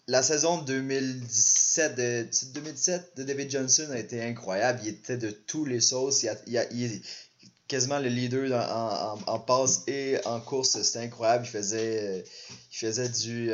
la 0.08 0.24
saison 0.24 0.62
2017 0.62 1.96
de, 1.96 2.28
2017 2.54 3.12
de 3.18 3.24
David 3.24 3.52
Johnson 3.52 3.88
a 3.92 4.00
été 4.00 4.24
incroyable. 4.24 4.80
Il 4.84 4.90
était 4.90 5.18
de 5.18 5.30
tous 5.30 5.66
les 5.66 5.82
sauces. 5.82 6.24
Il, 6.24 6.58
a, 6.58 6.64
il, 6.72 6.84
est 6.86 7.02
quasiment 7.68 8.00
le 8.00 8.08
leader 8.08 8.54
en, 8.74 9.20
en, 9.28 9.40
passe 9.40 9.84
et 9.88 10.16
en 10.24 10.40
course. 10.40 10.82
C'était 10.82 11.00
incroyable. 11.00 11.44
Il 11.46 11.50
faisait, 11.50 12.00
euh, 12.04 12.22
il 12.72 12.78
faisait 12.78 13.10
du 13.10 13.52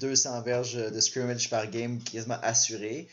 200 0.00 0.42
verges 0.42 0.74
de 0.74 1.00
scrimmage 1.00 1.48
par 1.48 1.70
game 1.70 2.02
quasiment 2.02 2.38
assuré 2.42 3.06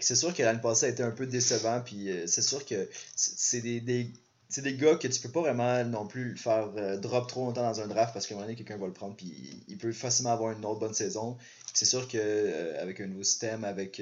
c'est 0.00 0.16
sûr 0.16 0.34
que 0.34 0.42
l'année 0.42 0.60
passée 0.60 0.86
a 0.86 0.88
été 0.88 1.02
un 1.02 1.10
peu 1.10 1.26
décevant, 1.26 1.80
puis 1.84 2.10
euh, 2.10 2.26
c'est 2.26 2.42
sûr 2.42 2.64
que 2.64 2.88
c'est 3.14 3.60
des, 3.60 3.80
des 3.80 4.10
c'est 4.48 4.62
des 4.62 4.76
gars 4.76 4.94
que 4.94 5.08
tu 5.08 5.20
peux 5.20 5.28
pas 5.28 5.40
vraiment 5.40 5.84
non 5.84 6.06
plus 6.06 6.36
faire 6.36 6.70
euh, 6.76 6.96
drop 6.96 7.28
trop 7.28 7.46
longtemps 7.46 7.62
dans 7.68 7.80
un 7.80 7.88
draft 7.88 8.12
parce 8.12 8.28
qu'à 8.28 8.34
un 8.34 8.36
moment 8.36 8.46
donné, 8.46 8.56
quelqu'un 8.56 8.76
va 8.76 8.86
le 8.86 8.92
prendre 8.92 9.16
puis 9.16 9.64
il, 9.66 9.76
peut 9.76 9.92
facilement 9.92 10.30
avoir 10.30 10.52
une 10.52 10.64
autre 10.64 10.78
bonne 10.78 10.94
saison. 10.94 11.36
C'est 11.74 11.84
sûr 11.84 12.06
qu'avec 12.06 12.24
euh, 12.24 12.82
avec 12.82 13.00
un 13.00 13.06
nouveau 13.08 13.24
système, 13.24 13.64
avec 13.64 14.00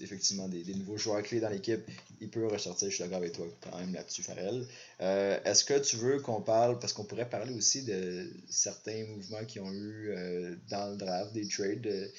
effectivement 0.00 0.48
des, 0.48 0.64
des, 0.64 0.74
nouveaux 0.74 0.96
joueurs 0.96 1.22
clés 1.22 1.38
dans 1.38 1.50
l'équipe, 1.50 1.82
il 2.20 2.30
peut 2.30 2.48
ressortir. 2.48 2.90
Je 2.90 2.94
suis 2.94 3.04
d'accord 3.04 3.18
avec 3.18 3.32
toi 3.32 3.46
quand 3.60 3.78
même 3.78 3.94
là-dessus, 3.94 4.22
Farrell. 4.22 4.66
Est-ce 4.98 5.64
que 5.64 5.78
tu 5.78 5.96
veux 5.96 6.18
qu'on 6.18 6.40
parle, 6.40 6.80
parce 6.80 6.92
qu'on 6.92 7.04
pourrait 7.04 7.28
parler 7.28 7.54
aussi 7.54 7.84
de 7.84 8.28
certains 8.48 9.04
mouvements 9.06 9.44
qui 9.44 9.60
ont 9.60 9.72
eu 9.72 10.12
dans 10.68 10.90
le 10.90 10.96
draft, 10.96 11.32
des 11.32 11.46
trades. 11.46 12.10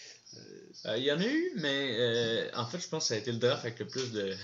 Euh, 0.85 0.97
il 0.97 1.03
y 1.03 1.11
en 1.11 1.19
a 1.19 1.25
eu, 1.25 1.51
mais 1.57 1.95
euh, 1.97 2.49
en 2.55 2.65
fait, 2.65 2.79
je 2.79 2.87
pense 2.87 3.03
que 3.03 3.07
ça 3.09 3.13
a 3.13 3.17
été 3.17 3.31
le 3.31 3.37
draft 3.37 3.63
avec 3.63 3.79
le 3.79 3.87
plus 3.87 4.11
de, 4.11 4.35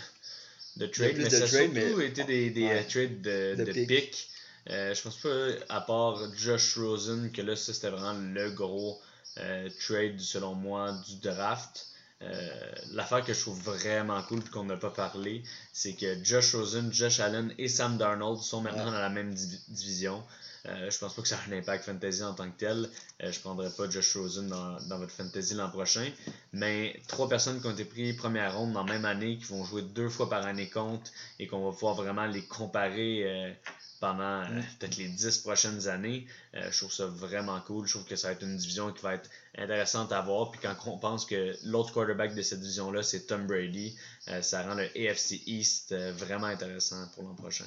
de 0.78 0.86
trades. 0.86 1.18
Mais 1.18 1.30
ça 1.30 1.44
a 1.44 1.48
surtout 1.48 2.02
été 2.02 2.24
des, 2.24 2.50
des 2.50 2.70
euh, 2.70 2.84
trades 2.88 3.22
de, 3.22 3.56
de, 3.56 4.94
je 4.94 5.02
pense 5.02 5.18
pas, 5.18 5.48
à 5.70 5.82
part 5.82 6.22
Josh 6.36 6.78
Rosen, 6.78 7.32
que 7.32 7.42
là, 7.42 7.56
ça 7.56 7.74
c'était 7.74 7.90
vraiment 7.90 8.14
le 8.14 8.52
gros 8.52 9.02
trade, 9.80 10.20
selon 10.20 10.54
moi, 10.54 10.94
du 11.08 11.16
draft. 11.18 11.88
L'affaire 12.92 13.24
que 13.24 13.34
je 13.34 13.40
trouve 13.40 13.60
vraiment 13.62 14.22
cool 14.24 14.40
et 14.40 14.50
qu'on 14.50 14.66
n'a 14.66 14.78
pas 14.78 14.92
parlé, 14.92 15.44
c'est 15.74 15.94
que 15.94 16.24
Josh 16.24 16.56
Rosen, 16.56 16.92
Josh 16.94 17.20
Allen 17.20 17.54
et 17.58 17.68
Sam 17.68 17.98
Darnold 17.98 18.42
sont 18.42 18.62
maintenant 18.62 18.86
dans 18.86 18.92
la 18.92 19.10
même 19.10 19.34
division. 19.70 20.22
Euh, 20.66 20.90
je 20.90 20.98
pense 21.00 21.14
pas 21.14 21.22
que 21.22 21.28
ça 21.28 21.38
a 21.38 21.50
un 21.50 21.58
impact 21.58 21.86
fantasy 21.86 22.24
en 22.24 22.34
tant 22.34 22.50
que 22.50 22.58
tel. 22.58 22.90
Euh, 23.24 23.32
je 23.32 23.40
prendrai 23.40 23.70
pas 23.70 23.90
Josh 23.90 24.16
Rosen 24.16 24.48
dans, 24.48 24.80
dans 24.88 24.98
votre 24.98 25.12
fantasy 25.12 25.54
l'an 25.54 25.70
prochain. 25.70 26.10
Mais 26.54 27.02
trois 27.08 27.30
personnes 27.30 27.62
qui 27.62 27.68
ont 27.68 27.72
été 27.72 27.86
prises 27.86 28.16
première 28.18 28.58
ronde 28.58 28.74
dans 28.74 28.84
la 28.84 28.94
même 28.94 29.06
année, 29.06 29.38
qui 29.38 29.46
vont 29.46 29.64
jouer 29.64 29.84
deux 29.84 30.10
fois 30.10 30.30
par 30.30 30.46
année 30.46 30.70
compte 30.70 31.12
et 31.40 31.48
qu'on 31.48 31.64
va 31.64 31.72
pouvoir 31.72 31.96
vraiment 31.96 32.26
les 32.26 32.44
comparer 32.44 33.24
euh, 33.26 33.52
pendant 34.00 34.46
peut-être 34.80 34.96
les 34.96 35.10
dix 35.10 35.40
prochaines 35.40 35.90
années. 35.90 36.26
je 36.54 36.78
trouve 36.78 36.92
ça 36.92 37.06
vraiment 37.06 37.60
cool. 37.62 37.86
Je 37.86 37.92
trouve 37.92 38.06
que 38.06 38.16
ça 38.16 38.30
va 38.30 38.34
être 38.34 38.44
une 38.44 38.56
division 38.56 38.94
qui 38.94 39.02
va 39.02 39.16
être 39.16 39.30
intéressante 39.58 40.14
à 40.14 40.22
voir. 40.22 40.52
Puis 40.52 40.62
quand 40.62 40.74
on 40.86 40.98
pense 40.98 41.26
que 41.26 41.54
l'autre 41.66 41.92
quarterback 41.92 42.34
de 42.34 42.42
cette 42.42 42.62
division-là, 42.62 43.04
c'est 43.04 43.28
Tom 43.28 43.46
Brady, 43.46 43.98
ça 44.42 44.64
rend 44.64 44.76
le 44.76 44.86
AFC 44.96 45.42
East 45.48 45.94
vraiment 45.94 46.48
intéressant 46.48 47.10
pour 47.14 47.24
l'an 47.24 47.36
prochain. 47.36 47.66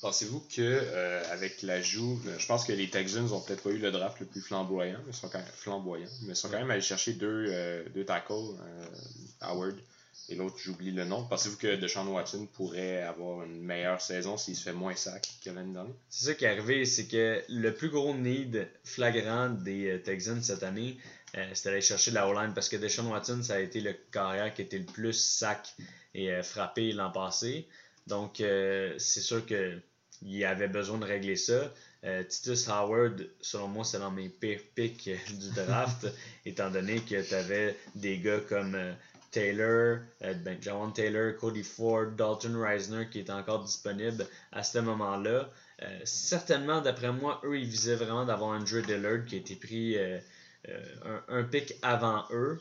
Pensez-vous 0.00 0.40
que 0.40 0.60
euh, 0.60 1.22
avec 1.32 1.62
l'ajout, 1.62 2.20
je 2.38 2.46
pense 2.46 2.64
que 2.64 2.72
les 2.72 2.88
Texans 2.88 3.32
ont 3.32 3.40
peut-être 3.40 3.62
pas 3.62 3.70
eu 3.70 3.78
le 3.78 3.90
draft 3.90 4.20
le 4.20 4.26
plus 4.26 4.40
flamboyant, 4.40 5.00
mais 5.06 5.12
sont 5.12 5.28
quand 5.28 5.38
même 5.38 5.48
flamboyants, 5.52 6.06
mais 6.22 6.34
sont 6.36 6.48
quand 6.48 6.58
même 6.58 6.70
allés 6.70 6.80
chercher 6.80 7.14
deux, 7.14 7.46
euh, 7.48 7.82
deux 7.94 8.04
tackles, 8.04 8.32
euh, 8.32 8.86
Howard 9.40 9.76
et 10.28 10.36
l'autre 10.36 10.56
j'oublie 10.58 10.92
le 10.92 11.04
nom. 11.04 11.24
Pensez-vous 11.24 11.56
que 11.56 11.74
Deshaun 11.76 12.06
Watson 12.06 12.46
pourrait 12.52 13.02
avoir 13.02 13.44
une 13.44 13.60
meilleure 13.60 14.00
saison 14.00 14.36
s'il 14.36 14.54
se 14.54 14.62
fait 14.62 14.72
moins 14.72 14.94
sac 14.94 15.28
que 15.44 15.50
l'année 15.50 15.72
dernière? 15.72 15.94
C'est 16.10 16.26
ça 16.26 16.34
qui 16.34 16.44
est 16.44 16.48
arrivé, 16.48 16.84
c'est 16.84 17.06
que 17.06 17.42
le 17.48 17.74
plus 17.74 17.88
gros 17.88 18.14
need 18.14 18.68
flagrant 18.84 19.48
des 19.50 20.00
Texans 20.04 20.42
cette 20.42 20.62
année, 20.62 20.98
c'était 21.32 21.70
d'aller 21.70 21.80
chercher 21.80 22.10
la 22.12 22.28
O-line 22.28 22.52
parce 22.54 22.68
que 22.68 22.76
Deshaun 22.76 23.06
Watson 23.10 23.42
ça 23.42 23.54
a 23.54 23.60
été 23.60 23.80
le 23.80 23.94
carrière 24.12 24.52
qui 24.54 24.62
était 24.62 24.78
le 24.78 24.84
plus 24.84 25.14
sac 25.14 25.74
et 26.14 26.42
frappé 26.42 26.92
l'an 26.92 27.10
passé. 27.10 27.66
Donc, 28.06 28.36
c'est 28.36 29.20
sûr 29.20 29.44
que 29.46 29.80
il 30.22 30.44
avait 30.44 30.68
besoin 30.68 30.98
de 30.98 31.04
régler 31.04 31.36
ça. 31.36 31.72
Euh, 32.04 32.22
Titus 32.22 32.68
Howard, 32.68 33.28
selon 33.40 33.68
moi, 33.68 33.84
c'est 33.84 33.98
dans 33.98 34.10
mes 34.10 34.28
pires 34.28 34.60
picks 34.74 35.10
du 35.38 35.50
draft, 35.50 36.06
étant 36.46 36.70
donné 36.70 37.00
que 37.00 37.26
tu 37.26 37.34
avais 37.34 37.76
des 37.94 38.18
gars 38.18 38.40
comme 38.48 38.74
euh, 38.74 38.92
Taylor, 39.32 39.98
euh, 40.22 40.34
ben, 40.34 40.56
John 40.60 40.92
Taylor, 40.92 41.36
Cody 41.36 41.64
Ford, 41.64 42.12
Dalton 42.16 42.56
Reisner 42.56 43.08
qui 43.10 43.20
étaient 43.20 43.32
encore 43.32 43.64
disponibles 43.64 44.26
à 44.52 44.62
ce 44.62 44.78
moment-là. 44.78 45.50
certainement, 46.04 46.80
d'après 46.80 47.12
moi, 47.12 47.40
eux, 47.44 47.58
ils 47.58 47.68
visaient 47.68 47.96
vraiment 47.96 48.24
d'avoir 48.24 48.50
Andrew 48.50 48.80
Dillard 48.82 49.24
qui 49.26 49.34
a 49.34 49.38
été 49.38 49.56
pris 49.56 49.96
un, 49.98 51.22
un, 51.28 51.44
pick 51.44 51.74
avant 51.82 52.24
eux, 52.30 52.60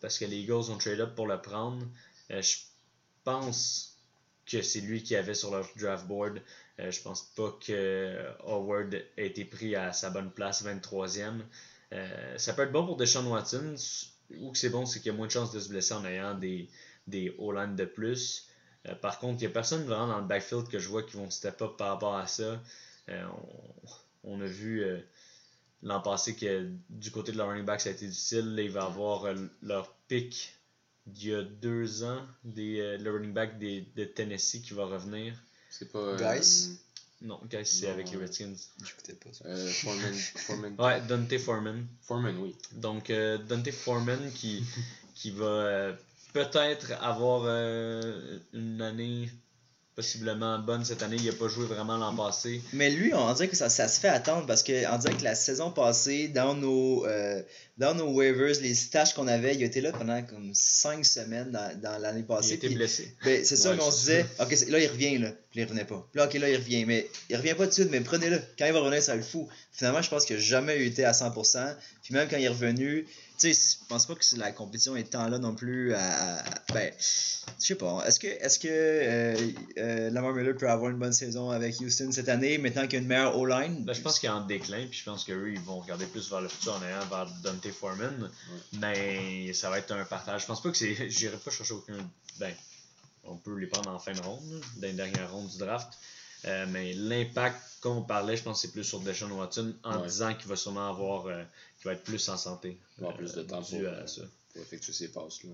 parce 0.00 0.18
que 0.18 0.26
les 0.26 0.38
Eagles 0.38 0.70
ont 0.70 0.76
trade 0.76 1.00
up 1.00 1.14
pour 1.14 1.26
le 1.26 1.40
prendre. 1.40 1.86
je 2.28 2.56
pense 3.24 3.91
que 4.46 4.62
c'est 4.62 4.80
lui 4.80 5.02
qui 5.02 5.16
avait 5.16 5.34
sur 5.34 5.50
leur 5.50 5.68
draft 5.76 6.06
board. 6.06 6.40
Euh, 6.80 6.90
je 6.90 7.02
pense 7.02 7.22
pas 7.36 7.56
que 7.64 8.18
Howard 8.44 8.94
ait 8.94 9.26
été 9.26 9.44
pris 9.44 9.76
à 9.76 9.92
sa 9.92 10.10
bonne 10.10 10.30
place, 10.30 10.64
23e. 10.64 11.40
Euh, 11.92 12.38
ça 12.38 12.54
peut 12.54 12.62
être 12.62 12.72
bon 12.72 12.86
pour 12.86 12.96
Deshaun 12.96 13.26
Watson. 13.26 13.74
Ou 14.38 14.52
que 14.52 14.58
c'est 14.58 14.70
bon, 14.70 14.86
c'est 14.86 15.00
qu'il 15.00 15.12
y 15.12 15.14
a 15.14 15.16
moins 15.16 15.26
de 15.26 15.32
chances 15.32 15.52
de 15.52 15.60
se 15.60 15.68
blesser 15.68 15.94
en 15.94 16.04
ayant 16.06 16.34
des, 16.34 16.68
des 17.06 17.34
O-line 17.38 17.76
de 17.76 17.84
plus. 17.84 18.48
Euh, 18.88 18.94
par 18.94 19.18
contre, 19.18 19.42
il 19.42 19.46
n'y 19.46 19.50
a 19.50 19.54
personne 19.54 19.84
vraiment 19.84 20.08
dans 20.08 20.18
le 20.18 20.26
backfield 20.26 20.68
que 20.68 20.78
je 20.78 20.88
vois 20.88 21.02
qui 21.02 21.16
vont 21.16 21.30
step 21.30 21.60
up 21.62 21.76
par 21.76 21.88
rapport 21.88 22.16
à 22.16 22.26
ça. 22.26 22.60
On, 24.24 24.40
a 24.40 24.46
vu 24.46 24.84
l'an 25.82 26.00
passé 26.00 26.34
que 26.34 26.70
du 26.88 27.10
côté 27.10 27.32
de 27.32 27.36
leur 27.36 27.48
running 27.48 27.66
back, 27.66 27.80
ça 27.80 27.90
a 27.90 27.92
été 27.92 28.06
difficile. 28.06 28.54
Là, 28.54 28.62
il 28.62 28.70
va 28.70 28.84
avoir 28.84 29.26
leur 29.60 29.92
pick 30.08 30.54
d'il 31.06 31.30
y 31.30 31.34
a 31.34 31.42
deux 31.42 32.04
ans, 32.04 32.20
des, 32.44 32.80
euh, 32.80 32.98
le 32.98 33.10
running 33.12 33.32
back 33.32 33.58
des, 33.58 33.86
de 33.96 34.04
Tennessee 34.04 34.62
qui 34.62 34.74
va 34.74 34.84
revenir. 34.86 35.34
C'est 35.70 35.90
pas. 35.90 35.98
euh, 35.98 36.16
Guys? 36.38 36.78
Non, 37.22 37.40
guys, 37.48 37.64
c'est 37.64 37.88
avec 37.88 38.10
les. 38.10 38.16
Redskins. 38.16 38.54
J'écoutais 38.84 39.12
pas 39.14 39.32
ça. 39.32 39.44
euh, 39.46 39.68
Foreman. 39.70 40.14
Foreman. 40.36 40.74
Ouais, 40.78 41.00
Dante 41.02 41.38
Foreman. 41.38 41.86
Foreman, 42.02 42.36
oui. 42.38 42.56
Donc, 42.72 43.10
euh, 43.10 43.38
Dante 43.38 43.70
Foreman 43.70 44.32
qui, 44.32 44.64
qui 45.14 45.30
va 45.30 45.44
euh, 45.44 45.92
peut-être 46.32 46.92
avoir 47.00 47.42
euh, 47.46 48.38
une 48.52 48.82
année 48.82 49.30
possiblement 49.94 50.58
bonne 50.58 50.84
cette 50.84 51.02
année. 51.02 51.16
Il 51.18 51.26
n'a 51.26 51.32
pas 51.32 51.48
joué 51.48 51.66
vraiment 51.66 51.96
l'an 51.96 52.14
passé. 52.14 52.62
Mais 52.72 52.90
lui, 52.90 53.12
on 53.14 53.32
dirait 53.34 53.48
que 53.48 53.56
ça, 53.56 53.68
ça 53.68 53.88
se 53.88 54.00
fait 54.00 54.08
attendre 54.08 54.46
parce 54.46 54.62
que 54.62 54.72
on 54.92 54.98
dirait 54.98 55.14
que 55.16 55.24
la 55.24 55.34
saison 55.34 55.70
passée, 55.70 56.28
dans 56.28 56.54
nos, 56.54 57.06
euh, 57.06 57.42
dans 57.78 57.94
nos 57.94 58.10
waivers, 58.12 58.54
les 58.62 58.74
stages 58.74 59.12
qu'on 59.14 59.28
avait, 59.28 59.54
il 59.54 59.62
était 59.62 59.80
là 59.80 59.92
pendant 59.92 60.22
comme 60.22 60.50
5 60.54 61.04
semaines 61.04 61.50
dans, 61.50 61.78
dans 61.80 61.98
l'année 61.98 62.20
Il 62.20 62.26
passée. 62.26 62.54
été 62.54 62.68
puis- 62.68 62.76
blessé. 62.76 63.14
ben, 63.24 63.44
c'est 63.44 63.56
ça 63.56 63.72
Ouais, 63.72 63.76
qu'on 63.76 63.90
se 63.90 63.98
disait. 64.00 64.26
Ok, 64.40 64.50
là 64.68 64.78
il 64.78 64.86
revient 64.88 65.18
là. 65.18 65.30
Puis 65.50 65.60
il 65.60 65.64
revenait 65.64 65.84
pas. 65.84 66.06
Puis 66.10 66.18
là, 66.18 66.26
ok, 66.26 66.34
là 66.34 66.48
il 66.48 66.56
revient. 66.56 66.84
Mais 66.86 67.06
il 67.28 67.36
revient 67.36 67.54
pas 67.54 67.64
tout 67.64 67.70
de 67.70 67.74
suite, 67.74 67.88
mais 67.90 68.00
prenez-le. 68.00 68.40
Quand 68.58 68.66
il 68.66 68.72
va 68.72 68.80
revenir, 68.80 69.02
ça 69.02 69.14
le 69.14 69.22
fout. 69.22 69.46
Finalement, 69.72 70.00
je 70.02 70.08
pense 70.08 70.24
qu'il 70.24 70.36
n'a 70.36 70.42
jamais 70.42 70.84
été 70.86 71.04
à 71.04 71.12
100%. 71.12 71.74
Puis 72.02 72.14
même 72.14 72.28
quand 72.30 72.36
il 72.38 72.44
est 72.44 72.48
revenu, 72.48 73.06
tu 73.42 73.52
sais, 73.54 73.76
je 73.82 73.86
pense 73.88 74.06
pas 74.06 74.14
que 74.14 74.36
la 74.36 74.52
compétition 74.52 74.94
est 74.96 75.04
tant 75.10 75.28
là 75.28 75.38
non 75.38 75.54
plus 75.54 75.94
à. 75.94 76.38
à- 76.38 76.62
ben, 76.72 76.92
je 76.98 77.66
sais 77.66 77.74
pas. 77.74 78.04
Est-ce 78.06 78.20
que, 78.20 78.26
est-ce 78.26 78.58
que 78.58 78.68
euh, 78.68 79.36
euh, 79.78 80.10
Lamar 80.10 80.32
Miller 80.32 80.56
peut 80.56 80.68
avoir 80.70 80.90
une 80.90 80.98
bonne 80.98 81.12
saison 81.12 81.50
avec 81.50 81.80
Houston 81.80 82.10
cette 82.12 82.28
année, 82.28 82.58
maintenant 82.58 82.82
qu'il 82.82 82.94
y 82.94 82.96
a 82.96 83.00
une 83.00 83.06
meilleure 83.08 83.36
O-line? 83.38 83.84
Ben, 83.84 83.92
je 83.92 84.00
pense 84.00 84.18
qu'il 84.18 84.28
est 84.28 84.32
en 84.32 84.46
déclin, 84.46 84.86
puis 84.88 84.98
je 85.00 85.04
pense 85.04 85.24
qu'eux, 85.24 85.50
ils 85.52 85.60
vont 85.60 85.80
regarder 85.80 86.06
plus 86.06 86.30
vers 86.30 86.40
le 86.40 86.48
futur 86.48 86.74
en 86.74 86.82
ayant 86.86 87.04
vers 87.10 87.26
Dante 87.42 87.68
Foreman. 87.72 88.30
Mais 88.74 89.52
ça 89.52 89.70
va 89.70 89.78
être 89.78 89.92
un 89.92 90.04
partage. 90.04 90.42
Je 90.42 90.46
pense 90.46 90.62
pas 90.62 90.70
que 90.70 90.76
c'est. 90.76 90.94
J'irai 91.10 91.36
pas 91.36 91.50
chercher 91.50 91.74
aucun. 91.74 91.94
Ben, 92.38 92.52
on 93.24 93.36
peut 93.36 93.56
les 93.58 93.66
prendre 93.66 93.90
en 93.90 93.98
fin 93.98 94.12
de 94.12 94.20
ronde, 94.20 94.60
dans 94.76 94.86
les 94.86 94.92
dernières 94.92 95.30
rondes 95.32 95.48
du 95.48 95.58
draft. 95.58 95.88
Euh, 96.44 96.66
mais 96.70 96.92
l'impact 96.94 97.56
qu'on 97.80 98.02
parlait, 98.02 98.36
je 98.36 98.42
pense 98.42 98.60
que 98.62 98.66
c'est 98.66 98.72
plus 98.72 98.82
sur 98.82 98.98
Deshaun 99.00 99.30
Watson 99.30 99.74
en 99.84 99.98
Ouais. 100.00 100.06
disant 100.08 100.34
qu'il 100.34 100.48
va 100.48 100.56
sûrement 100.56 100.88
avoir. 100.90 101.26
euh, 101.26 101.44
être 101.90 102.04
plus 102.04 102.28
en 102.28 102.36
santé. 102.36 102.78
Avoir 102.98 103.16
plus 103.16 103.32
de 103.32 103.42
temps 103.42 103.62
pour, 103.62 103.78
à 103.80 103.82
euh, 103.82 104.06
ça. 104.06 104.22
Pour 104.52 104.62
effectuer 104.62 104.92
ses 104.92 105.10
passes. 105.10 105.42
Là. 105.44 105.50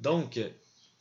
Donc, 0.00 0.38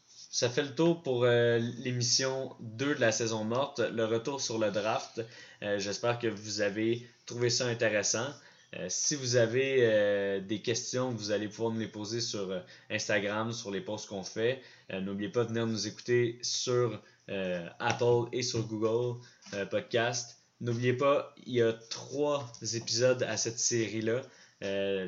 ça 0.08 0.50
fait 0.50 0.64
le 0.64 0.76
tour 0.76 1.02
pour 1.02 1.24
euh, 1.24 1.60
l'émission 1.78 2.56
2 2.60 2.96
de 2.96 3.00
la 3.00 3.12
saison 3.12 3.44
morte, 3.44 3.80
le 3.80 4.06
retour 4.06 4.42
sur 4.42 4.58
le 4.58 4.72
draft. 4.72 5.22
Euh, 5.64 5.80
J'espère 5.80 6.20
que 6.20 6.28
vous 6.28 6.62
avez 6.62 7.08
trouvé 7.26 7.50
ça 7.50 7.68
intéressant. 7.68 8.28
Euh, 8.76 8.88
si 8.90 9.16
vous 9.16 9.38
avez 9.38 9.78
euh, 9.80 10.42
des 10.42 10.62
questions, 10.62 11.12
vous 11.12 11.32
allez 11.32 11.48
pouvoir 11.48 11.72
nous 11.72 11.80
les 11.80 11.88
poser 11.88 12.20
sur 12.20 12.52
euh, 12.52 12.60
Instagram, 12.90 13.54
sur 13.54 13.72
les 13.72 13.82
posts 13.82 14.08
qu'on 14.08 14.24
fait. 14.24 14.62
Euh, 14.92 15.00
N'oubliez 15.00 15.30
pas 15.30 15.44
de 15.44 15.50
venir 15.50 15.68
nous 15.68 15.88
écouter 15.88 16.38
sur 16.42 17.02
euh, 17.30 17.68
Apple 17.80 18.28
et 18.34 18.44
sur 18.44 18.68
Google 18.68 19.20
euh, 19.54 19.66
Podcast. 19.66 20.42
N'oubliez 20.62 20.94
pas, 20.94 21.34
il 21.46 21.54
y 21.54 21.62
a 21.62 21.74
trois 21.74 22.50
épisodes 22.74 23.24
à 23.24 23.38
cette 23.38 23.60
série-là. 23.60 24.22
Euh, 24.64 25.06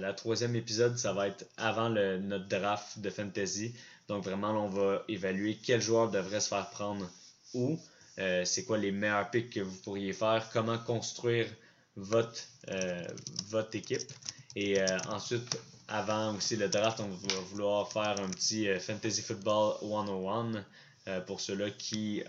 la, 0.00 0.12
troisième 0.12 0.56
épisode, 0.56 0.98
ça 0.98 1.12
va 1.12 1.28
être 1.28 1.46
avant 1.56 1.88
le, 1.88 2.18
notre 2.18 2.48
draft 2.48 2.98
de 2.98 3.08
fantasy. 3.08 3.74
Donc 4.08 4.24
vraiment, 4.24 4.52
là, 4.52 4.58
on 4.58 4.68
va 4.68 5.04
évaluer 5.08 5.58
quel 5.62 5.80
joueur 5.80 6.10
devrait 6.10 6.40
se 6.40 6.48
faire 6.48 6.68
prendre 6.70 7.08
où. 7.54 7.78
Euh, 8.18 8.44
c'est 8.44 8.64
quoi 8.64 8.76
les 8.78 8.90
meilleurs 8.90 9.30
picks 9.30 9.50
que 9.50 9.60
vous 9.60 9.76
pourriez 9.76 10.12
faire, 10.12 10.50
comment 10.52 10.78
construire 10.78 11.46
votre, 11.94 12.42
euh, 12.70 13.06
votre 13.50 13.76
équipe? 13.76 14.10
Et 14.56 14.78
ensuite, 15.08 15.56
avant 15.86 16.34
aussi 16.34 16.56
le 16.56 16.68
draft, 16.68 16.98
on 16.98 17.08
va 17.08 17.40
vouloir 17.50 17.92
faire 17.92 18.16
un 18.20 18.28
petit 18.30 18.66
Fantasy 18.80 19.22
Football 19.22 19.76
101 19.80 20.64
euh, 21.08 21.20
pour 21.20 21.40
ceux-là 21.40 21.70
qui, 21.70 22.22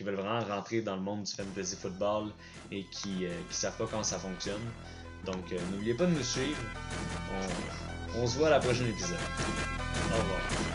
veulent 0.00 0.14
vraiment 0.14 0.40
rentrer 0.40 0.82
dans 0.82 0.96
le 0.96 1.02
monde 1.02 1.22
du 1.22 1.32
Fantasy 1.32 1.76
Football 1.76 2.30
et 2.72 2.84
qui 2.90 3.20
ne 3.20 3.52
savent 3.52 3.76
pas 3.76 3.86
comment 3.86 4.02
ça 4.02 4.18
fonctionne. 4.18 4.62
Donc, 5.24 5.52
euh, 5.52 5.58
n'oubliez 5.72 5.94
pas 5.94 6.06
de 6.06 6.12
nous 6.12 6.22
suivre. 6.22 6.60
On, 8.14 8.20
on 8.22 8.26
se 8.26 8.38
voit 8.38 8.48
à 8.48 8.50
la 8.50 8.60
prochaine 8.60 8.88
épisode. 8.88 9.18
Au 10.12 10.18
revoir. 10.18 10.65